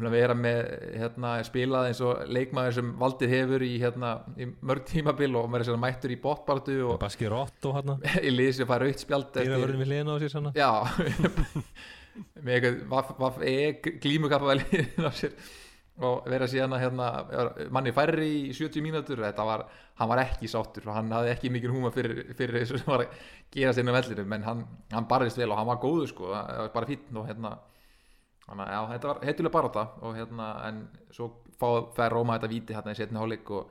að 0.00 0.14
vera 0.14 0.34
með 0.36 0.60
hérna, 0.96 1.30
spilað 1.44 1.90
eins 1.90 1.98
og 2.04 2.20
leikmaður 2.32 2.76
sem 2.78 2.92
valdið 3.00 3.34
hefur 3.36 3.64
í, 3.66 3.72
hérna, 3.82 4.12
í 4.40 4.46
mörg 4.64 4.86
tímabil 4.88 5.34
og 5.36 5.50
maður 5.52 5.64
er 5.64 5.68
svona 5.68 5.82
mættur 5.82 6.14
í 6.14 6.20
botbartu 6.22 6.78
og 6.86 7.00
Baski 7.02 7.28
Rotto 7.28 7.74
hann 7.76 7.98
í 8.28 8.32
liðs 8.32 8.62
að 8.64 8.70
fara 8.72 8.88
aukt 8.88 9.04
spjald 9.04 9.34
Dýravörðin 9.36 9.82
við 9.82 9.92
liðina 9.92 10.16
á 10.16 10.22
sér 10.22 10.32
svona 10.32 10.54
Já. 10.56 10.70
Með 12.44 12.70
eitthvað 12.70 13.44
e 13.48 13.56
glímukappa 14.00 14.56
liðin 14.62 15.08
á 15.08 15.12
sér 15.16 15.36
og 16.00 16.28
vera 16.32 16.46
síðan 16.48 16.72
að 16.72 16.86
hérna, 16.86 17.08
manni 17.74 17.92
færri 17.92 18.28
í 18.48 18.54
70 18.56 18.84
mínútur 18.84 19.20
þetta 19.20 19.44
var, 19.44 19.66
hann 20.00 20.08
var 20.08 20.22
ekki 20.22 20.48
sáttur 20.48 20.88
og 20.88 20.96
hann 20.96 21.12
hafði 21.12 21.34
ekki 21.34 21.50
mikið 21.52 21.74
húma 21.74 21.90
fyrir, 21.92 22.22
fyrir 22.38 22.62
þessu 22.62 22.80
sem 22.80 22.88
var 22.88 23.04
að 23.04 23.26
gera 23.52 23.74
sérna 23.76 23.92
vellinu 23.98 24.24
menn 24.30 24.46
hann, 24.46 24.64
hann 24.94 25.08
barðist 25.10 25.36
vel 25.36 25.50
og 25.52 25.60
hann 25.60 25.68
var 25.68 25.82
góðu 25.82 26.08
sko 26.08 26.32
bara 26.72 26.88
fítn 26.88 27.20
og 27.20 27.28
hérna 27.28 27.58
Þannig 28.42 28.72
að 28.74 28.88
þetta 28.90 29.08
var 29.08 29.20
heitulega 29.22 29.54
baróta 29.54 29.82
og 30.02 30.16
hérna, 30.18 30.48
en 30.66 30.80
svo 31.14 31.28
fær 31.96 32.12
Róma 32.12 32.36
þetta 32.36 32.50
víti 32.50 32.74
hérna 32.74 32.94
í 32.94 32.98
setni 32.98 33.20
hálfleik 33.20 33.52
og 33.54 33.70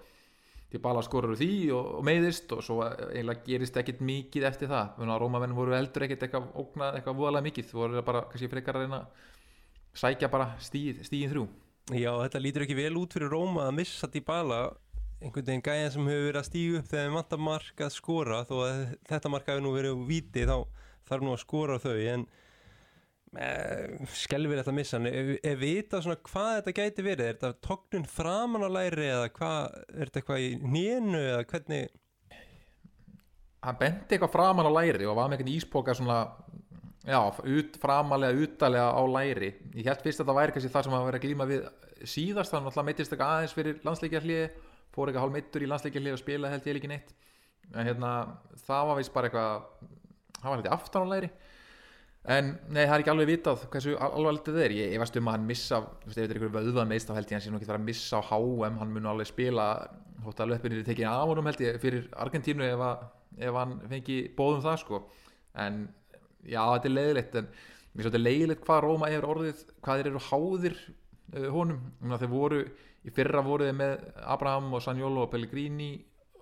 til 0.71 0.79
bala 0.79 1.01
skorur 1.03 1.35
því 1.35 1.51
og, 1.75 1.89
og 1.97 2.05
meiðist 2.07 2.53
og 2.55 2.61
svo 2.63 2.77
eiginlega 2.85 3.43
gerist 3.45 3.77
ekkit 3.81 3.99
mikið 4.07 4.47
eftir 4.47 4.71
það, 4.71 5.01
Rómamenn 5.19 5.55
voru 5.57 5.75
heldur 5.75 6.07
ekkit 6.07 6.23
eitthvað 6.25 6.47
ógnað, 6.63 6.97
eitthvað 6.97 7.19
voðalega 7.19 7.47
mikið 7.49 7.73
voru 7.75 8.05
bara, 8.07 8.23
kannski 8.31 8.49
frekar 8.53 8.79
að 8.79 8.87
reyna 8.87 9.01
sækja 10.01 10.31
bara 10.31 10.53
stíð, 10.63 11.03
stíðin 11.03 11.33
þrjú 11.33 11.45
Já, 11.91 12.11
þetta 12.21 12.39
lítur 12.39 12.65
ekki 12.65 12.77
vel 12.77 12.93
út 13.01 13.15
fyrir 13.17 13.33
Róma 13.33 13.67
að 13.67 13.77
missa 13.81 14.07
til 14.11 14.23
bala 14.23 14.61
einhvern 15.21 15.45
veginn 15.45 15.65
gæðin 15.65 15.91
sem 15.93 16.07
hefur 16.07 16.27
verið 16.29 16.41
að 16.41 16.47
stígu 16.47 16.77
upp 16.79 16.87
þegar 16.91 17.09
við 17.09 17.17
vantar 17.17 17.41
mark 17.45 17.83
að 17.85 17.91
skora 17.93 18.43
þó 18.47 18.55
að 18.65 18.77
þetta 19.09 19.31
mark 19.33 19.49
hafi 19.51 19.65
nú 19.65 19.73
verið 19.75 19.97
úr 19.97 20.07
víti 20.07 20.45
þá 20.49 20.55
þarf 21.09 21.25
nú 21.25 21.33
að 21.35 21.43
skora 21.43 21.81
þau 21.83 21.97
en 22.13 22.25
Eh, 23.31 24.01
skelvir 24.11 24.59
þetta 24.59 24.73
missan 24.75 25.07
ef, 25.07 25.29
ef 25.39 25.59
vita 25.61 26.01
svona 26.03 26.17
hvað 26.27 26.49
þetta 26.57 26.71
gæti 26.75 27.03
verið 27.05 27.29
er 27.29 27.37
þetta 27.37 27.63
tóknun 27.63 28.07
framan 28.11 28.65
á 28.67 28.69
læri 28.75 29.05
eða 29.07 29.29
hvað, 29.37 29.77
er 29.87 30.09
þetta 30.09 30.19
eitthvað 30.19 30.41
í 30.43 30.49
nénu 30.73 31.21
eða 31.21 31.45
hvernig? 31.53 31.93
Hann 33.63 33.79
bendi 33.79 34.17
eitthvað 34.17 34.33
framan 34.33 34.67
á 34.67 34.71
læri 34.75 35.07
og 35.07 35.15
var 35.15 35.31
með 35.31 35.37
eitthvað 35.37 35.53
íspoka 35.53 35.95
svona 35.95 36.17
já, 37.07 37.19
ut, 37.43 37.79
framalega, 37.81 38.45
utalega 38.45 38.89
á 38.93 39.01
læri. 39.09 39.53
Ég 39.77 39.87
held 39.89 40.03
fyrst 40.03 40.21
að 40.21 40.25
þetta 40.25 40.37
væri 40.39 40.55
kannski 40.55 40.73
það 40.73 40.87
sem 40.87 40.97
að 40.97 41.07
vera 41.09 41.23
glíma 41.23 41.47
við 41.49 41.63
síðast, 42.01 42.51
þannig 42.51 42.67
að 42.67 42.71
alltaf 42.71 42.87
meittist 42.89 43.15
eitthvað 43.15 43.33
aðeins 43.37 43.55
fyrir 43.57 43.81
landsleikjarlið, 43.87 44.59
fór 44.91 45.09
eitthvað 45.09 45.25
hálf 45.25 45.35
meittur 45.35 45.65
í 45.65 45.71
landsleikjarlið 45.71 46.17
og 46.17 46.21
spila 46.21 46.51
held 46.51 46.67
ég 46.67 46.81
ekki 46.81 46.91
neitt. 46.91 47.15
En 47.71 47.87
hérna, 47.87 48.11
það 48.67 48.89
var 48.89 48.99
vist 48.99 49.13
bara 49.15 49.29
eitthvað 49.29 49.89
það 50.41 50.49
var 50.51 50.61
ég 50.61 50.75
aftan 50.75 51.07
á 51.07 51.11
læri. 51.13 51.29
En 52.31 52.51
nei, 52.69 52.83
það 52.85 52.93
er 52.93 53.01
ekki 53.01 53.11
alveg 53.15 53.29
vitað 53.31 53.63
hversu 53.73 53.95
alveg 53.97 54.43
þetta 54.45 54.61
er, 54.61 54.73
ég, 54.77 54.91
ég 54.93 55.01
veist 55.01 55.15
um 55.17 55.29
að 55.31 55.35
hann 55.37 55.47
missa 55.49 55.79
ef 55.81 56.11
þetta 56.11 56.21
er 56.21 56.35
einhverju 56.35 56.53
vöðvan 56.53 56.91
meist 56.91 57.09
þá 57.09 57.15
held 57.17 57.31
ég 57.31 57.37
hann 57.37 57.45
sé 57.47 57.53
nú 57.53 57.57
ekki 57.57 57.71
að 57.73 57.87
missa 57.87 58.19
á 58.21 58.27
HM, 58.27 58.75
hann 58.77 58.91
mun 58.93 59.09
alveg 59.09 59.29
spila 59.31 59.65
hótt 60.21 60.43
að 60.43 60.51
löpinir 60.53 60.83
er 60.83 60.85
það 66.41 66.53
já, 66.53 66.61
þetta 66.73 66.89
er 66.89 66.95
leiðilegt 66.95 67.35
en 67.39 67.49
mér 67.51 68.01
finnst 68.01 68.07
þetta 68.09 68.23
leiðilegt 68.23 68.63
hvað 68.65 68.83
Róma 68.85 69.09
hefur 69.11 69.29
orðið 69.35 69.65
hvað 69.81 70.01
þeir 70.01 70.09
eru 70.11 70.23
háðir 70.27 70.77
uh, 70.81 71.49
honum. 71.55 71.81
Þeir 72.11 72.31
voru, 72.31 72.61
í 73.05 73.13
fyrra 73.15 73.43
voruð 73.45 73.73
með 73.77 74.07
Abraham 74.21 74.71
og 74.73 74.83
Sanjolo 74.85 75.25
og 75.25 75.33
Pellegrini 75.33 75.91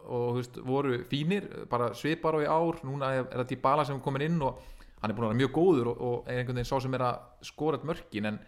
og 0.09 0.39
veist, 0.39 0.59
voru 0.65 1.01
fínir 1.09 1.47
bara 1.69 1.91
svipar 1.97 2.39
á 2.39 2.39
í 2.41 2.47
ár, 2.49 2.79
núna 2.87 3.13
er, 3.17 3.25
er 3.27 3.43
þetta 3.43 3.57
í 3.57 3.63
bala 3.63 3.85
sem 3.85 3.99
komin 4.01 4.25
inn 4.29 4.39
og 4.41 4.61
hann 5.01 5.11
er 5.11 5.15
búin 5.15 5.27
að 5.27 5.33
vera 5.33 5.41
mjög 5.41 5.51
góður 5.55 5.91
og, 5.91 5.99
og 5.99 6.29
er 6.29 6.39
einhvern 6.39 6.59
veginn 6.59 6.69
sá 6.69 6.79
sem 6.83 6.95
er 6.95 7.05
að 7.07 7.45
skora 7.47 7.79
mörkin 7.87 8.31
en 8.31 8.39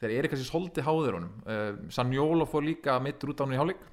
þeir 0.00 0.16
eru 0.18 0.30
kannski 0.32 0.48
svolítið 0.48 0.88
háður 0.88 1.20
honum. 1.20 1.36
Uh, 1.46 1.70
Sanjólo 1.92 2.48
fór 2.48 2.66
líka 2.66 2.98
mittur 3.04 3.32
út 3.32 3.40
á 3.40 3.44
hann 3.44 3.54
í 3.56 3.60
hálfleik. 3.60 3.86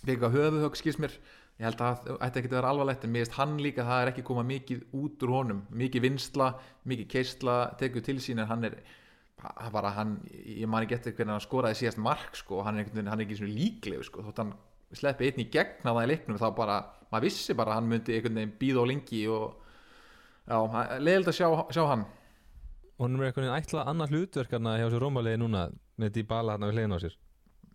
Fyrir 0.00 0.26
að 0.26 0.36
höfuhög 0.38 0.78
skils 0.78 0.98
mér 1.02 1.14
ég 1.60 1.66
held 1.68 1.82
að 1.84 1.98
það 2.00 2.22
ætti 2.24 2.40
ekki 2.40 2.48
að 2.48 2.54
vera 2.56 2.68
alvarlegt 2.72 3.02
en 3.04 3.10
mér 3.12 3.26
veist 3.26 3.34
hann 3.36 3.58
líka 3.60 3.84
það 3.84 4.02
er 4.02 4.10
ekki 4.14 4.22
komað 4.24 4.46
mikið 4.48 4.84
út 4.96 5.24
úr 5.26 5.32
honum. 5.34 5.58
Mikið 5.76 6.04
vinsla, 6.06 6.46
mikið 6.88 7.08
keistla 7.12 7.56
teguð 7.80 8.06
til 8.06 8.16
sín 8.24 8.40
en 8.40 8.48
hann 8.48 8.64
er 8.70 8.78
bara 9.74 9.92
hann, 9.96 10.16
ég 10.32 10.68
man 10.68 10.86
ekki 10.86 10.96
eftir 10.96 11.14
hvernig 11.18 11.36
hann 11.36 11.44
skoraði 11.44 11.78
síðast 11.82 12.00
mark 12.00 12.36
sko, 12.36 12.62
hann 12.64 12.80
er, 12.80 12.88
hann 12.96 13.12
er 13.12 13.26
ekki 13.26 13.44
líkleg 13.44 14.04
sko, 14.08 14.24
þótt 14.24 14.40
hann 14.40 14.54
sleppi 14.96 15.28
einn 15.28 15.44
í 15.44 15.48
gegn 15.52 15.84
að 15.84 15.98
það 15.98 16.06
í 16.06 16.10
leiknum 16.14 16.40
þá 16.40 16.48
bara, 16.56 16.78
maður 17.12 17.26
vissi 17.28 17.56
bara 17.56 17.76
hann 17.76 17.88
myndi 17.88 18.16
einhvern 18.16 18.40
veginn 18.40 18.56
býða 18.60 18.82
og 18.82 18.90
lengi 18.90 19.22
og 19.32 19.46
já, 20.48 20.58
leiðilegt 20.96 21.32
að 21.32 21.38
sjá, 21.38 21.48
sjá 21.76 21.84
hann. 21.92 22.06
Og 22.96 23.06
hann 23.06 23.20
er 23.20 23.28
einhvern 23.28 23.46
veginn 23.48 23.58
ætlað 23.60 23.92
annað 23.92 24.16
hlutverkarna 24.16 24.76
hjá 24.80 24.86
sér 24.88 25.04
rómalegi 25.04 25.40
núna 25.44 25.66
með 26.00 26.16
því 26.16 26.26
bala 26.32 26.56
hann 26.56 26.68
á 26.68 26.72
hliðin 26.72 26.96
á 26.96 27.04
sér 27.04 27.20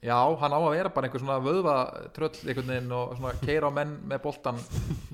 já, 0.04 0.18
hann 0.42 0.56
á 0.56 0.60
að 0.60 0.72
vera 0.76 0.94
bara 0.94 1.08
einhver 1.08 1.24
svona 1.24 1.40
vöðvatröll 1.44 2.32
einhvern 2.44 2.72
veginn 2.74 2.96
og 2.96 3.16
svona 3.18 3.34
keira 3.44 3.72
á 3.72 3.78
menn 3.78 3.98
með 4.10 4.24
boltan 4.26 4.60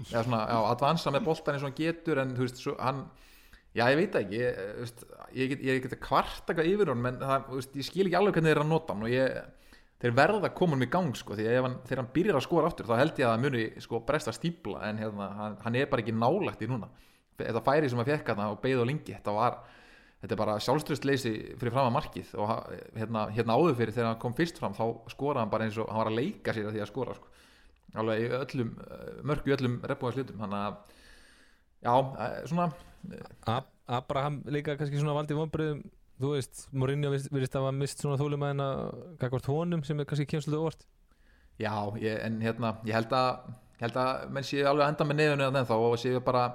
eða 0.10 0.26
svona, 0.26 0.44
já, 0.50 0.60
advansa 0.72 1.14
með 1.14 1.28
boltan 1.30 1.58
eins 1.58 1.66
og 1.66 1.70
hann 1.70 1.80
getur 1.82 2.24
en 2.24 2.36
þú 2.38 2.48
veist, 2.48 2.62
svo, 2.64 2.76
hann 2.82 3.06
já, 3.78 3.86
ég 3.86 4.02
veit 4.02 4.20
ekki 4.22 4.42
ég, 4.42 4.62
veist, 4.82 5.08
ég 5.38 5.56
get, 5.56 5.66
get 5.86 5.98
að 5.98 6.06
kvarta 6.08 6.52
eitthvað 6.52 6.72
yfir 6.74 6.94
hann 6.94 7.04
menn 7.06 7.22
það, 7.22 7.50
veist, 7.56 7.76
ég 7.80 7.88
skil 7.88 8.08
ekki 8.08 8.20
alveg 8.20 8.38
hvernig 8.38 8.52
þeir 8.52 8.58
eru 8.58 8.68
að 8.68 8.74
nota 8.74 8.96
hann 8.96 9.08
og 9.08 9.14
ég 9.14 9.42
þeir 10.02 10.16
verða 10.18 10.50
að 10.50 10.56
koma 10.58 10.78
um 10.78 10.84
í 10.84 10.90
gang 10.90 11.14
sko, 11.18 11.36
því 11.38 11.48
að 11.48 11.60
hann, 11.68 11.78
þegar 11.86 12.02
hann 12.02 12.14
byrjar 12.16 12.40
að 12.40 12.46
skora 12.48 12.70
áttur 12.72 12.88
þá 12.90 12.96
held 12.98 13.20
ég 13.22 13.28
að 13.28 13.34
það 13.36 13.44
muni 13.46 13.66
sko, 13.86 14.00
bresta 14.08 14.34
stípla 14.34 14.82
en 14.88 15.02
hérna, 15.02 15.28
hann, 15.38 15.58
hann 15.62 15.78
er 15.78 15.92
bara 15.92 16.02
ekki 16.02 16.16
nálægt 16.16 16.64
í 16.66 16.70
núna. 16.72 16.90
Þetta 17.42 17.62
færi 17.66 17.90
sem 17.90 18.02
að 18.02 18.10
fekk 18.10 18.32
hann 18.34 18.42
og 18.48 18.58
beigð 18.64 18.82
og 18.82 18.90
lengi 18.90 19.14
þetta 19.14 19.36
var, 19.36 19.60
þetta 20.22 20.36
er 20.36 20.40
bara 20.40 20.58
sjálfströstleysi 20.62 21.34
fyrir 21.60 21.74
fram 21.74 21.90
að 21.90 21.96
markið 21.98 22.34
og 22.38 22.52
hérna, 22.98 23.26
hérna 23.34 23.58
áður 23.58 23.78
fyrir 23.80 23.96
þegar 23.96 24.10
hann 24.12 24.22
kom 24.22 24.36
fyrst 24.38 24.62
fram 24.62 24.76
þá 24.78 24.84
skoraði 25.14 25.44
hann 25.44 25.54
bara 25.54 25.68
eins 25.68 25.80
og 25.82 25.90
hann 25.90 26.02
var 26.04 26.12
að 26.12 26.20
leika 26.20 26.56
sér 26.56 26.70
að 26.70 26.78
því 26.78 26.84
að 26.84 26.92
skora 26.92 27.16
sko. 27.18 27.32
alveg 28.02 28.22
í 28.22 28.28
öllum 28.38 28.76
mörgu 29.32 29.52
í 29.52 29.56
öllum 29.58 29.80
reppbúðarslutum 29.92 30.44
hann 30.46 30.58
að 30.60 30.78
já, 31.82 31.94
svona 32.52 32.70
Ab 33.50 33.72
Abraham 33.90 34.44
líka 34.54 34.78
kannski 34.78 35.02
svona 35.02 35.18
valdi 35.18 35.36
vonbröðum 35.36 35.82
þú 36.22 36.36
veist, 36.36 36.68
Mourinho 36.70 37.10
virðist 37.10 37.56
að 37.58 37.66
hafa 37.66 37.74
mist 37.74 38.04
svona 38.04 38.20
þólumæðina 38.22 38.68
kakvart 39.20 39.50
honum 39.50 39.82
sem 39.88 40.00
er 40.00 40.08
kannski 40.10 40.30
kemsluðu 40.30 40.70
orð 40.70 40.86
Já, 41.60 41.74
ég, 42.02 42.22
en 42.26 42.38
hérna, 42.42 42.76
ég 42.88 42.96
held 42.96 43.12
að 43.14 43.50
held 43.82 43.98
að 43.98 44.28
menn 44.34 44.46
séu 44.46 44.68
alveg 44.70 44.92
enda 44.92 45.08
með 45.08 45.20
nefnum 45.20 45.58
en 45.58 45.68
þá 45.68 45.76
og 45.78 45.98
séu 46.00 46.22
bara 46.24 46.46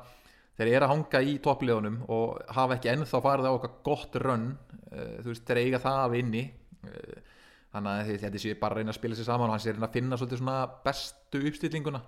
þeir 0.56 0.72
eru 0.72 0.86
að 0.86 0.92
hanga 0.92 1.22
í 1.22 1.38
toppliðunum 1.44 2.02
og 2.16 2.52
hafa 2.56 2.76
ekki 2.76 2.92
ennþá 2.92 3.22
farið 3.24 3.48
á 3.48 3.56
okkar 3.56 3.74
gott 3.86 4.20
rönn 4.22 4.50
uh, 4.56 5.16
þú 5.22 5.32
veist, 5.32 5.46
þeir 5.48 5.62
eiga 5.62 5.82
það 5.84 6.02
af 6.02 6.18
inni. 6.20 6.44
Uh, 6.86 7.32
þannig 7.76 7.92
að 7.92 8.22
þetta 8.22 8.40
séu 8.40 8.60
bara 8.60 8.76
að 8.76 8.80
reyna 8.80 8.94
að 8.94 9.00
spila 9.00 9.16
sér 9.18 9.28
saman 9.28 9.50
og 9.50 9.56
hann 9.56 9.64
sér 9.66 9.82
að 9.82 9.96
finna 9.98 10.16
svolítið 10.16 10.40
svona 10.40 10.60
bestu 10.86 11.42
uppstillinguna. 11.50 12.00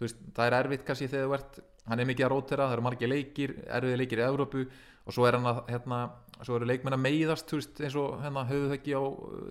Veist, 0.00 0.18
það 0.34 0.48
er 0.48 0.56
erfitt 0.58 0.84
kannski 0.88 1.08
þegar 1.08 1.30
þú 1.30 1.36
ert 1.38 1.62
hann 1.88 2.00
er 2.00 2.08
mikið 2.08 2.26
að 2.26 2.32
rótera, 2.32 2.66
það 2.66 2.76
eru 2.76 2.84
margir 2.84 3.10
leikir 3.10 3.54
erfiði 3.78 4.00
leikir 4.00 4.20
í 4.20 4.26
Európu 4.26 4.64
og 5.04 5.14
svo 5.14 5.26
er 5.28 5.36
hann 5.36 5.48
að 5.50 5.60
hérna, 5.68 5.98
svo 6.40 6.56
eru 6.58 6.68
leikmenn 6.68 6.96
að 6.96 7.02
meiðast 7.04 7.52
veist, 7.52 7.80
eins 7.84 7.96
og 8.00 8.22
hérna 8.24 8.46
höfuðhöggi 8.48 8.96
á 8.96 9.02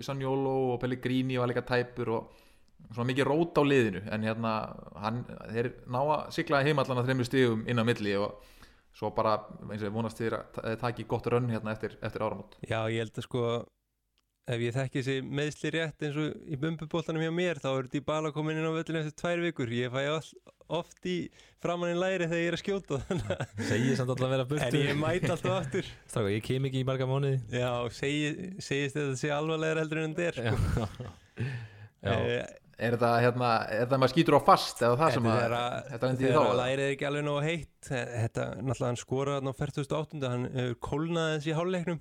Sanjólo 0.07 0.55
og 0.73 0.79
Pellegrini 0.81 1.37
og 1.37 1.45
allega 1.45 1.65
tæpur 1.67 2.13
og 2.17 2.42
svona 2.91 3.09
mikið 3.09 3.29
rót 3.29 3.59
á 3.59 3.63
liðinu 3.63 4.01
en 4.11 4.25
hérna 4.27 4.53
hann, 5.03 5.21
þeir 5.53 5.71
ná 5.87 6.01
að 6.03 6.25
sigla 6.35 6.63
heimallan 6.65 6.99
að 7.01 7.07
þreymlu 7.09 7.27
stígum 7.29 7.63
inn 7.69 7.79
á 7.81 7.85
milli 7.87 8.17
og 8.19 8.41
svo 8.93 9.09
bara 9.15 9.37
eins 9.71 9.81
og 9.81 9.87
ég 9.87 9.93
vonast 9.95 10.19
þér 10.21 10.35
að 10.39 10.75
það 10.81 10.89
ekki 10.91 11.07
gott 11.09 11.29
rönn 11.33 11.49
hérna 11.49 11.73
eftir, 11.73 11.95
eftir 12.05 12.25
áramót. 12.25 12.59
Já, 12.61 12.79
ég 12.93 13.01
held 13.01 13.17
að 13.17 13.25
sko 13.25 13.45
ef 14.53 14.59
ég 14.59 14.75
þekki 14.75 14.99
þessi 14.99 15.23
meðsli 15.39 15.69
rétt 15.71 16.03
eins 16.03 16.17
og 16.19 16.51
í 16.51 16.57
bumbubóltanum 16.59 17.23
hjá 17.23 17.31
mér 17.33 17.61
þá 17.63 17.69
eru 17.71 17.89
því 17.93 18.01
bala 18.05 18.31
komin 18.35 18.59
inn 18.59 18.67
á 18.67 18.75
völlinu 18.75 18.99
eftir 19.01 19.15
tvær 19.23 19.41
vikur. 19.47 19.71
Ég 19.73 19.93
fæ 19.93 20.01
all, 20.11 20.29
oft 20.77 21.07
í 21.09 21.15
framannin 21.63 22.01
læri 22.01 22.27
þegar 22.27 22.43
ég 22.43 22.51
er 22.51 22.57
að 22.57 22.61
skjóta 22.61 22.99
Segir 23.69 23.97
samt 23.97 24.11
alltaf 24.11 24.27
að 24.27 24.33
vera 24.35 24.47
burtu 24.49 24.67
En 24.67 24.77
ég 24.81 24.99
mæt 24.99 25.29
alltaf 25.31 25.57
aftur. 25.61 25.89
Stráka, 26.11 26.33
ég 26.35 26.43
kem 26.45 26.67
ekki 26.69 26.83
í 26.83 26.87
marga 26.87 27.07
mánuði. 27.09 27.39
Já, 27.55 27.71
segi, 27.95 28.51
segist 28.59 28.99
þetta 28.99 29.19
sé 29.23 29.31
alvarlega 29.33 29.79
heldur 29.81 30.03
en 30.03 30.17
þetta 30.17 30.29
er 30.29 30.41
sko. 30.43 30.89
Já, 30.99 31.51
Eh, 32.03 32.43
er 32.77 32.95
þetta 32.95 33.11
hérna, 33.23 33.51
er 33.69 33.83
þetta 33.83 33.99
maður 34.01 34.13
skýtur 34.13 34.37
á 34.37 34.41
fast 34.47 34.83
eða 34.83 34.99
það 35.01 35.15
sem 35.15 35.29
að 35.29 35.39
Þetta 35.39 35.61
er 35.61 35.87
þetta 35.91 36.09
lendi 36.11 36.25
í 36.25 36.33
þá 36.33 36.59
lærið 36.59 36.83
er 36.87 36.93
ekki 36.95 37.07
alveg 37.09 37.25
nógu 37.27 37.45
heitt 37.45 37.89
Þetta, 37.89 38.45
náttúrulega 38.59 38.89
hann 38.89 39.01
skoraði 39.03 39.39
hann 39.39 39.53
á 39.53 39.55
48. 39.61 40.21
Hann 40.33 40.45
hefur 40.57 40.77
kólnaði 40.89 41.39
þessi 41.47 41.97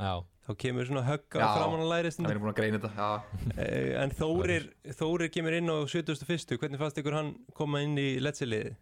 já, 0.00 0.12
Þá 0.46 0.52
kemur 0.64 0.88
svona 0.88 1.06
högg 1.06 1.36
á 1.36 1.40
Já, 1.40 1.48
framan 1.60 1.84
að 1.84 1.90
lærið 1.94 2.20
hann 2.20 2.30
er 2.32 2.42
búin 2.42 2.52
að 2.52 2.60
greina 2.60 2.80
þetta 2.80 2.92
já. 2.96 3.10
Eh, 3.56 3.90
En 4.00 4.14
Þórir, 4.16 4.70
Þórir 4.96 5.32
kemur 5.34 5.58
inn 5.58 5.68
á 5.68 5.76
71. 5.84 6.56
Hvernig 6.56 6.80
fannst 6.80 7.02
ykkur 7.02 7.18
hann 7.18 7.34
koma 7.54 7.82
inn 7.84 7.98
í 8.00 8.14
letsiliði? 8.22 8.78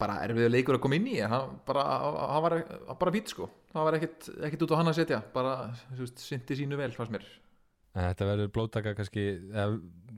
bara 0.00 0.20
erfiður 0.24 0.52
leikur 0.52 0.78
að 0.78 0.82
koma 0.84 0.98
inn 0.98 1.08
í 1.12 1.18
hann 1.20 1.58
bara, 1.66 1.84
hann 2.32 2.44
var 2.44 2.56
bara 3.00 3.12
fít 3.14 3.32
sko 3.32 3.48
það 3.72 3.88
var 3.88 3.96
ekkit, 3.98 4.28
ekkit 4.48 4.64
út 4.66 4.74
á 4.74 4.78
hann 4.80 4.90
að 4.90 4.98
setja 5.00 5.20
bara, 5.34 5.54
þú 5.92 6.00
veist, 6.06 6.22
syndi 6.24 6.56
sínu 6.58 6.78
vel 6.80 6.90
fannst 6.96 7.14
mér 7.14 7.26
en 7.94 8.08
þetta 8.08 8.28
verður 8.28 8.52
blóttaka 8.54 8.94
kannski 8.98 9.24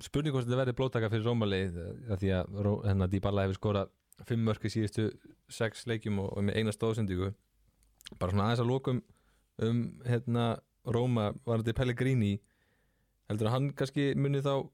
spurning 0.04 0.32
hvort 0.34 0.46
þetta 0.46 0.60
verður 0.62 0.78
blóttaka 0.78 1.10
fyrir 1.12 1.26
Rómali 1.28 1.62
því 1.72 2.32
að 2.38 2.54
hérna 2.86 3.08
Dybala 3.12 3.44
hefur 3.44 3.60
skorað 3.60 3.92
fimm 4.24 4.46
mörk 4.48 4.64
í 4.64 4.72
síðustu 4.72 5.10
sex 5.52 5.84
leikjum 5.88 6.22
og, 6.22 6.30
og 6.32 6.46
með 6.46 6.62
eina 6.62 6.72
stóðsendíku 6.72 7.34
bara 8.20 8.32
svona 8.32 8.46
aðeins 8.48 8.62
að 8.64 8.70
lokum 8.70 9.02
um 9.66 9.82
hérna 10.06 10.46
Róma 10.86 11.32
var 11.44 11.62
þetta 11.64 11.80
Pellegrini. 11.80 12.36
Heldur 13.26 13.48
að 13.50 13.56
hann 13.56 13.70
kannski 13.74 14.12
muni 14.14 14.42
þá 14.44 14.68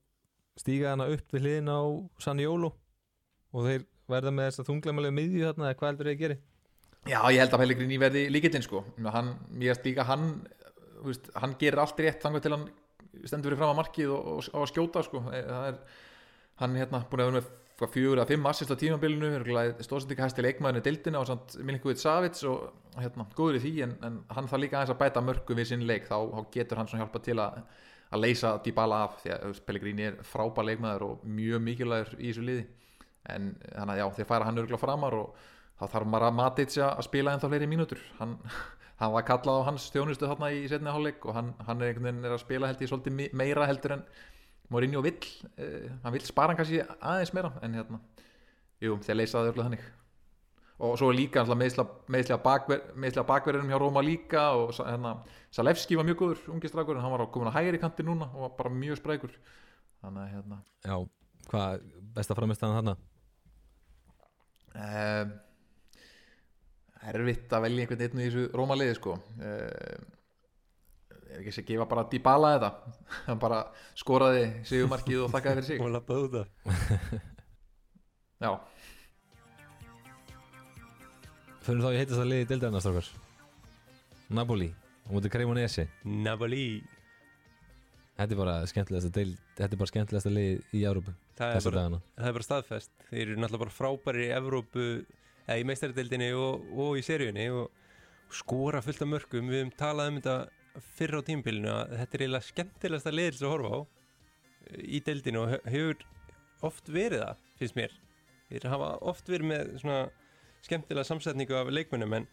stíga 0.61 0.93
hana 0.93 1.09
upp 1.09 1.33
við 1.33 1.47
hliðin 1.47 1.71
á 1.73 1.81
Sanjólo 2.21 2.75
og 3.53 3.69
þeir 3.69 3.87
verða 4.13 4.33
með 4.35 4.51
þess 4.51 4.63
að 4.63 4.69
þunglamælega 4.69 5.17
miðju 5.17 5.47
þarna 5.47 5.71
eða 5.71 5.79
hvað 5.79 5.93
heldur 5.93 6.11
þeir 6.11 6.17
að 6.17 6.25
gera 6.25 6.41
Já, 7.03 7.19
ég 7.35 7.41
held 7.41 7.55
að 7.57 7.63
Pellegrini 7.65 7.97
verði 7.99 8.21
líkitinn 8.31 8.63
sko. 8.63 8.85
Hann, 9.11 9.33
ég 9.59 9.73
veist 9.73 9.87
líka 9.89 10.05
hann 10.07 10.27
veist, 11.03 11.33
hann 11.35 11.57
gerir 11.59 11.81
allt 11.83 12.03
rétt 12.05 12.23
þannig 12.23 12.45
til 12.45 12.53
hann 12.55 12.69
stendur 13.25 13.53
fyrir 13.53 13.61
fram 13.61 13.73
að 13.75 13.81
markið 13.83 14.15
og, 14.15 14.47
og, 14.53 14.69
skjóta 14.71 15.03
sko. 15.07 15.23
Er 15.35 15.79
hann 16.61 16.79
hérna 16.79 17.03
búin 17.11 17.25
að 17.25 17.31
vera 17.31 17.41
með 17.41 17.51
fjögur 17.93 18.21
að 18.23 18.29
fimm 18.31 18.45
assist 18.47 18.71
á 18.71 18.77
tímabilinu 18.79 19.31
stóðsendika 19.83 20.27
hæsti 20.27 20.45
leikmaðinu 20.45 20.83
dildina 20.85 21.19
og 21.19 21.27
samt 21.27 21.57
Milinkovic 21.67 21.99
Savits 21.99 22.45
og 22.47 22.69
hérna, 22.95 23.27
góður 23.35 23.59
í 23.59 23.63
því 23.65 23.73
en, 23.87 23.95
en 24.07 24.19
hann 24.37 24.51
þarf 24.51 24.63
líka 24.63 24.79
aðeins 24.79 24.93
að 24.95 25.01
bæta 25.01 25.25
mörgu 25.25 25.57
við 25.59 25.73
sinn 25.73 25.87
leik. 25.89 26.07
Þá, 26.07 26.19
þá 26.31 26.53
getur 26.55 26.79
hann 26.79 26.91
svona 26.91 27.03
hjálpa 27.03 27.23
til 27.27 27.39
að, 27.43 27.59
að 28.13 28.23
leysa 28.23 28.53
Dybala 28.63 29.01
af 29.09 29.19
því 29.25 29.35
að 29.35 29.63
Pellegrini 29.67 30.07
er 30.11 30.21
frábær 30.29 30.69
leikmaður 30.69 31.07
og 31.09 31.27
mjög 31.41 31.65
mikilvægur 31.67 32.15
í 32.21 32.29
þessu 32.31 32.47
liði. 32.47 32.69
En 33.33 33.51
þannig 33.65 33.97
að 33.97 34.01
já, 34.03 34.07
þeir 34.19 34.31
færa 34.31 34.47
hann 34.49 34.63
örgulega 34.63 34.83
framar 34.83 35.19
og 35.19 35.43
þá 35.81 35.85
þarf 35.97 36.13
Mara 36.15 36.31
Matic 36.35 36.79
að 36.87 37.05
spila 37.09 37.35
ennþá 37.35 37.51
fleiri 37.51 37.71
mínútur. 37.71 38.07
Hann, 38.21 38.37
hann 39.03 39.15
var 39.17 39.25
kallað 39.27 39.63
á 39.63 39.69
hans 39.69 39.89
stjónustu 39.91 40.29
þarna 40.31 40.53
í 40.55 40.67
setni 40.71 40.93
hálfleik 40.93 41.25
og 41.27 41.35
hann, 41.35 41.55
hann 41.67 41.83
er, 41.83 41.99
er 41.99 42.35
að 42.37 42.43
spila 42.45 42.71
held 42.71 42.85
ég 42.85 42.91
svolítið 42.91 43.35
meira 43.35 43.67
heldur 43.67 43.97
en 43.97 44.05
Mourinho 44.73 45.03
vill 45.05 45.19
uh, 45.59 45.89
hann 46.05 46.15
vill 46.15 46.25
spara 46.25 46.53
hann 46.53 46.61
kannski 46.61 46.81
aðeins 47.01 47.35
meira 47.37 47.51
en 47.65 47.75
hérna, 47.77 47.99
jú, 48.83 48.97
þeir 49.05 49.19
leysaði 49.19 49.53
örgulega 49.53 49.69
þannig. 49.69 49.91
Og 50.83 50.97
svo 50.99 51.13
er 51.13 51.19
líka 51.19 51.45
meðslega 51.47 52.39
bakver, 52.43 52.81
bakverðinum 53.29 53.71
hjá 53.71 53.79
Róma 53.79 54.03
líka 54.03 54.49
og 54.59 54.73
hérna, 54.79 55.13
Salevski 55.55 55.99
var 55.99 56.09
mjög 56.09 56.23
góður 56.23 56.49
ungistrækur 56.57 56.97
en 56.97 57.05
hann 57.05 57.15
var 57.15 57.27
komin 57.35 57.53
að 57.53 57.59
hægir 57.59 57.79
í 57.79 57.83
kanti 57.83 58.07
núna 58.07 58.31
og 58.33 58.47
var 58.47 58.57
bara 58.57 58.73
mjög 58.75 58.99
sprækur. 58.99 59.37
Þannig 60.03 60.25
að 60.25 60.33
hérna. 60.33 60.59
Já, 60.83 60.97
hvað 61.53 61.87
besta 62.17 62.39
framistæðan 62.39 62.81
þarna? 62.81 62.97
Um, 64.73 65.37
erfitt 67.11 67.53
að 67.53 67.65
velja 67.67 67.85
einhvern 67.85 68.03
veginn 68.03 68.23
í 68.23 68.27
þessu 68.27 68.45
Róma 68.59 68.77
liði 68.79 68.99
sko. 68.99 69.17
Ef 71.33 71.39
ekki 71.41 71.55
sé 71.57 71.65
gefa 71.67 71.87
bara 71.89 72.05
Dybala 72.13 72.53
þetta 72.55 72.71
hann 73.29 73.43
bara 73.43 73.63
skoraði 73.99 74.45
sigumarkið 74.69 75.25
og 75.25 75.33
þakkaði 75.33 75.59
fyrir 75.59 75.69
sig. 75.71 75.83
Og 75.83 75.93
lappaði 75.97 76.29
út 76.29 76.35
af 76.43 76.47
já. 78.43 78.53
Fyrir 81.63 81.85
þá 81.85 81.91
ég 81.95 82.01
heitast 82.03 82.23
að 82.23 82.33
liði 82.33 82.49
dildarna 82.51 82.83
stokkar 82.83 83.13
Napoli 84.33 84.73
og 85.07 85.17
mútið 85.17 85.35
Cremonese. 85.35 85.89
Napoli. 86.05 86.67
Þetta 88.17 88.35
er 88.35 88.39
bara 88.39 88.55
skemmtilegast 88.69 89.09
að 89.09 89.35
þetta 89.57 89.69
er 89.69 89.81
bara 89.81 89.91
skemmtilegast 89.91 90.29
að 90.29 90.37
liði 90.37 90.57
í 90.77 90.83
Európu 90.87 91.15
það 91.39 91.57
er 91.57 91.65
það 91.65 92.29
er 92.29 92.37
bara 92.37 92.47
staðfest. 92.47 92.93
Þeir 93.09 93.23
eru 93.25 93.37
náttúrulega 93.41 93.65
bara 93.65 93.75
frábæri 93.77 94.27
í 94.27 94.33
Európu 94.37 94.87
eða 95.47 95.59
í 95.61 95.67
meistarideildinni 95.69 96.33
og, 96.39 96.67
og 96.73 96.99
í 96.99 97.05
seríunni 97.07 97.49
og 97.53 97.71
skora 98.33 98.83
fullt 98.85 99.03
af 99.05 99.11
mörgum 99.11 99.51
við 99.51 99.63
hefum 99.63 99.75
talað 99.79 100.13
um 100.13 100.21
þetta 100.21 100.83
fyrr 100.97 101.19
á 101.21 101.27
tímpilinu 101.27 101.73
að 101.73 101.97
þetta 102.01 102.17
er 102.17 102.25
eiginlega 102.25 102.49
skemmtilegast 102.49 103.09
að 103.11 103.19
leiðis 103.19 103.43
að 103.43 103.53
horfa 103.53 103.73
á 103.77 103.81
í 104.79 105.01
deildinu 105.05 105.43
og 105.43 105.55
hefur 105.69 106.07
oft 106.63 106.89
verið 106.95 107.25
það, 107.25 107.41
finnst 107.59 107.77
mér. 107.77 107.97
Þeir 108.49 108.69
hafa 108.71 108.93
oft 109.11 109.29
verið 109.29 109.51
með 109.51 109.73
svona 109.83 109.99
skemmtilega 110.63 111.09
samsetningu 111.09 111.57
af 111.59 111.73
leikmennum 111.75 112.15
en 112.21 112.29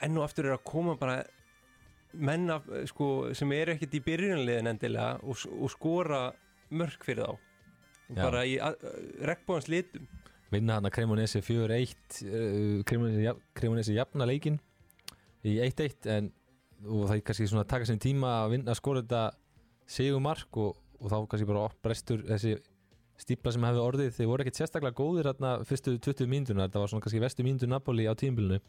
enn 0.00 0.16
og 0.16 0.24
aftur 0.24 0.48
er 0.48 0.56
að 0.56 0.64
koma 0.70 0.96
bara 0.98 1.20
menna 2.12 2.58
sko, 2.90 3.30
sem 3.36 3.52
eru 3.54 3.74
ekkert 3.76 3.94
í 3.94 4.02
byrjunliðin 4.06 4.72
endilega 4.72 5.20
og, 5.22 5.44
og 5.52 5.70
skora 5.70 6.22
mörg 6.70 7.04
fyrir 7.06 7.28
þá. 7.28 7.46
Já. 8.10 8.24
bara 8.24 8.40
í 8.42 8.56
regnbóðans 9.22 9.68
litum 9.70 10.08
vinna 10.50 10.78
hann 10.78 10.88
að 10.88 10.94
Cremonese 10.96 11.42
4-1 11.44 12.20
Cremonese 12.88 13.96
jafna 13.96 14.28
leikin 14.28 14.58
í 15.46 15.56
1-1 15.64 16.10
en 16.10 16.32
það 16.80 17.14
er 17.16 17.24
kannski 17.26 17.48
svona 17.48 17.64
að 17.66 17.72
taka 17.74 17.88
sér 17.88 18.00
tíma 18.02 18.34
að 18.42 18.56
vinna 18.56 18.74
að 18.74 18.80
skora 18.80 19.04
þetta 19.04 19.22
segumark 19.90 20.60
og, 20.60 20.76
og 21.00 21.12
þá 21.12 21.16
kannski 21.32 21.48
bara 21.48 21.66
brestur 21.84 22.24
þessi 22.28 22.56
stípla 23.20 23.52
sem 23.52 23.64
hefði 23.68 23.82
orðið 23.84 24.14
þeir 24.16 24.30
voru 24.30 24.44
ekkert 24.44 24.60
sérstaklega 24.60 24.96
góðir 24.96 25.28
hérna 25.28 25.56
fyrstu 25.68 25.96
20 26.00 26.30
mínutunar, 26.30 26.70
þetta 26.70 26.82
var 26.82 26.92
svona 26.92 27.04
kannski 27.04 27.20
vestu 27.20 27.44
mínutu 27.44 27.68
Napoli 27.68 28.08
á 28.08 28.14
tímbilinu 28.16 28.60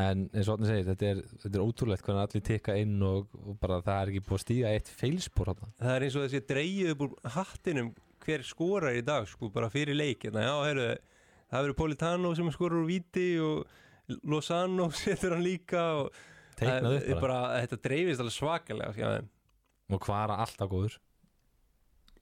en 0.00 0.24
eins 0.32 0.48
og 0.48 0.60
hann 0.60 0.68
segir, 0.70 0.86
þetta 0.88 1.08
er, 1.10 1.20
þetta 1.42 1.58
er 1.58 1.64
ótrúlegt 1.64 2.06
hvernig 2.06 2.22
allir 2.24 2.44
tekka 2.46 2.76
inn 2.80 2.94
og, 3.04 3.34
og 3.42 3.58
bara 3.60 3.80
það 3.84 3.98
er 3.98 4.12
ekki 4.12 4.24
búið 4.24 4.38
að 4.38 4.44
stíga 4.46 4.72
eitt 4.72 4.88
feilspor 5.02 5.50
hérna. 5.52 5.68
Það 5.82 5.96
er 5.96 6.06
eins 6.06 6.16
og 6.16 6.24
þessi 6.26 6.42
dreyju 6.48 6.94
upp 6.94 7.04
úr 7.06 7.12
hattinum 7.36 7.90
hver 8.22 8.44
skorar 8.46 8.96
í 8.96 9.04
dag 9.06 9.28
sko 9.28 9.50
bara 9.52 9.70
fyrir 9.72 9.96
leik 9.98 10.26
hérna, 10.26 10.44
já, 10.46 10.54
heru, 10.68 10.88
það 11.50 11.64
verður 11.64 11.78
Politano 11.78 12.34
sem 12.38 12.50
skorar 12.54 12.82
úr 12.82 12.90
viti 12.90 13.30
og 13.42 14.18
Lozano 14.28 14.90
setur 15.04 15.36
hann 15.36 15.46
líka 15.46 15.86
og 16.02 16.12
upp 16.62 17.22
bara. 17.22 17.40
þetta 17.62 17.80
dreifist 17.82 18.22
alveg 18.22 18.36
svakalega 18.36 18.92
skjá, 18.94 19.08
og 19.92 20.04
Kvara 20.04 20.38
alltaf 20.44 20.70
góður 20.70 21.00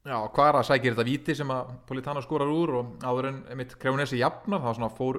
Já, 0.00 0.16
Kvara 0.32 0.62
sækir 0.64 0.94
þetta 0.94 1.04
viti 1.04 1.34
sem 1.36 1.50
að 1.52 1.74
Politano 1.88 2.22
skorar 2.24 2.48
úr 2.48 2.78
og 2.78 3.04
áður 3.04 3.34
en 3.34 3.42
mitt 3.58 3.74
Kreunesi 3.80 4.22
jafnar, 4.22 4.62
það 4.64 4.78
svona 4.78 4.94
fór 4.96 5.18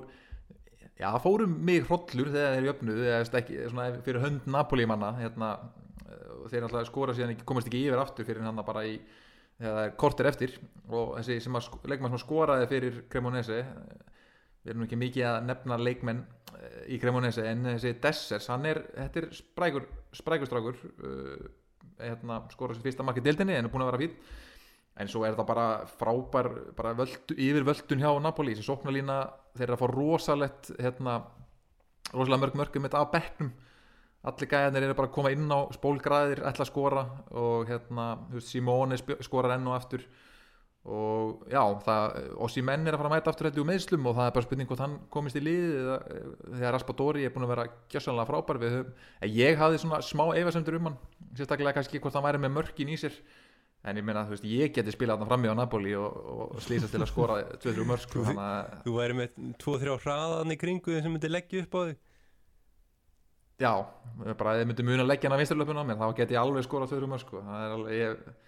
já, 0.98 1.06
það 1.06 1.22
fórum 1.28 1.54
mig 1.68 1.86
hrollur 1.86 2.32
þegar 2.34 2.56
þeir 2.56 2.68
jöfnuðu, 2.72 3.06
eða 3.12 3.42
ekki 3.42 3.60
svona 3.70 3.86
fyrir 4.02 4.24
hönd 4.26 4.50
Napoli 4.50 4.88
manna, 4.90 5.12
hérna 5.20 5.52
þeir 6.50 6.66
náttúrulega 6.66 6.90
skora 6.90 7.16
síðan 7.16 7.36
ekki, 7.36 7.46
komast 7.48 7.70
ekki 7.70 7.84
yfir 7.86 8.02
aftur 8.02 8.28
fyrir 8.28 8.46
hann 8.46 8.62
bara 8.66 8.84
í, 8.88 8.98
þegar 9.62 9.78
það 9.78 9.86
er 9.86 9.98
kortir 10.04 10.30
eftir 10.30 10.54
og 10.92 11.16
þessi 11.20 11.38
sem 11.46 11.58
að 11.58 11.90
leikmann 11.92 12.14
sem 12.16 12.24
skoraði 12.24 12.68
fyrir 12.72 13.02
Cremonese 13.12 13.62
við 14.62 14.74
erum 14.74 14.86
ekki 14.86 15.00
mikið 15.00 15.28
að 15.30 15.42
nefna 15.48 15.80
leikmenn 15.82 16.22
í 16.92 17.00
Cremonese 17.02 17.46
en 17.50 17.66
þessi 17.70 17.96
Dessers, 18.02 18.48
hann 18.52 18.68
er, 18.70 18.82
þetta 18.98 19.22
er 19.22 19.28
sprækur, 19.38 19.88
sprækustrákur 20.18 20.78
uh, 20.82 21.50
hérna, 22.02 22.42
skora 22.54 22.76
sér 22.76 22.86
fyrsta 22.86 23.06
makki 23.06 23.24
dildinni 23.26 23.58
en 23.58 23.68
er 23.68 23.74
búin 23.74 23.86
að 23.86 23.92
vera 23.94 24.02
fít 24.02 24.18
en 25.02 25.10
svo 25.10 25.24
er 25.26 25.38
það 25.38 25.50
bara 25.54 25.68
frábær 25.98 26.50
bara 26.78 26.94
völdu, 26.98 27.38
yfir 27.38 27.66
völdun 27.68 28.04
hjá 28.04 28.12
Napoli 28.22 28.56
þessi 28.56 28.68
sóknarlína, 28.68 29.20
þeir 29.56 29.68
eru 29.70 29.78
að 29.78 29.84
fá 29.84 29.92
rosalett 29.94 30.72
hérna, 30.78 31.18
rosalega 32.12 32.44
mörg 32.46 32.58
mörgum 32.62 32.88
þetta 32.88 33.04
af 33.06 33.14
bekknum 33.14 33.54
allir 34.30 34.50
gæðanir 34.50 34.86
eru 34.86 34.98
bara 34.98 35.10
að 35.10 35.16
koma 35.16 35.32
inn 35.34 35.48
á 35.50 35.60
spólgraðir 35.74 36.44
ætla 36.46 36.66
að 36.66 36.70
skora 36.70 37.06
og 37.42 37.70
hérna, 37.70 38.10
Simone 38.46 39.00
skorar 39.00 39.56
enn 39.56 39.70
og 39.70 39.78
aftur. 39.78 40.06
Og 40.82 41.44
já, 41.46 41.62
það, 41.86 42.16
Ossi 42.42 42.64
Menn 42.66 42.88
er 42.90 42.96
að 42.96 43.04
fara 43.04 43.10
að 43.12 43.14
mæta 43.14 43.30
aftur 43.30 43.48
þetta 43.48 43.62
úr 43.62 43.68
meðslum 43.70 44.08
og 44.10 44.16
það 44.18 44.28
er 44.28 44.34
bara 44.34 44.46
spurning 44.48 44.70
hvort 44.70 44.82
hann 44.82 44.96
komist 45.14 45.38
í 45.38 45.44
lið 45.46 45.76
þegar 46.48 46.74
Raspadori 46.74 47.26
er 47.28 47.34
búin 47.36 47.46
að 47.46 47.54
vera 47.54 47.66
gjössanlega 47.94 48.30
frábær. 48.32 48.60
Við 48.64 48.74
höfum, 48.78 48.96
ég 49.30 49.62
hafði 49.62 49.82
svona 49.84 50.02
smá 50.06 50.24
efasemtur 50.42 50.80
um 50.80 50.90
hann, 50.90 51.00
sérstaklega 51.38 51.76
kannski 51.78 52.02
hvort 52.02 52.18
hann 52.18 52.26
væri 52.26 52.42
með 52.42 52.56
mörkin 52.58 52.94
í 52.94 52.98
sér. 52.98 53.20
En 53.86 53.98
ég 53.98 54.06
meina, 54.06 54.26
þú 54.26 54.36
veist, 54.36 54.50
ég 54.50 54.74
geti 54.74 54.94
spilað 54.94 55.22
hann 55.22 55.30
fram 55.30 55.46
í 55.46 55.54
á 55.54 55.58
Napoli 55.58 55.94
og, 55.98 56.18
og 56.34 56.58
slýsast 56.66 56.94
til 56.94 57.02
að 57.02 57.10
skora 57.10 57.38
2-3 57.62 57.86
mörk 57.90 58.12
Þú, 58.14 58.26
þú 58.86 58.98
væri 58.98 59.18
með 59.18 59.40
2-3 59.62 59.96
hraðan 60.04 60.54
í 60.54 60.58
kringu 60.62 60.98
sem 61.02 61.14
myndi 61.14 61.30
leggja 61.30 61.64
upp 61.66 61.78
á 61.78 61.82
þig 61.90 62.11
Já, 63.62 63.74
bara 64.40 64.56
þið 64.58 64.70
myndi 64.70 64.86
muna 64.88 65.06
leggja 65.06 65.30
hann 65.30 65.38
á 65.38 65.42
vinsturlöpunum 65.42 65.92
þá 66.00 66.08
geti 66.18 66.36
ég 66.38 66.42
alveg 66.42 66.66
skorað 66.66 66.96
2-3 66.96 67.10
mörk 67.12 67.26
sko. 67.26 67.42
það 67.46 67.66
er 67.66 67.76
alveg, 67.76 68.00
ég 68.00 68.40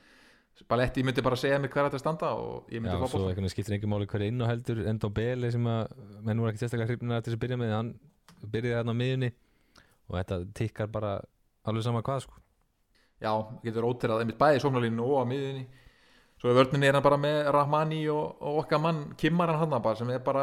Baletti 0.69 1.01
myndi 1.01 1.23
bara 1.25 1.37
segja 1.39 1.57
mig 1.57 1.71
hver 1.73 1.87
að 1.87 1.91
þetta 1.91 1.99
standa 2.01 2.29
og 2.37 2.69
ég 2.69 2.81
myndi 2.81 2.93
fá 2.93 3.01
bótt. 3.01 3.13
Já, 3.13 3.17
svo 3.17 3.29
eitthvað 3.31 3.53
skiptir 3.53 3.75
ekki 3.77 3.89
máli 3.89 4.07
hverja 4.09 4.29
inn 4.29 4.43
á 4.45 4.47
heldur 4.51 4.83
Endó 4.89 5.09
Beli 5.09 5.49
sem 5.53 5.69
að 5.69 5.95
menn 6.21 6.41
voru 6.43 6.51
ekki 6.51 6.61
sérstaklega 6.61 6.91
hrifnir 6.91 7.17
að 7.17 7.25
þess 7.25 7.37
að 7.37 7.41
byrja 7.41 7.57
með 7.61 7.73
hann 7.73 7.89
byrjaði 8.53 8.77
þarna 8.77 8.93
á 8.93 9.01
miðunni 9.01 9.29
og 10.07 10.17
þetta 10.19 10.37
tikkar 10.59 10.91
bara 10.93 11.13
alveg 11.65 11.87
sama 11.87 12.03
hvað 12.05 12.25
sko. 12.27 12.37
Já, 13.23 13.33
getur 13.65 13.87
óterað 13.89 14.21
einmitt 14.23 14.39
bæði 14.39 14.59
í 14.59 14.63
sóknarlínu 14.63 15.07
og 15.07 15.23
á 15.23 15.29
miðunni 15.31 15.65
Svo 16.43 16.51
er 16.51 16.57
vörnunni 16.57 16.89
er 16.89 16.97
hann 16.97 17.03
bara 17.05 17.15
með 17.23 17.37
Rahmani 17.55 18.01
og, 18.11 18.33
og 18.43 18.57
okkar 18.65 18.81
mann 18.83 18.97
Kimmar 19.15 19.53
hann 19.55 19.71
hann 19.71 19.83
bara 19.83 19.95
sem 19.95 20.09
er 20.11 20.19
bara 20.25 20.41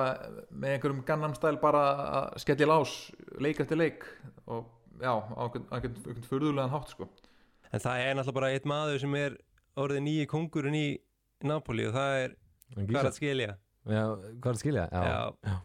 með 0.48 0.78
einhverjum 0.78 1.02
gannamstæl 1.04 1.58
bara 1.60 1.82
að 2.20 2.38
skellja 2.40 2.68
lás 2.70 2.94
leik 3.36 3.60
eftir 3.60 3.76
leik 3.76 4.06
og 4.48 4.62
já, 4.96 5.12
á 5.12 5.42
einhvern 5.44 6.24
fyrðulegan 6.24 6.72
hátt 6.72 6.94
sko. 6.94 7.10
En 7.68 7.84
það 7.84 8.04
er 8.06 8.16
náttúrulega 8.16 8.36
bara 8.38 8.50
eitt 8.54 8.68
maður 8.72 9.02
sem 9.02 9.18
er 9.20 9.36
orðið 9.76 10.00
nýji 10.06 10.30
kongurinn 10.32 10.78
í 10.78 10.86
Napoli 11.50 11.84
og 11.90 11.92
það 11.98 12.16
er 12.22 12.38
Kvarat 12.78 13.18
Skilja 13.20 13.50
Já, 13.90 14.04
Kvarat 14.40 14.62
Skilja, 14.64 14.86
já, 14.88 15.60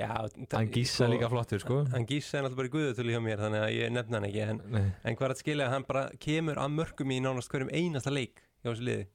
já. 0.00 0.10
Hann 0.56 0.74
gísa 0.74 1.06
líka 1.10 1.30
flottur 1.30 1.62
sko. 1.62 1.84
Hann 1.94 2.10
gísa 2.10 2.40
er 2.40 2.48
náttúrulega 2.48 2.58
bara 2.64 2.72
í 2.72 2.74
guðutölu 2.74 3.14
hjá 3.14 3.22
mér 3.22 3.46
þannig 3.46 3.64
að 3.68 3.72
ég 3.76 3.94
nefna 3.94 4.18
hann 4.18 4.28
ekki 4.32 4.44
en, 4.48 4.60
en 5.06 5.22
Kvarat 5.22 5.38
Skilja, 5.46 5.70
hann 5.70 5.86
bara 5.86 6.08
kemur 6.18 6.58
að 6.58 6.74
mörgum 6.74 7.14
í 7.14 7.22
nánast 7.22 7.54
hverjum 7.54 7.70
einasta 7.70 8.10
leik 8.10 8.42
hjá 8.64 8.72
þessu 8.72 8.90
liði 8.90 9.08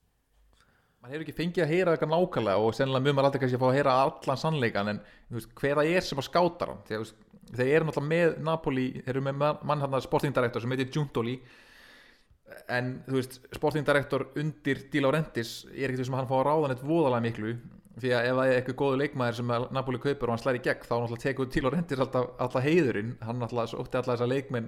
Man 1.06 1.12
hefur 1.14 1.22
ekki 1.22 1.34
fengið 1.38 1.62
að 1.62 1.70
heyra 1.70 1.92
eitthvað 1.94 2.10
nákvæmlega 2.10 2.62
og 2.66 2.72
sennilega 2.74 3.06
mjög 3.06 3.14
maður 3.14 3.28
alltaf 3.28 3.42
kannski 3.44 3.58
að 3.60 3.62
fá 3.62 3.68
að 3.68 3.76
heyra 3.76 3.92
allan 4.02 4.40
sannleikan 4.42 4.88
en 4.90 5.00
veist, 5.36 5.52
hver 5.60 5.78
að 5.78 5.90
ég 5.92 6.00
er 6.00 6.06
sem 6.08 6.18
að 6.18 6.26
skáta 6.26 6.68
hann? 6.72 6.80
Því 6.88 6.96
að 6.98 7.12
þeir 7.60 7.70
eru 7.76 7.86
náttúrulega 7.86 8.10
með 8.10 8.40
Napoli 8.48 8.86
þeir 8.96 9.12
eru 9.14 9.22
með 9.28 9.38
mann 9.70 9.84
hann 9.84 9.98
sportingdirektor 10.02 10.66
sem 10.66 10.74
heitir 10.74 10.90
Giuntoli 10.96 11.36
en 12.74 12.90
þú 13.06 13.20
veist, 13.20 13.38
sportingdirektor 13.54 14.26
undir 14.42 14.82
Di 14.90 15.06
Laurentiis 15.06 15.54
er 15.76 15.94
ekkert 15.94 16.10
sem 16.10 16.18
hann 16.18 16.32
fá 16.32 16.36
að 16.40 16.44
ráða 16.50 16.74
neitt 16.74 16.84
voðalega 16.90 17.26
miklu 17.28 17.54
því 18.02 18.18
að 18.18 18.32
ef 18.32 18.42
það 18.42 18.50
er 18.50 18.58
eitthvað 18.58 18.82
góðu 18.82 19.02
leikmaður 19.04 19.40
sem 19.44 19.56
Napoli 19.78 20.04
kaupur 20.08 20.26
og 20.32 20.34
hann 20.34 20.42
slæri 20.48 20.66
gegn 20.66 20.90
þá 20.90 20.96
náttúrulega 20.96 21.26
tekur 21.28 21.54
Di 21.54 21.66
Laurentiis 21.68 22.02
alltaf, 22.02 22.34
alltaf 22.42 22.66
heiðurinn. 22.66 23.14
Hann 23.22 23.46
náttúrulega 23.46 24.66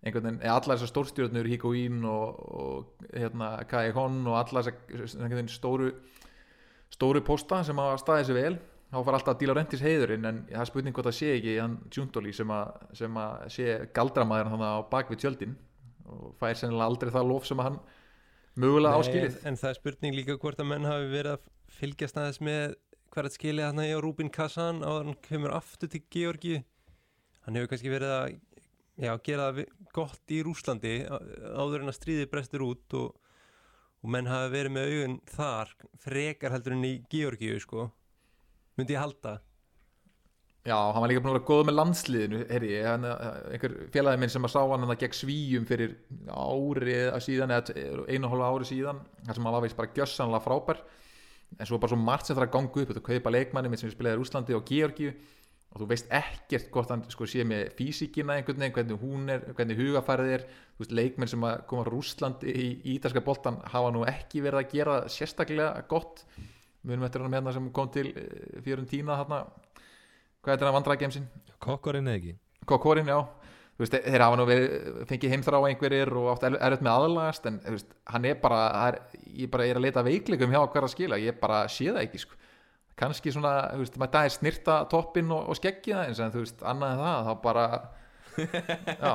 einhvern 0.00 0.26
veginn, 0.26 0.42
allar 0.48 0.78
þessar 0.78 0.90
stórstjórnur 0.94 1.48
Higuín 1.50 2.04
og, 2.08 2.40
og 2.40 3.06
hérna 3.12 3.52
Kai 3.68 3.90
Hon 3.96 4.22
og 4.26 4.38
allar 4.40 4.64
þessar 4.64 5.50
stóru 5.52 5.90
stóru 6.90 7.22
posta 7.24 7.62
sem 7.66 7.78
hafa 7.78 8.00
staðið 8.00 8.30
sér 8.30 8.38
vel 8.38 8.54
þá 8.90 8.98
far 9.06 9.16
alltaf 9.16 9.34
að 9.36 9.42
díla 9.42 9.56
rentis 9.56 9.82
heiðurinn 9.84 10.26
en 10.26 10.40
það 10.48 10.62
er 10.64 10.70
spurning 10.70 10.96
hvort 10.96 11.08
það 11.10 11.18
sé 11.20 11.32
ekki 11.36 11.56
hann 11.60 11.76
Tjúndóli 11.94 12.32
sem, 12.34 12.52
sem 12.98 13.20
að 13.22 13.44
sé 13.54 13.76
galdramæður 13.96 14.52
þannig 14.54 14.72
á 14.74 14.78
bakvið 14.90 15.22
tjöldin 15.22 15.56
og 16.10 16.32
fær 16.40 16.58
sennilega 16.58 16.90
aldrei 16.90 17.12
það 17.14 17.30
lof 17.30 17.46
sem 17.46 17.62
hann 17.62 17.78
mögulega 18.58 18.98
áskilið. 18.98 19.36
en, 19.36 19.52
en 19.52 19.60
það 19.60 19.70
er 19.70 19.78
spurning 19.78 20.16
líka 20.16 20.38
hvort 20.42 20.62
að 20.62 20.70
menn 20.72 20.88
hafi 20.88 21.10
verið 21.12 21.36
að 21.36 21.46
fylgjast 21.76 22.18
aðeins 22.18 22.42
með 22.42 22.74
hvert 23.14 23.36
skilið 23.36 23.68
hann 23.68 23.84
í 23.84 23.92
Rúbin 24.02 24.32
Kassan 24.34 24.82
á 24.82 24.90
hann 24.90 25.14
kemur 25.22 25.54
aftur 25.54 25.90
til 25.92 26.02
Georgi 26.10 26.58
hann 27.46 27.58
hefur 27.58 27.70
kannski 27.70 27.94
verið 27.94 28.16
að 28.16 28.34
já, 29.00 29.12
gera 29.24 29.50
það 29.50 29.66
gott 29.96 30.32
í 30.32 30.40
Rúslandi 30.46 30.94
áður 31.08 31.84
en 31.84 31.92
að 31.92 31.98
stríði 31.98 32.30
brestur 32.30 32.64
út 32.66 32.96
og, 32.98 33.14
og 34.00 34.12
menn 34.14 34.30
hafi 34.30 34.52
verið 34.54 34.74
með 34.76 34.90
augun 34.94 35.20
þar 35.34 35.76
frekar 36.04 36.54
heldur 36.56 36.76
en 36.76 36.88
í 36.88 36.96
Georgi 37.12 37.54
sko. 37.62 37.88
Myndi 38.78 38.96
ég 38.96 39.02
halda. 39.02 39.40
Já, 40.60 40.76
hann 40.76 41.00
var 41.00 41.08
líka 41.08 41.22
búin 41.24 41.32
að 41.32 41.38
vera 41.38 41.48
góð 41.48 41.62
með 41.70 41.76
landsliðinu 41.78 42.38
heyri, 42.50 42.70
hann, 42.84 43.04
einhver 43.48 43.74
félagi 43.94 44.20
minn 44.20 44.32
sem 44.32 44.44
að 44.44 44.52
sá 44.52 44.60
hann 44.60 44.84
að 44.84 44.98
gegn 45.00 45.16
svíjum 45.16 45.68
fyrir 45.68 45.94
árið 46.28 47.14
síðan 47.24 47.54
eða 47.56 47.86
einu 48.04 48.28
og 48.28 48.34
hálfa 48.34 48.50
ári 48.50 48.68
síðan 48.68 49.00
þar 49.24 49.38
sem 49.38 49.48
hann 49.48 49.56
var 49.56 49.64
veist 49.64 49.78
bara 49.78 49.94
gjössanlega 49.96 50.44
frábær. 50.44 50.82
En 51.56 51.66
svo 51.66 51.80
bara 51.80 51.94
svo 51.94 51.98
margt 51.98 52.28
sem 52.28 52.36
það 52.36 52.44
er 52.44 52.50
að 52.50 52.54
ganga 52.58 52.82
upp 52.84 52.92
þú 52.98 53.04
kaupa 53.08 53.32
leikmanni 53.32 53.72
minn 53.72 53.80
sem 53.80 53.90
spilaði 53.90 54.20
í 54.20 54.26
Úslandi 54.26 54.58
og 54.58 54.68
Georgíu 54.68 55.14
og 55.70 55.82
þú 55.82 55.88
veist 55.92 56.10
ekkert 56.10 56.70
hvort 56.74 56.90
hann 56.90 57.04
sko, 57.12 57.26
sé 57.30 57.44
með 57.46 57.70
físíkina 57.78 58.36
einhvern 58.36 58.58
veginn 58.58 58.74
hvernig 58.74 59.02
hún 59.02 59.30
er, 59.30 59.44
hvernig 59.54 59.78
hugafærið 59.78 60.32
er 60.34 60.46
þú 60.48 60.84
veist 60.84 60.94
leikmenn 60.98 61.30
sem 61.30 61.46
að 61.46 61.64
koma 61.70 61.86
frá 61.86 61.98
Úslandi 62.00 62.54
í 62.54 62.68
ítalska 62.96 63.22
boltan 63.26 63.60
hafa 63.70 63.92
nú 63.94 64.02
ekki 64.08 64.42
verið 64.42 64.64
að 64.64 64.74
gera 64.74 64.96
sérstaklega 65.12 65.84
gott 65.90 66.24
munum 66.82 67.06
eftir 67.06 67.22
hann 67.22 67.36
hann 67.38 67.52
sem 67.54 67.70
kom 67.76 67.90
til 67.92 68.08
eh, 68.10 68.58
fjörun 68.64 68.88
tína 68.90 69.18
hérna 69.20 69.44
hvað 70.40 70.54
er 70.54 70.58
þetta 70.58 70.74
vandræðgemsin? 70.78 71.28
Kokkorinn 71.60 72.08
eða 72.08 72.20
ekki? 72.22 72.36
Kokkorinn, 72.66 73.10
já 73.12 73.20
veist, 73.80 73.96
þeir 73.96 74.24
hafa 74.24 74.38
nú 74.38 74.46
verið, 74.48 75.00
fengið 75.08 75.34
heimþrá 75.34 75.60
einhverjir 75.68 76.12
og 76.20 76.28
átt 76.34 76.46
erfitt 76.50 76.84
með 76.84 76.92
aðlagast 76.92 77.48
en 77.48 77.58
veist, 77.64 77.94
hann 78.12 78.28
er 78.28 78.38
bara, 78.42 78.60
er, 78.88 79.00
ég 79.36 79.50
bara 79.52 79.66
er 79.68 79.80
að 79.80 79.86
leita 79.86 80.04
veiklegum 80.06 80.54
hjá 80.54 80.60
hverja 80.74 80.92
skila, 80.92 81.20
ég 81.20 81.38
bara 81.40 81.62
sé 81.72 81.88
það 81.90 82.02
ekki 82.04 82.22
sko. 82.24 82.38
Kannski 83.00 83.32
svona, 83.34 83.54
þú 83.72 83.84
veist, 83.84 83.96
maður 84.00 84.14
dagir 84.18 84.36
snirta 84.36 84.76
toppin 84.92 85.32
og, 85.34 85.48
og 85.50 85.58
skeggja 85.58 86.04
eins 86.06 86.20
og 86.22 86.34
þú 86.34 86.44
veist, 86.44 86.62
annað 86.72 86.94
en 86.94 87.02
það, 87.04 87.28
þá 87.28 87.34
bara 87.46 87.66
já 89.04 89.14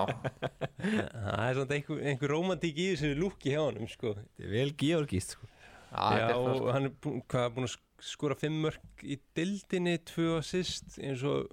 það 1.16 1.44
er 1.46 1.58
svona 1.58 1.78
einhver, 1.78 2.00
einhver 2.12 2.34
romantík 2.34 2.80
í 2.82 2.88
þessu 2.94 3.12
lúki 3.20 3.54
hjá 3.54 3.62
hann 3.64 3.92
sko. 3.92 4.14
þetta 4.18 4.46
er 4.46 4.54
vel 4.54 4.72
georgist 4.80 5.36
sko. 5.36 5.50
já, 5.92 6.30
og 6.36 6.50
sko. 6.60 6.72
hann 6.76 6.90
er 6.90 6.96
búin, 7.06 7.22
hvað, 7.32 7.52
búin 7.56 7.70
að 7.70 7.78
skora 8.06 8.38
fimm 8.38 8.58
mörg 8.66 9.06
í 9.06 9.18
dildinni 9.38 9.98
tvö 10.10 10.40
assist 10.42 10.98
eins 11.00 11.24
og 11.26 11.52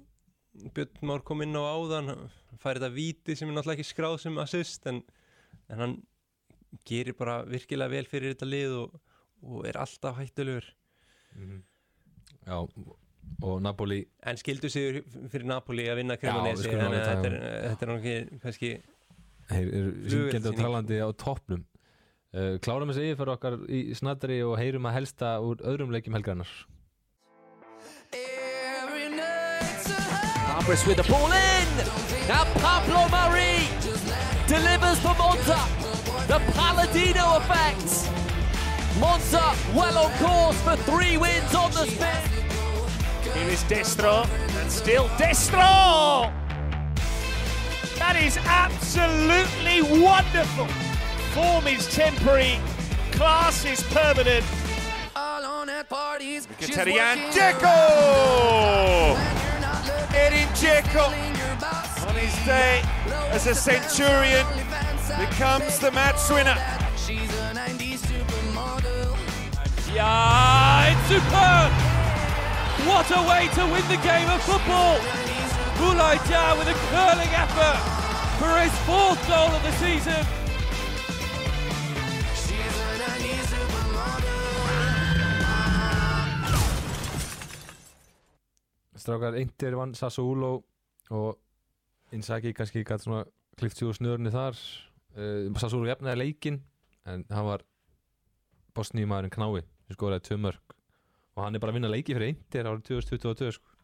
Björn 0.53 1.07
Már 1.09 1.23
kom 1.25 1.41
inn 1.41 1.57
á 1.57 1.63
áðan 1.65 2.11
fær 2.61 2.77
þetta 2.77 2.93
viti 2.93 3.33
sem 3.37 3.49
er 3.49 3.55
náttúrulega 3.55 3.81
ekki 3.81 3.89
skráð 3.89 4.19
sem 4.21 4.35
assist 4.41 4.85
en, 4.89 4.99
en 5.71 5.81
hann 5.81 5.95
gerir 6.85 7.17
bara 7.17 7.41
virkilega 7.47 7.89
vel 7.89 8.05
fyrir 8.09 8.35
þetta 8.35 8.49
lið 8.49 8.75
og, 8.83 8.99
og 9.49 9.65
er 9.69 9.79
alltaf 9.81 10.19
hættulegur 10.19 10.67
mm 11.33 11.47
-hmm. 11.47 11.61
Já 12.47 12.57
og 13.43 13.61
Napoli 13.63 14.03
En 14.27 14.37
skildu 14.39 14.69
sig 14.71 15.01
fyrir 15.31 15.45
Napoli 15.47 15.87
að 15.91 16.01
vinna 16.01 16.17
Cremonesi 16.19 16.69
þannig 16.69 16.99
að 16.99 17.07
þetta 17.09 17.29
er, 17.29 17.37
þetta 17.69 17.85
er 17.85 17.91
náttúrulega 17.91 18.41
kannski 18.43 18.73
Þeir 19.49 19.71
eru 19.77 19.93
syngjandi 20.07 20.49
og 20.49 20.59
talandi 20.59 20.99
á 21.03 21.09
toppnum. 21.19 21.65
Uh, 22.33 22.55
klárum 22.63 22.89
þessi 22.89 23.09
yfir 23.11 23.19
fyrir 23.19 23.31
okkar 23.35 23.57
í 23.67 23.81
snattri 23.97 24.39
og 24.45 24.55
heyrum 24.57 24.87
að 24.89 24.95
helsta 25.01 25.35
úr 25.43 25.59
öðrum 25.67 25.91
leikjum 25.93 26.15
helgarnar 26.17 26.49
Abris 30.53 30.85
with 30.87 30.97
the 30.97 31.03
ball 31.11 31.31
in. 31.33 31.69
Now 32.29 32.45
Pablo 32.61 33.09
Murray 33.09 33.67
delivers 34.47 34.99
for 34.99 35.13
Monza. 35.17 35.59
The 36.27 36.39
Palladino 36.55 37.37
effect 37.37 38.32
Monza 38.99 39.55
well 39.73 39.97
on 40.05 40.11
course 40.19 40.61
for 40.61 40.75
three 40.83 41.17
wins 41.17 41.55
on 41.55 41.71
the 41.71 41.85
spin. 41.87 42.29
Here 43.33 43.49
is 43.49 43.63
Destro 43.63 44.27
and 44.61 44.71
still 44.71 45.07
Destro! 45.17 46.31
That 47.97 48.15
is 48.21 48.37
absolutely 48.37 49.81
wonderful. 50.01 50.67
Form 51.33 51.67
is 51.67 51.87
temporary, 51.93 52.59
class 53.11 53.65
is 53.65 53.81
permanent. 53.83 54.45
Mkhitaryan 56.47 57.31
Dzeko! 57.31 57.73
Edin 60.13 60.47
Dzeko. 60.49 61.05
on 62.07 62.15
his 62.15 62.45
day 62.45 62.81
as 63.31 63.47
a 63.47 63.55
Centurion 63.55 64.45
becomes 65.17 65.79
the 65.79 65.91
match 65.91 66.29
winner. 66.29 66.57
Yeah, 69.93 70.89
it's 70.89 71.05
superb! 71.07 71.71
What 72.89 73.05
a 73.13 73.21
way 73.29 73.45
to 73.53 73.63
win 73.69 73.85
the 73.93 74.01
game 74.01 74.27
of 74.27 74.41
football! 74.41 74.97
Boulay 75.77 76.17
Dia 76.25 76.55
with 76.57 76.67
a 76.67 76.77
curling 76.89 77.29
effort 77.29 77.77
for 78.39 78.57
his 78.57 78.73
fourth 78.87 79.21
goal 79.27 79.53
of 79.53 79.61
the 79.61 79.71
season. 79.77 80.25
Strákar, 88.95 89.35
Inter 89.35 89.75
vann 89.75 89.93
Sassuolo 89.93 90.63
og 91.09 91.37
Inzaghi 92.11 92.53
kannski 92.53 92.83
gæti 92.83 93.03
svona 93.03 93.25
klift 93.57 93.77
sig 93.77 93.87
úr 93.87 93.93
snörunni 93.93 94.31
þar 94.33 94.57
uh, 94.57 95.53
Sassuolo 95.59 95.85
jafnaði 95.91 96.17
leikin 96.23 96.61
en 97.05 97.25
hann 97.29 97.45
var 97.45 97.61
bosníumæðurinn 98.73 99.37
Knái 99.37 99.72
sem 99.87 99.97
skoraði 99.97 100.27
tvö 100.29 100.39
mörg 100.47 100.73
og 101.33 101.45
hann 101.45 101.55
er 101.55 101.63
bara 101.63 101.73
að 101.73 101.79
vinna 101.79 101.91
leiki 101.91 102.15
fyrir 102.15 102.33
Inter 102.33 102.69
árið 102.69 102.89
2022 102.91 103.53
sko. 103.57 103.77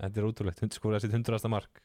þetta 0.00 0.20
er 0.20 0.28
ótrúlegt, 0.28 0.76
skoraði 0.76 1.06
sitt 1.06 1.16
hundrasta 1.16 1.50
mark. 1.52 1.80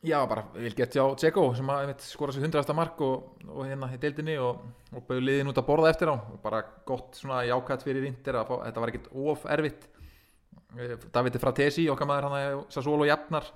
Já, 0.00 0.16
bara 0.24 0.46
vil 0.54 0.72
geta 0.72 1.02
á 1.04 1.12
Dzeko 1.12 1.42
sem 1.52 1.70
skoraði 2.06 2.38
sitt 2.38 2.46
hundrasta 2.46 2.76
mark 2.76 3.00
og, 3.04 3.42
og 3.44 3.66
hérna 3.68 3.90
í 3.92 3.98
deildinni 4.00 4.38
og, 4.40 4.62
og 4.94 5.04
bauði 5.04 5.26
liðin 5.26 5.50
út 5.50 5.60
að 5.60 5.66
borða 5.66 5.90
eftir 5.92 6.08
á. 6.08 6.16
Og 6.16 6.38
bara 6.40 6.62
gott 6.88 7.18
svona 7.20 7.42
jákvæmt 7.44 7.84
fyrir 7.84 8.06
að 8.40 8.46
fá, 8.48 8.54
þetta 8.64 8.84
var 8.84 8.92
ekkert 8.92 9.10
of 9.12 9.44
erfitt. 9.56 9.84
Eh, 10.78 10.94
Davide 11.12 11.42
Fratesi 11.42 11.84
okkar 11.92 12.08
maður 12.08 12.30
hann 12.30 12.38
að 12.38 12.62
Sassolo 12.72 13.04
jafnar. 13.10 13.50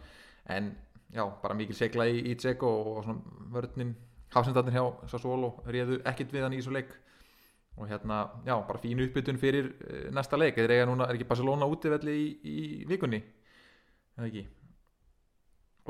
En 0.52 0.74
já, 1.14 1.24
bara 1.40 1.56
mikil 1.56 1.78
segla 1.78 2.10
í, 2.12 2.20
í 2.28 2.36
Dzeko 2.36 2.74
og 2.90 3.00
svona 3.06 3.48
vörninn 3.54 3.94
hafsendarnir 4.34 4.76
hjá 4.76 4.84
Sassolo 5.14 5.54
réðu 5.64 6.02
ekkit 6.12 6.34
við 6.34 6.44
hann 6.44 6.58
í 6.58 6.60
þessu 6.60 6.76
leik 6.76 6.92
og 7.74 7.88
hérna, 7.90 8.20
já, 8.46 8.54
bara 8.68 8.82
fínu 8.82 9.08
uppbytun 9.08 9.40
fyrir 9.40 9.70
uh, 9.72 10.10
næsta 10.14 10.38
leik, 10.38 10.58
eða 10.58 10.76
er, 10.82 10.92
er 11.08 11.16
ekki 11.16 11.28
Barcelona 11.30 11.66
útivelli 11.70 12.14
í, 12.14 12.26
í 12.44 12.58
vikunni? 12.90 13.22
Eða 14.18 14.28
ekki? 14.28 14.44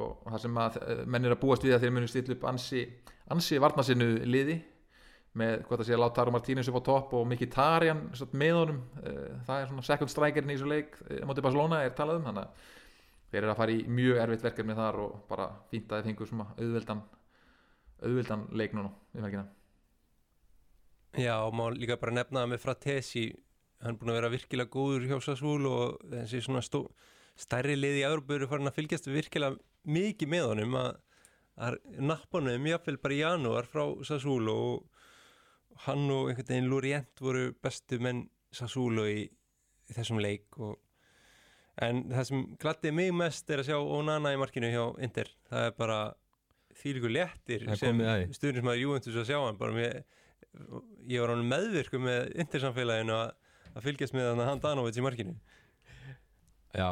Og 0.00 0.30
það 0.30 0.40
sem 0.46 0.62
að 0.64 0.78
uh, 0.80 1.02
menn 1.06 1.28
er 1.28 1.36
að 1.36 1.42
búast 1.42 1.66
við 1.66 1.76
að 1.76 1.84
þeir 1.84 1.96
munu 1.98 2.08
stilla 2.10 2.38
upp 2.38 2.46
ansi, 2.50 2.86
ansi 3.34 3.60
varnasinnu 3.62 4.14
liði 4.24 4.62
með 5.38 5.64
hvað 5.66 5.80
það 5.80 5.88
sé 5.88 5.96
að 5.96 6.00
láta 6.02 6.16
Taro 6.20 6.34
Martínez 6.34 6.70
upp 6.70 6.78
á 6.78 6.82
topp 6.86 7.14
og 7.18 7.26
Miki 7.26 7.48
Tarjan 7.50 8.04
með 8.38 8.54
honum. 8.60 8.78
Eh, 9.02 9.32
það 9.48 9.60
er 9.60 9.68
svona 9.70 9.86
second 9.88 10.12
strikerinn 10.12 10.52
í 10.52 10.56
þessu 10.56 10.70
leik 10.70 10.94
eh, 11.08 11.24
motið 11.26 11.46
Barcelona 11.48 11.82
er 11.82 11.96
talað 11.98 12.20
um. 12.20 12.28
Þannig 12.28 12.44
að 12.44 12.70
þeir 13.32 13.40
eru 13.42 13.52
að 13.54 13.60
fara 13.62 13.74
í 13.74 13.82
mjög 13.98 14.22
erfitt 14.22 14.46
verkefni 14.46 14.78
þar 14.78 15.00
og 15.02 15.16
bara 15.30 15.48
fínt 15.72 15.90
að 15.90 16.00
þeir 16.00 16.08
fengur 16.10 16.30
svona 16.30 16.48
auðveldan 16.54 17.02
auðveldan 18.04 18.46
leik 18.54 18.76
núna 18.76 18.92
í 19.14 19.24
velkina 19.24 19.46
Já 21.20 21.34
og 21.44 21.54
má 21.54 21.68
líka 21.74 21.98
bara 22.00 22.14
nefna 22.14 22.46
með 22.50 22.62
Fratesi 22.64 23.28
hann 23.84 23.94
er 23.94 23.98
búin 24.00 24.12
að 24.14 24.18
vera 24.20 24.32
virkilega 24.32 24.72
góður 24.72 25.08
hjá 25.10 25.18
Sassúl 25.22 25.66
og 25.68 25.98
þessi 26.08 26.40
svona 26.46 26.62
stó, 26.64 26.86
stærri 27.36 27.76
lið 27.76 28.00
í 28.00 28.06
Európa 28.08 28.38
eru 28.38 28.48
farin 28.48 28.70
að 28.70 28.78
fylgjast 28.78 29.10
virkilega 29.10 29.58
mikið 29.84 30.30
með 30.32 30.46
honum 30.48 30.78
að, 30.80 30.90
að 31.68 31.78
nappanum 32.00 32.68
jáfnveil 32.70 33.00
bara 33.02 33.16
í 33.16 33.20
janúar 33.20 33.68
frá 33.68 33.84
Sassúl 34.08 34.48
og 34.52 35.84
hann 35.84 36.06
og 36.14 36.30
einhvern 36.30 36.48
veginn 36.48 36.70
Lorient 36.70 37.20
voru 37.20 37.50
bestu 37.62 38.00
menn 38.02 38.24
Sassúlo 38.54 39.04
í, 39.10 39.26
í 39.26 39.96
þessum 39.96 40.22
leik 40.22 40.58
og 40.62 40.78
en 41.84 42.04
það 42.12 42.28
sem 42.28 42.42
gladdi 42.62 42.92
mig 42.94 43.14
mest 43.16 43.48
er 43.50 43.62
að 43.62 43.72
sjá 43.72 43.78
Onana 43.82 44.32
í 44.34 44.38
markinu 44.38 44.70
hjá 44.70 44.84
Inter. 45.02 45.30
Það 45.50 45.68
er 45.68 45.72
bara 45.78 45.98
þýliku 46.78 47.10
léttir 47.10 47.64
Það 47.66 47.80
sem 47.80 48.02
stuðnismæður 48.38 48.82
Juventus 48.82 49.18
að 49.18 49.26
sjá 49.30 49.38
hann 49.40 49.58
bara 49.58 49.74
mér, 49.74 50.04
ég 51.10 51.20
var 51.22 51.34
hann 51.34 51.44
meðvirku 51.48 52.00
með 52.02 52.32
Inter 52.40 52.62
samfélaginu 52.62 53.14
að, 53.16 53.34
að 53.74 53.86
fylgjast 53.88 54.16
með 54.16 54.30
hann 54.30 54.42
að 54.44 54.50
hann 54.50 54.62
Danovic 54.64 54.98
í 54.98 55.04
markinu. 55.04 55.34
Já, 56.74 56.88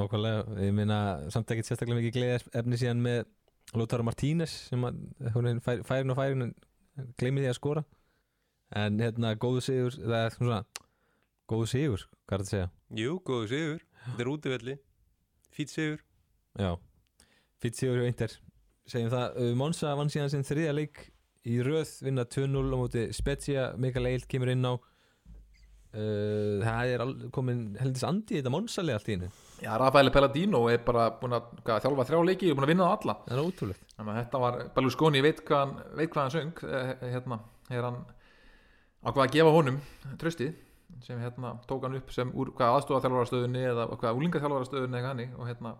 nokkvæmlega 0.00 0.58
Ég 0.64 0.74
meina, 0.76 0.98
samt 1.32 1.50
ekkert 1.52 1.68
sérstaklega 1.68 2.00
mikið 2.00 2.16
gleði 2.16 2.52
efni 2.60 2.80
síðan 2.80 3.04
með 3.04 3.24
Lótaro 3.78 4.06
Martínez 4.06 4.52
sem 4.70 4.84
að 4.86 5.00
hún 5.34 5.60
fær, 5.62 5.82
færin 5.86 6.12
og 6.12 6.18
færin 6.18 6.54
gleymið 7.20 7.46
því 7.46 7.50
að 7.50 7.58
skora. 7.58 7.84
En 8.80 9.00
hérna, 9.02 9.34
góðu 9.40 9.62
sigur 9.66 9.96
það 9.98 10.24
er 10.24 10.36
svona, 10.36 10.60
góðu 11.50 11.70
sigur 11.70 12.06
hvað 12.06 12.36
er 12.36 12.44
þetta 12.44 12.46
að 12.46 12.52
segja? 12.54 12.68
Jú, 13.00 13.16
góðu 13.26 13.50
sigur, 13.50 13.84
þetta 14.06 14.24
er 14.24 14.32
útivelli. 14.32 14.76
Fýtt 15.54 15.74
sigur. 15.74 16.04
Já, 16.58 16.70
fýtt 17.62 17.78
sigur 17.78 18.00
hjá 18.00 18.10
Inter. 18.10 18.36
Segjum 18.90 19.10
það, 19.12 19.40
Monza 19.58 19.94
vann 19.98 20.10
síðan 20.10 20.32
sinn 20.32 20.46
þriðja 20.46 20.74
leik 20.74 21.02
í 21.48 21.58
röð, 21.64 21.92
vinna 22.04 22.26
2-0 22.28 22.74
á 22.74 22.76
móti 22.76 23.04
Spezia, 23.16 23.70
Mikael 23.80 24.10
Eilt 24.10 24.28
kemur 24.30 24.52
inn 24.52 24.66
á. 24.66 24.74
Uh, 25.90 26.60
það 26.62 26.92
er 26.92 27.02
komin 27.34 27.62
heldis 27.80 28.04
andi 28.06 28.36
í 28.36 28.38
þetta 28.38 28.52
Monza-lega 28.54 29.00
allt 29.00 29.08
í 29.10 29.14
hennu, 29.16 29.30
Já, 29.58 29.72
Rafael 29.80 30.12
Pelladino 30.14 30.60
er 30.70 30.84
bara 30.86 31.08
búin 31.18 31.34
að 31.34 31.48
hvað, 31.64 31.80
þjálfa 31.82 32.06
þrjá 32.06 32.20
leiki 32.28 32.52
og 32.52 32.60
búin 32.60 32.66
að 32.68 32.70
vinna 32.70 32.86
það 32.86 32.94
alla. 32.94 33.16
Það 33.24 33.34
er 33.34 33.48
ótrúlegt. 33.48 33.94
Þannig 33.96 34.12
að 34.12 34.20
þetta 34.20 34.42
var, 34.44 34.58
Berlusconi 34.76 35.22
veit 35.26 35.42
hvað 35.48 35.64
hann, 35.64 35.74
veit 35.98 36.12
hvað 36.12 36.22
hann 36.22 36.34
söng 36.36 36.62
eh, 36.70 36.92
hérna, 37.16 37.40
er 37.74 37.88
hann 37.88 37.98
ákvað 39.00 39.24
að 39.24 39.34
gefa 39.34 39.54
honum 39.56 39.80
tröstið 40.20 40.54
sem 41.04 41.20
hérna 41.22 41.54
tók 41.68 41.84
hann 41.86 41.98
upp 41.98 42.10
sem 42.14 42.30
úr 42.36 42.50
hvað 42.56 42.78
aðstofaþjálfarastöðunni 42.78 43.62
eða 43.72 43.86
hvað 43.94 44.20
úlingaþjálfarastöðunni 44.20 45.00
eða 45.00 45.12
hannig 45.12 45.36
og 45.38 45.48
hérna 45.48 45.74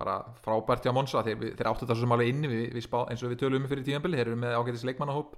bara 0.00 0.16
frábært 0.44 0.86
hjá 0.86 0.94
Monsa 0.96 1.22
þeir, 1.26 1.52
þeir 1.58 1.70
áttu 1.70 1.84
þetta 1.84 1.96
svo 1.96 2.06
sem 2.06 2.14
alveg 2.16 2.32
inni 2.32 2.50
við, 2.50 2.64
við 2.76 2.86
spá, 2.86 2.98
eins 3.12 3.24
og 3.24 3.32
við 3.34 3.42
tölum 3.44 3.66
um 3.66 3.70
fyrir 3.70 3.86
tíðanbili, 3.86 4.20
þeir 4.20 4.30
eru 4.32 4.40
með 4.40 4.56
ágætis 4.56 4.86
leikmannahóp 4.88 5.36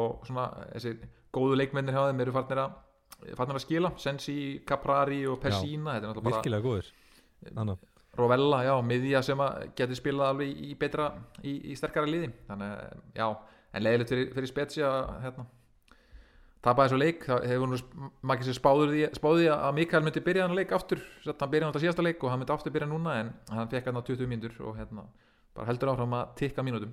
og 0.00 0.26
svona 0.28 0.46
þessi 0.76 0.94
góðu 1.34 1.58
leikmennir 1.58 1.96
hjá 1.96 2.04
þeim 2.08 2.24
eru 2.24 2.34
farnir 2.36 2.62
að 2.64 3.36
farnir 3.36 3.58
að 3.58 3.64
skila, 3.66 3.92
Sensi, 4.00 4.36
Caprari 4.66 5.24
og 5.28 5.40
Pessina, 5.42 5.96
þetta 5.96 6.06
er 6.06 6.12
náttúrulega 6.12 6.60
bara 6.60 6.64
góður 6.64 7.88
Rovella, 8.18 8.64
já, 8.66 8.72
miðja 8.82 9.20
sem 9.22 9.40
geti 9.78 9.96
spilað 9.98 10.32
alveg 10.34 10.62
í 10.66 10.72
betra 10.78 11.12
í, 11.46 11.52
í 11.70 11.76
sterkara 11.78 12.10
liði, 12.10 12.32
þannig 12.48 13.18
já 13.18 13.26
en 13.70 13.84
leiðilegt 13.86 14.12
fyrir, 14.12 14.30
fyrir 14.34 14.50
Spezia 14.50 14.90
hérna 15.22 15.46
tapaði 16.64 16.90
þessu 16.90 17.00
leik, 17.00 17.22
það 17.24 17.44
hefur 17.48 17.70
maður 18.20 18.48
sér 18.48 18.56
spáður 18.58 18.90
því, 18.92 19.02
spáði 19.16 19.44
því 19.44 19.50
að 19.54 19.76
Mikael 19.78 20.02
myndi 20.04 20.22
byrja 20.24 20.46
hann 20.46 20.56
leik 20.58 20.74
aftur, 20.76 21.02
hann 21.26 21.52
byrja 21.52 21.66
hann 21.66 21.72
þetta 21.72 21.84
síðasta 21.86 22.04
leik 22.04 22.24
og 22.24 22.32
hann 22.32 22.42
myndi 22.42 22.54
aftur 22.54 22.74
byrja 22.74 22.88
núna 22.90 23.14
en 23.22 23.30
hann 23.48 23.70
fekk 23.72 23.88
hann 23.88 24.00
á 24.00 24.02
20 24.04 24.28
mínútur 24.28 24.58
og 24.68 24.76
hérna 24.76 25.06
bara 25.56 25.70
heldur 25.70 25.92
áfram 25.94 26.16
að 26.18 26.34
tikka 26.40 26.64
mínútum. 26.66 26.92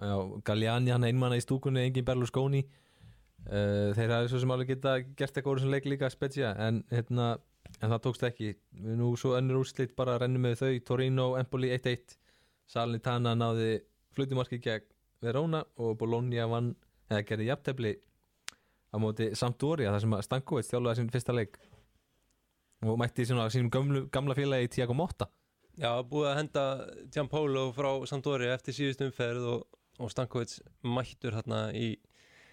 Já, 0.00 0.16
Galliani 0.48 0.94
hann 0.94 1.06
einmanna 1.06 1.38
í 1.38 1.44
stúkunni 1.44 1.84
engin 1.84 2.06
Berlusconi. 2.06 2.64
Uh, 3.44 3.92
þeir 3.92 4.14
hafi 4.14 4.30
svo 4.32 4.40
sem 4.40 4.54
alveg 4.54 4.70
geta 4.72 4.94
gert 5.04 5.36
eitthvað 5.36 5.52
úr 5.52 5.60
þessum 5.60 5.74
leik 5.74 5.86
líka 5.90 6.08
Spezia 6.08 6.54
en, 6.64 6.80
hérna, 6.88 7.34
en 7.76 7.92
það 7.92 8.00
tókst 8.06 8.24
ekki. 8.30 8.54
Nú 8.96 9.12
svo 9.20 9.34
önnur 9.36 9.60
úrslit 9.60 9.92
bara 9.98 10.16
rennum 10.22 10.46
með 10.48 10.62
þau 10.62 10.78
Torino, 10.88 11.26
Empoli 11.36 11.68
1-1 11.76 12.16
Salnitana 12.72 13.34
náði 13.36 13.82
flutumarki 14.16 14.58
gegn 14.64 14.88
Verona 15.24 15.60
og 15.76 15.98
Bologna 16.00 16.48
vann 16.48 16.72
eða 17.10 17.24
gerði 17.28 17.50
jafntefli 17.50 17.94
á 18.94 18.96
móti 19.02 19.32
Sampdoria 19.34 19.92
þar 19.94 20.04
sem 20.04 20.14
að 20.14 20.26
Stankovic 20.28 20.70
þjálfaði 20.70 21.00
sinn 21.00 21.10
fyrsta 21.14 21.34
leik. 21.34 21.58
Og 22.84 22.98
mætti 23.00 23.26
svona 23.26 23.48
sínum 23.50 23.72
gamlu, 23.72 24.06
gamla 24.12 24.36
félagi 24.36 24.70
Tiago 24.76 24.94
Motta. 24.96 25.28
Já, 25.80 25.90
búið 26.06 26.30
að 26.30 26.36
henda 26.38 26.64
Gianpolo 27.10 27.68
frá 27.74 27.90
Sampdoria 28.06 28.54
eftir 28.54 28.76
síðust 28.76 29.02
umferð 29.02 29.46
og, 29.56 29.78
og 29.98 30.12
Stankovic 30.12 30.60
mættur 30.86 31.34
hérna 31.34 31.64
í, 31.74 31.96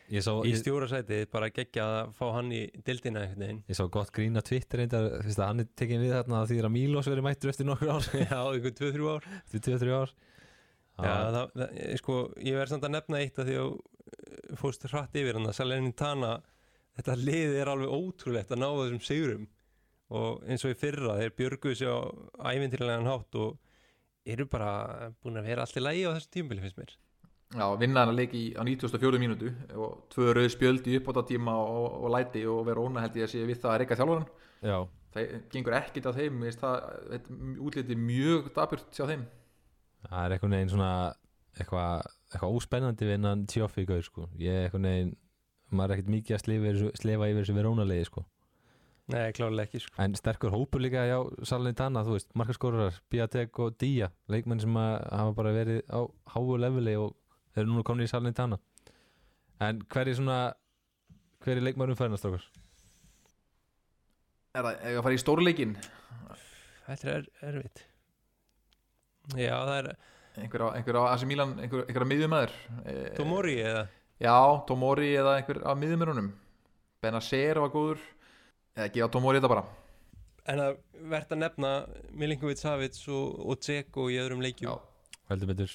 í 0.09 0.53
stjórasæti 0.57 1.27
bara 1.31 1.51
geggja 1.53 1.85
að 1.85 2.15
fá 2.17 2.25
hann 2.39 2.49
í 2.55 2.63
dildina 2.87 3.27
einhvern 3.27 3.45
veginn. 3.45 3.61
Ég 3.69 3.77
sá 3.77 3.85
gott 3.93 4.09
grín 4.15 4.39
að 4.39 4.47
Twitter 4.49 4.81
reyndar, 4.81 5.11
fyrst 5.21 5.43
að 5.43 5.51
hann 5.51 5.63
er 5.65 5.69
tekin 5.77 6.01
við 6.01 6.15
þarna 6.17 6.41
því 6.49 6.59
að 6.63 6.73
Mílos 6.73 7.11
verið 7.11 7.27
mættur 7.27 7.53
eftir 7.53 7.69
nokkur 7.69 7.93
ár. 7.93 8.09
Já, 8.25 8.39
einhvern 8.39 8.79
2-3 8.81 9.13
ár. 9.13 9.31
Eftir 9.43 9.65
2-3 9.69 9.95
ár. 9.99 10.17
Já, 11.01 11.13
það, 11.33 11.53
það, 11.55 11.77
sko, 12.01 12.17
ég 12.45 12.57
verð 12.57 12.73
samt 12.73 12.85
að 12.85 12.95
nefna 12.95 13.21
eitt 13.21 13.39
að 13.41 13.47
því 13.49 13.61
að 13.61 13.69
uh, 14.17 14.55
fórst 14.59 14.87
hratt 14.89 15.15
yfir 15.17 15.39
hann 15.39 15.49
að 15.49 15.57
Salernitana 15.59 16.35
þetta 16.97 17.17
lið 17.19 17.57
er 17.61 17.71
alveg 17.71 17.95
ótrúlegt 17.95 18.51
að 18.51 18.63
ná 18.63 18.69
þessum 18.69 19.03
sigurum. 19.05 19.45
Og 20.11 20.41
eins 20.43 20.65
og 20.67 20.73
í 20.73 20.79
fyrra 20.79 21.19
þeir 21.21 21.37
björguðu 21.37 21.77
sér 21.79 21.93
á 21.95 22.51
ævintýrlegan 22.51 23.07
hátt 23.07 23.37
og 23.39 23.55
eru 24.27 24.45
bara 24.51 25.11
búin 25.23 25.39
að 25.39 25.47
vera 25.47 25.63
allt 25.63 25.79
í 25.79 25.83
lægi 25.83 26.03
á 26.05 26.13
þessum 26.17 26.35
tímabili 26.35 26.65
finnst 26.65 26.81
mér. 26.81 26.93
Já, 27.51 27.65
vinna 27.75 28.03
hann 28.03 28.13
að 28.13 28.19
leik 28.19 28.33
í, 28.37 28.43
á 28.55 28.63
94 28.63 29.19
mínútu 29.19 29.49
og 29.75 30.05
tvö 30.11 30.31
rauð 30.35 30.53
spjöld 30.53 30.85
í 30.87 30.95
uppbóta 30.99 31.25
tíma 31.27 31.55
og, 31.59 31.97
og 32.05 32.13
læti 32.13 32.45
og 32.47 32.61
vera 32.67 32.83
óna 32.83 33.03
held 33.03 33.17
ég 33.19 33.27
að 33.27 33.33
sé 33.33 33.41
við 33.43 33.59
það 33.59 33.73
að 33.73 33.81
reyka 33.81 33.97
þjálfaran 33.99 34.29
Já, 34.61 34.77
það 35.11 35.33
gengur 35.51 35.75
ekkit 35.75 36.07
á 36.07 36.11
þeim, 36.15 36.45
það 36.61 36.77
þetta 37.09 37.39
útliti 37.65 37.97
mjög 37.99 38.47
daburt 38.55 38.95
hjá 38.95 39.03
þeim. 39.09 39.25
Það 40.05 40.21
er 40.21 40.35
eitthvað 40.35 40.53
neginn 40.53 40.71
svona 40.71 40.91
eitthvað, 41.59 42.05
eitthvað 42.31 42.55
óspennandi 42.57 43.07
við 43.09 43.17
innan 43.19 43.45
tjófi 43.51 43.85
gauð 43.89 44.03
sko, 44.07 44.27
ég 44.39 44.51
er 44.55 44.67
eitthvað 44.69 44.85
neginn 44.87 45.15
maður 45.71 45.91
er 45.91 45.97
ekkert 45.97 46.13
mikið 46.15 46.35
að 46.37 46.43
slefa, 46.45 46.63
yfir 46.67 46.77
þessu- 46.81 47.01
slefa 47.01 47.27
yfir 47.31 47.41
þessu 47.45 47.55
verónalegi 47.57 48.05
sko, 48.09 48.25
Nei, 49.11 49.31
klárlega 49.35 49.67
ekki 49.67 49.79
sko. 49.83 49.95
en 50.03 50.13
sterkur 50.15 50.51
hópur 50.55 50.79
líka 50.83 51.03
hjá 51.09 51.17
Salernitana, 51.47 52.03
þú 52.07 52.15
veist, 52.15 52.29
markaskórar 52.35 52.99
Biatek 53.11 53.59
og 53.59 53.77
Dia, 53.81 54.11
leikmenn 54.31 54.61
sem 54.61 54.73
að 54.79 55.09
hafa 55.11 55.33
bara 55.35 55.51
verið 55.55 55.81
á 55.91 55.99
háu 56.35 56.57
leveli 56.57 56.95
og 56.99 57.15
þeir 57.53 57.63
eru 57.65 57.71
núna 57.73 57.83
komin 57.83 58.05
í 58.05 58.11
Salernitana. 58.11 58.59
En 59.59 59.81
hver 59.91 60.07
er 60.07 60.15
svona 60.15 60.53
hver 61.43 61.57
er 61.57 61.61
leikmærum 61.65 61.97
færnast 61.97 62.25
okkur? 62.25 62.43
Er 64.55 64.63
það 64.65 64.79
ef 64.81 64.97
að 64.99 65.03
fara 65.05 65.15
í 65.17 65.21
stórleikin 65.21 65.75
Þetta 66.85 67.11
er 67.13 67.27
erfitt. 67.47 67.83
Já, 69.37 69.53
það 69.63 69.75
er 69.77 69.89
einhver 70.39 70.67
á, 70.67 70.67
einhver 70.77 71.01
á 71.01 71.03
AC 71.11 71.25
Milan, 71.27 71.57
einhver, 71.59 71.83
einhver 71.87 72.05
á 72.05 72.11
miðjumæður 72.11 72.55
Tomori 73.17 73.57
eða? 73.63 73.83
Já, 74.21 74.37
Tomori 74.69 75.11
eða 75.17 75.35
einhver 75.39 75.59
á 75.65 75.71
miðjumærunum 75.75 76.31
Benacer 77.01 77.57
var 77.57 77.71
góður. 77.73 78.01
Eða 78.77 78.91
gefa 78.93 79.09
Tomori 79.15 79.39
þetta 79.39 79.49
bara. 79.49 79.63
En 80.51 80.59
að 80.61 80.75
verðt 81.09 81.31
að 81.33 81.39
nefna 81.41 81.71
Milinkovic 82.13 82.59
Savic 82.61 82.99
og, 83.09 83.39
og 83.41 83.57
Dzeko 83.57 84.05
í 84.13 84.19
öðrum 84.21 84.43
leikjum? 84.45 84.69
Já. 84.69 85.17
Heldur 85.31 85.49
betur. 85.49 85.73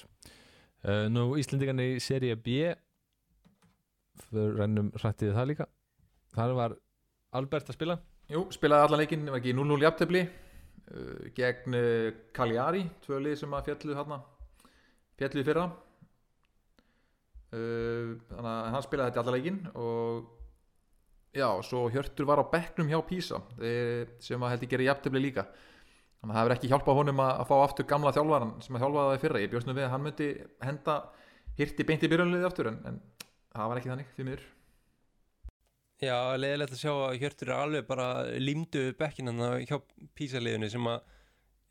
Uh, 0.87 1.07
Nú 1.11 1.25
Íslendingarnir 1.41 1.97
í 1.97 2.03
serie 2.03 2.37
B 2.39 2.71
fyrir 4.27 4.55
rennum 4.61 4.93
hrættið 4.95 5.35
það 5.35 5.49
líka. 5.51 5.67
Þar 6.37 6.55
var 6.61 6.77
Albert 7.35 7.73
að 7.73 7.79
spila. 7.79 7.99
Jú, 8.31 8.45
spilaði 8.55 8.87
allan 8.87 9.03
leikinn, 9.03 9.27
var 9.27 9.41
ekki 9.41 9.55
0-0 9.55 9.83
jafntefli 9.83 10.23
uh, 10.23 11.27
gegn 11.35 11.75
uh, 11.75 12.23
Cagliari, 12.35 12.87
tvö 13.03 13.19
lið 13.23 13.39
sem 13.43 13.59
að 13.59 13.67
fjallu 13.67 13.99
hérna 13.99 14.23
fjallu 15.19 15.43
í 15.43 15.47
fyrra. 15.47 15.67
Uh, 17.47 18.17
þannig 18.31 18.49
að 18.51 18.73
hann 18.73 18.83
spilaði 18.83 19.11
þetta 19.11 19.21
allan 19.23 19.37
leikinn 19.37 19.59
og 19.79 20.25
já, 21.37 21.47
svo 21.63 21.85
Hjörtur 21.93 22.27
var 22.27 22.41
á 22.43 22.51
bekknum 22.51 22.89
hjá 22.91 22.97
Písa 23.07 23.39
þeir, 23.55 24.11
sem 24.19 24.43
að 24.43 24.51
held 24.53 24.65
ég 24.65 24.73
gera 24.73 24.89
jafntefli 24.89 25.21
líka. 25.23 25.47
Þannig 26.17 26.33
að 26.33 26.35
það 26.35 26.41
hefur 26.41 26.55
ekki 26.57 26.71
hjálpað 26.73 26.99
honum 26.99 27.23
að, 27.23 27.31
að 27.37 27.49
fá 27.51 27.55
aftur 27.61 27.87
gamla 27.87 28.13
þjálfaran 28.15 28.53
sem 28.65 28.75
að 28.75 28.83
þjálfaði 28.83 29.07
það 29.07 29.17
í 29.17 29.23
fyrra. 29.23 29.41
Ég 29.43 29.53
bjóst 29.53 29.69
nú 29.69 29.77
við 29.77 29.87
að 29.87 29.91
hann 29.93 30.05
myndi 30.07 30.29
henda 30.65 30.95
hirti 31.57 31.87
beint 31.87 32.05
í 32.05 32.11
byrjunliði 32.11 32.47
aftur 32.49 32.71
en, 32.71 32.79
en 32.89 33.01
það 33.53 33.71
var 33.71 33.81
ekki 33.81 33.93
þannig, 33.93 34.13
því 34.15 34.27
miður. 34.27 34.45
Já, 35.97 36.17
leiðilegt 36.37 36.73
að 36.75 36.81
sjá 36.83 36.91
að 36.93 37.19
Hjörtur 37.23 37.49
er 37.49 37.57
alveg 37.57 37.85
bara 37.87 38.07
límdu 38.37 38.81
bekkinan 38.99 39.39
hjá 39.65 39.79
písaliðinu 40.17 40.69
sem 40.69 40.89
að 40.91 41.15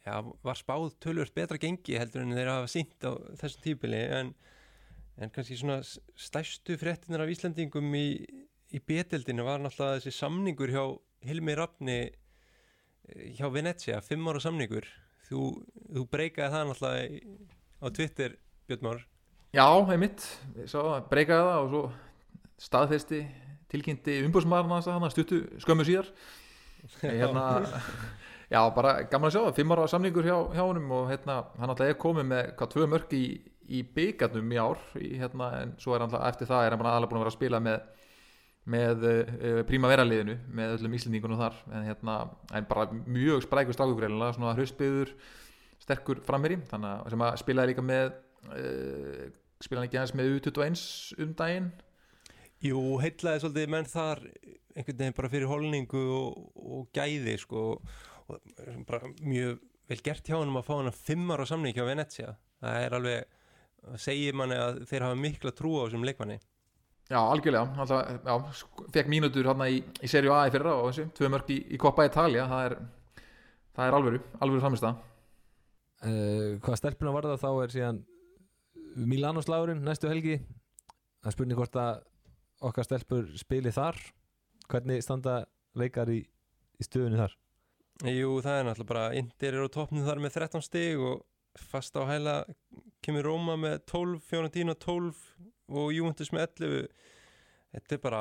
já, 0.06 0.16
var 0.46 0.58
spáð 0.58 0.92
tölvöld 1.02 1.32
betra 1.34 1.58
gengi 1.60 1.96
heldur 1.98 2.22
en 2.24 2.34
þeir 2.36 2.50
hafa 2.52 2.70
sínt 2.70 3.02
á 3.02 3.10
þessum 3.40 3.64
típili 3.64 4.00
en, 4.20 4.30
en 5.18 5.32
kannski 5.34 5.58
svona 5.58 5.80
s- 5.82 5.98
stærstu 6.14 6.76
fréttinar 6.80 7.24
af 7.24 7.32
Íslandingum 7.34 7.90
í, 7.98 8.06
í 8.70 8.78
beteldinu 8.86 9.44
var 9.46 9.60
náttúrulega 9.64 9.98
þessi 10.00 10.14
samningur 10.20 10.70
hjá 10.74 10.84
Hilmi 11.26 11.56
Rafni 11.58 11.98
eh, 12.06 13.34
hjá 13.38 13.48
Venezia, 13.50 13.98
fimm 14.04 14.28
ára 14.30 14.42
samningur. 14.44 14.86
Þú, 15.26 15.40
þú 15.90 16.06
breykaði 16.12 16.52
það 16.54 16.68
náttúrulega 16.70 17.36
á 17.82 17.86
Twitter 17.90 18.36
Björn 18.70 18.84
Már. 18.86 19.00
Já, 19.56 19.66
einmitt, 19.90 20.22
ég 20.60 20.68
sá 20.70 20.78
að 20.84 21.08
breykaði 21.10 21.48
það 21.48 21.62
og 21.64 21.72
svo 21.72 21.82
staðfesti 22.62 23.20
tilkynnti 23.72 24.20
hann 25.02 25.10
stuttu 25.14 25.40
skömmu 25.64 25.86
síðar. 25.88 26.12
Hérna, 27.02 27.46
Já, 28.46 28.60
bara 28.76 29.00
gaman 29.10 29.26
að 29.26 29.34
sjá 29.34 29.42
það, 29.42 29.54
fimm 29.58 29.74
ára 29.74 29.88
samningur 29.90 30.26
hjá, 30.26 30.36
hjá 30.54 30.62
honum 30.62 30.92
og 30.94 31.08
hérna, 31.10 31.40
hann 31.58 31.72
alltaf 31.72 31.88
er 31.90 31.98
komið 31.98 32.28
með 32.30 32.50
hvað 32.58 32.72
tvö 32.76 32.88
mörg 32.92 33.14
í, 33.18 33.24
í 33.74 33.80
byggarnum 33.96 34.52
í 34.54 34.60
ár 34.62 34.82
í, 35.00 35.08
hérna, 35.18 35.48
en 35.64 35.72
svo 35.82 35.96
er 35.96 36.04
hann 36.04 36.12
alltaf 36.12 36.28
eftir 36.30 36.50
það 36.52 36.66
er 36.66 36.74
hann 36.74 36.82
bara 36.82 36.92
aðalega 36.94 37.10
búin 37.10 37.18
að 37.18 37.24
vera 37.24 37.32
að 37.34 37.38
spila 37.40 37.62
með 37.66 37.80
með 38.66 39.04
uh, 39.06 39.62
Primavera 39.66 40.04
liðinu 40.06 40.36
með 40.58 40.76
öllum 40.76 40.94
íslendingunum 40.98 41.38
þar. 41.38 41.58
En, 41.70 41.84
hérna, 41.86 42.16
en 42.50 42.68
bara 42.68 42.86
mjög 43.06 43.44
sprækur 43.44 43.76
strákugreila 43.76 44.32
svona 44.34 44.54
hraustbyður 44.56 45.12
sterkur 45.82 46.22
framherri 46.26 46.58
þannig 46.70 46.92
að 46.92 47.12
sem 47.14 47.24
að 47.26 47.36
spilaði 47.42 47.72
líka 47.72 47.84
með 47.86 48.08
uh, 48.50 49.26
spilaði 49.62 49.90
ekki 49.90 50.00
aðeins 50.00 50.16
með 50.18 50.32
U21 50.34 50.82
um 51.22 51.36
daginn? 51.38 51.70
Jú, 52.64 52.82
heitlaði 53.02 53.44
svolítið 53.44 53.72
menn 53.74 53.88
þar 53.90 54.24
einhvern 54.76 54.98
veginn 54.98 55.16
bara 55.16 55.32
fyrir 55.32 55.50
holningu 55.50 56.04
og, 56.16 56.42
og 56.56 56.88
gæði 56.96 57.36
sko 57.40 57.64
og 58.30 58.86
bara 58.88 59.12
mjög 59.20 59.60
vel 59.86 60.02
gert 60.02 60.26
hjá 60.26 60.38
hann 60.40 60.50
að 60.50 60.66
fá 60.66 60.74
hann 60.76 60.90
að 60.90 61.00
fimmar 61.06 61.42
á 61.42 61.46
samning 61.46 61.76
hjá 61.76 61.84
Venecia 61.86 62.34
það 62.62 62.82
er 62.82 62.96
alveg, 62.98 63.40
segir 64.02 64.36
manni 64.36 64.58
að 64.58 64.82
þeir 64.90 65.06
hafa 65.06 65.18
mikla 65.20 65.52
trú 65.56 65.74
á 65.78 65.84
þessum 65.86 66.06
leikmanni. 66.06 66.38
Já, 67.06 67.20
algjörlega, 67.20 67.84
alltaf, 67.84 68.24
já, 68.26 68.86
fekk 68.96 69.10
mínutur 69.12 69.46
hérna 69.46 69.68
í, 69.70 69.78
í 70.02 70.08
serju 70.10 70.32
A 70.34 70.40
í 70.48 70.52
fyrra 70.54 70.72
og 70.74 70.88
þessu, 70.88 71.04
tvö 71.14 71.30
mörg 71.30 71.52
í, 71.54 71.60
í 71.70 71.78
Coppa 71.78 72.06
Italia, 72.08 72.48
það 72.50 72.64
er, 72.70 72.74
það 73.76 73.90
er 73.90 73.98
alvöru, 74.00 74.22
alvöru 74.42 74.64
framist 74.64 74.86
það. 74.86 75.04
Uh, 76.06 76.56
hvað 76.64 76.80
stelpuna 76.80 77.14
var 77.14 77.28
það 77.30 77.44
þá 77.44 77.50
er 77.52 77.74
síðan 77.76 78.02
Milano-slagurinn 79.06 79.86
næstu 79.86 80.10
helgi, 80.10 80.40
það 81.22 81.30
er 81.30 81.36
spurning 81.36 81.60
hvort 81.60 81.78
að 81.78 82.02
okkar 82.66 82.88
stelpur 82.88 83.30
spili 83.38 83.70
þar, 83.74 84.00
hvernig 84.66 85.04
standa 85.04 85.44
leikar 85.78 86.10
í, 86.10 86.24
í 86.26 86.88
stöðunni 86.88 87.22
þar? 87.22 87.38
Jú, 88.04 88.36
það 88.44 88.58
er 88.58 88.66
náttúrulega 88.68 88.90
bara, 88.90 89.04
Indir 89.16 89.54
eru 89.54 89.70
á 89.72 89.72
toppnum 89.72 90.04
þar 90.04 90.20
með 90.20 90.34
13 90.36 90.64
stig 90.66 91.00
og 91.00 91.22
fast 91.56 91.96
á 91.96 92.04
hæla 92.04 92.34
kemur 93.04 93.24
Róma 93.24 93.54
með 93.56 93.78
12, 93.88 94.18
Fiorentina 94.28 94.74
12 94.76 95.22
og 95.72 95.94
Juventus 95.94 96.32
með 96.34 96.44
11 96.60 96.90
þetta 97.76 97.96
er 97.96 98.02
bara 98.02 98.20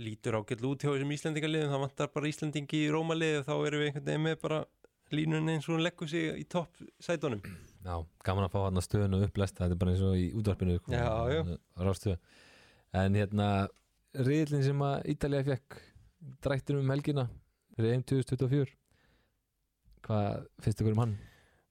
lítur 0.00 0.38
ágætlu 0.38 0.72
út 0.72 0.84
hjá 0.84 0.90
þessum 0.90 1.12
Íslandingaliðum 1.14 1.74
það 1.74 1.84
vantar 1.84 2.10
bara 2.14 2.30
Íslandingi 2.30 2.80
í 2.86 2.90
Rómalið 2.92 3.42
þá 3.46 3.52
erum 3.54 3.82
við 3.82 3.90
einhvern 3.90 4.08
veginn 4.08 4.26
með 4.26 4.38
bara 4.42 4.62
línun 5.14 5.52
eins 5.52 5.68
og 5.68 5.76
hún 5.76 5.84
leggur 5.84 6.10
sig 6.10 6.40
í 6.40 6.44
topp 6.50 6.80
sætunum 7.04 7.42
Já, 7.84 7.96
gaman 8.24 8.46
að 8.46 8.54
fá 8.54 8.60
hann 8.64 8.80
að 8.80 8.86
stöðun 8.88 9.18
og 9.18 9.26
upplæst 9.28 9.58
þetta 9.60 9.76
er 9.76 9.80
bara 9.80 9.94
eins 9.94 10.04
og 10.04 10.16
í 10.16 10.26
útvarpinu 10.36 10.78
sko, 10.80 10.94
Já, 10.96 11.10
já. 11.28 11.42
Rástöðu 11.84 12.16
En 12.94 13.18
hérna, 13.18 13.48
riðlinn 14.14 14.62
sem 14.64 14.82
að 14.86 15.08
Ítalija 15.10 15.46
fekk 15.48 15.78
drættir 16.44 16.78
um 16.78 16.92
helgina 16.94 17.26
fyrir 17.74 17.98
1.2024 17.98 18.72
hvað 20.04 20.44
finnst 20.62 20.82
ykkur 20.82 20.96
um 20.96 21.02
hann? 21.04 21.14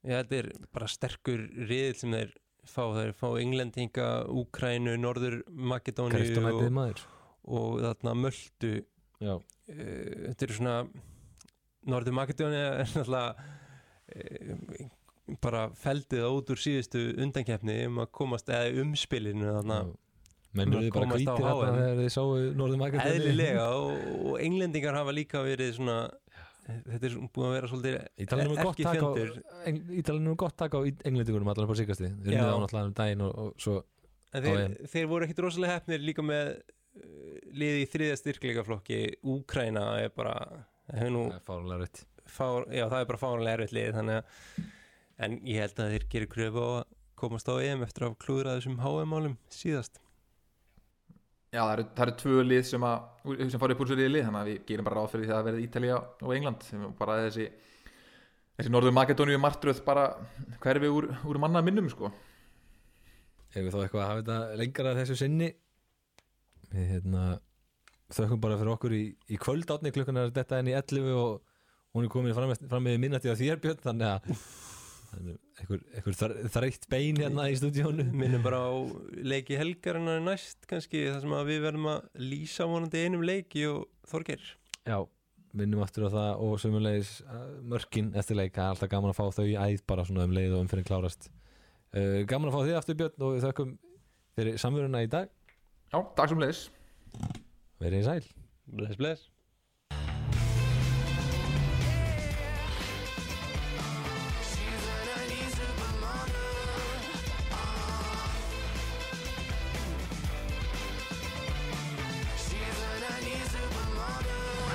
Já, 0.03 0.17
þetta 0.19 0.39
er 0.41 0.49
bara 0.75 0.89
sterkur 0.91 1.45
riðil 1.63 1.95
sem 1.95 2.15
þeir 2.15 2.33
fá, 2.67 2.83
þeir 2.95 3.13
fá 3.15 3.27
Englendinga, 3.39 4.09
Úkrænu, 4.31 4.95
Norður 4.99 5.39
Makedóni 5.47 6.23
og, 6.39 7.03
og 7.43 7.79
þarna 7.83 8.15
Möldu 8.19 8.73
uh, 8.79 9.39
þetta 9.67 10.47
eru 10.47 10.57
svona 10.59 10.77
Norður 11.89 12.17
Makedóni 12.19 12.59
er 12.59 12.83
náttúrulega 12.83 13.47
uh, 14.17 14.87
bara 15.43 15.67
feldið 15.79 16.27
út 16.27 16.51
úr 16.51 16.59
síðustu 16.59 17.03
undankjæfni 17.23 17.83
um 17.87 18.01
að 18.03 18.11
komast 18.15 18.51
eða 18.51 18.73
umspilinu 18.83 19.59
þannig 19.59 19.93
Mennur 20.53 20.83
þið 20.83 20.91
bara 20.93 21.15
hvítir 21.15 21.47
þegar 21.47 21.95
þið 21.97 22.09
sáu 22.13 22.33
Norður 22.59 22.81
Makedóni 22.81 23.15
Eðlilega 23.15 23.69
og, 23.79 24.03
og 24.27 24.35
englendingar 24.43 24.99
hafa 24.99 25.15
líka 25.15 25.41
verið 25.47 25.77
svona 25.79 25.97
þetta 26.67 27.09
er 27.09 27.15
búin 27.35 27.47
að 27.47 27.55
vera 27.57 27.69
svolítið 27.71 27.97
ekki 28.23 28.85
fjendur 28.87 29.33
Ítalinu 29.99 30.33
er 30.33 30.39
gott 30.39 30.55
takk 30.59 30.77
á 30.77 30.79
englendingunum 30.83 31.51
allar 31.51 31.67
på 31.69 31.75
síkasti 31.79 32.11
þeir 32.23 32.37
eru 32.37 32.61
náttúrulega 32.63 32.89
um 32.89 32.95
daginn 32.99 33.25
og, 33.25 33.33
og 33.43 33.65
svo 33.65 33.81
þeir, 34.33 34.77
þeir 34.89 35.09
voru 35.11 35.27
ekkit 35.27 35.43
rosalega 35.43 35.77
hefnir 35.77 36.03
líka 36.03 36.25
með 36.25 36.53
uh, 36.55 37.35
liði 37.53 37.83
í 37.83 37.89
þriðja 37.91 38.19
styrkleikaflokki. 38.21 39.01
Úkræna 39.33 39.85
er 40.01 40.13
bara 40.15 40.37
það 40.87 41.19
er 41.21 41.45
fárlega 41.45 41.81
rutt 41.83 42.03
fár, 42.33 42.67
já 42.71 42.85
það 42.87 42.99
er 42.99 43.09
bara 43.11 43.21
fárlega 43.21 43.59
rutt 43.61 43.75
lið 43.75 44.01
en 45.23 45.37
ég 45.45 45.61
held 45.61 45.79
að 45.79 45.93
þeir 45.93 46.05
gerir 46.11 46.31
kröfu 46.31 46.63
á 46.63 46.69
að 46.79 46.95
komast 47.23 47.47
á 47.47 47.55
EM 47.61 47.83
eftir 47.85 48.07
að 48.07 48.17
klúðra 48.23 48.57
þessum 48.57 48.79
HM-málum 48.83 49.35
síðast 49.53 49.99
Já, 51.53 51.59
það 51.61 51.71
eru, 51.75 51.83
það 51.93 52.03
eru 52.07 52.13
tvö 52.17 52.43
lið 52.49 52.63
sem, 52.65 52.83
að, 52.89 53.03
sem 53.51 53.61
farið 53.61 53.75
upp 53.75 53.81
úr 53.83 53.89
sér 53.91 53.99
í 54.01 54.09
lið, 54.09 54.23
þannig 54.25 54.39
að 54.39 54.47
við 54.49 54.61
gerum 54.71 54.87
bara 54.87 54.97
ráð 54.97 55.11
fyrir 55.11 55.27
því 55.27 55.29
að 55.29 55.35
það 55.37 55.47
verði 55.49 55.65
Ítalija 55.67 55.97
og 56.01 56.31
England 56.33 56.65
sem 56.65 56.85
bara 56.97 57.17
þessi, 57.27 57.45
þessi 58.57 58.73
Norður 58.73 58.95
Makedóníu 58.97 59.41
martröð 59.43 59.81
bara 59.85 60.05
hverfi 60.63 60.89
úr, 60.89 61.09
úr 61.29 61.41
manna 61.43 61.61
minnum 61.65 61.91
sko. 61.93 62.09
Hefur 63.53 63.75
þá 63.75 63.79
eitthvað 63.83 64.01
að 64.01 64.09
hafa 64.09 64.23
þetta 64.23 64.59
lengar 64.63 64.89
að 64.89 65.01
þessu 65.03 65.19
sinni 65.21 65.51
við 66.73 66.89
hérna 66.95 67.23
þökkum 68.13 68.41
bara 68.41 68.57
fyrir 68.57 68.73
okkur 68.73 68.97
í, 68.97 69.03
í 69.29 69.41
kvöld 69.41 69.69
átni 69.75 69.93
klukkan 69.93 70.23
er 70.23 70.33
þetta 70.33 70.57
enn 70.57 70.73
í 70.73 70.77
11 70.79 71.13
og 71.13 71.41
hún 71.93 72.07
er 72.07 72.13
komin 72.13 72.33
fram 72.33 72.85
með 72.87 73.01
minnati 73.01 73.29
á 73.29 73.37
þér 73.37 73.61
Björn 73.61 73.85
þannig 73.85 74.09
að 74.09 74.41
einhver 75.13 76.17
þrætt 76.53 76.89
bein 76.91 77.21
hérna 77.21 77.45
í 77.51 77.55
stúdíónu. 77.59 78.09
Minnum 78.11 78.43
bara 78.45 78.63
á 78.65 78.73
leiki 79.21 79.59
helgarinn 79.59 80.25
næst 80.25 80.67
kannski 80.69 81.05
þar 81.11 81.23
sem 81.23 81.37
við 81.51 81.63
verðum 81.67 81.89
að 81.93 82.27
lýsa 82.31 82.67
vonandi 82.69 83.05
einum 83.05 83.25
leiki 83.25 83.67
og 83.69 83.87
þorgir 84.09 84.43
já, 84.87 84.99
minnum 85.55 85.83
aftur 85.83 86.07
á 86.07 86.15
það 86.15 86.43
og 86.45 86.61
sömulegis 86.61 87.15
uh, 87.25 87.47
mörkin 87.69 88.11
eftir 88.19 88.39
leika 88.39 88.69
alltaf 88.71 88.91
gaman 88.91 89.13
að 89.13 89.19
fá 89.19 89.25
þau 89.39 89.45
í 89.47 89.57
æð 89.57 89.83
bara 89.89 90.05
svona 90.07 90.27
um 90.27 90.35
leið 90.35 90.57
og 90.57 90.65
umfyrir 90.65 90.87
klárast. 90.87 91.29
Uh, 91.93 92.23
gaman 92.29 92.49
að 92.51 92.57
fá 92.57 92.61
þið 92.67 92.79
aftur 92.79 92.99
Björn 93.01 93.27
og 93.27 93.35
við 93.35 93.45
þökkum 93.47 93.75
fyrir 94.37 94.57
samveruna 94.61 95.03
í 95.05 95.11
dag. 95.11 95.29
Já, 95.93 95.99
takk 96.17 96.33
sem 96.33 96.41
leiðis 96.41 96.65
verið 97.83 98.01
í 98.01 98.07
sæl. 98.09 98.33
Bless 98.73 98.99
bless 98.99 99.32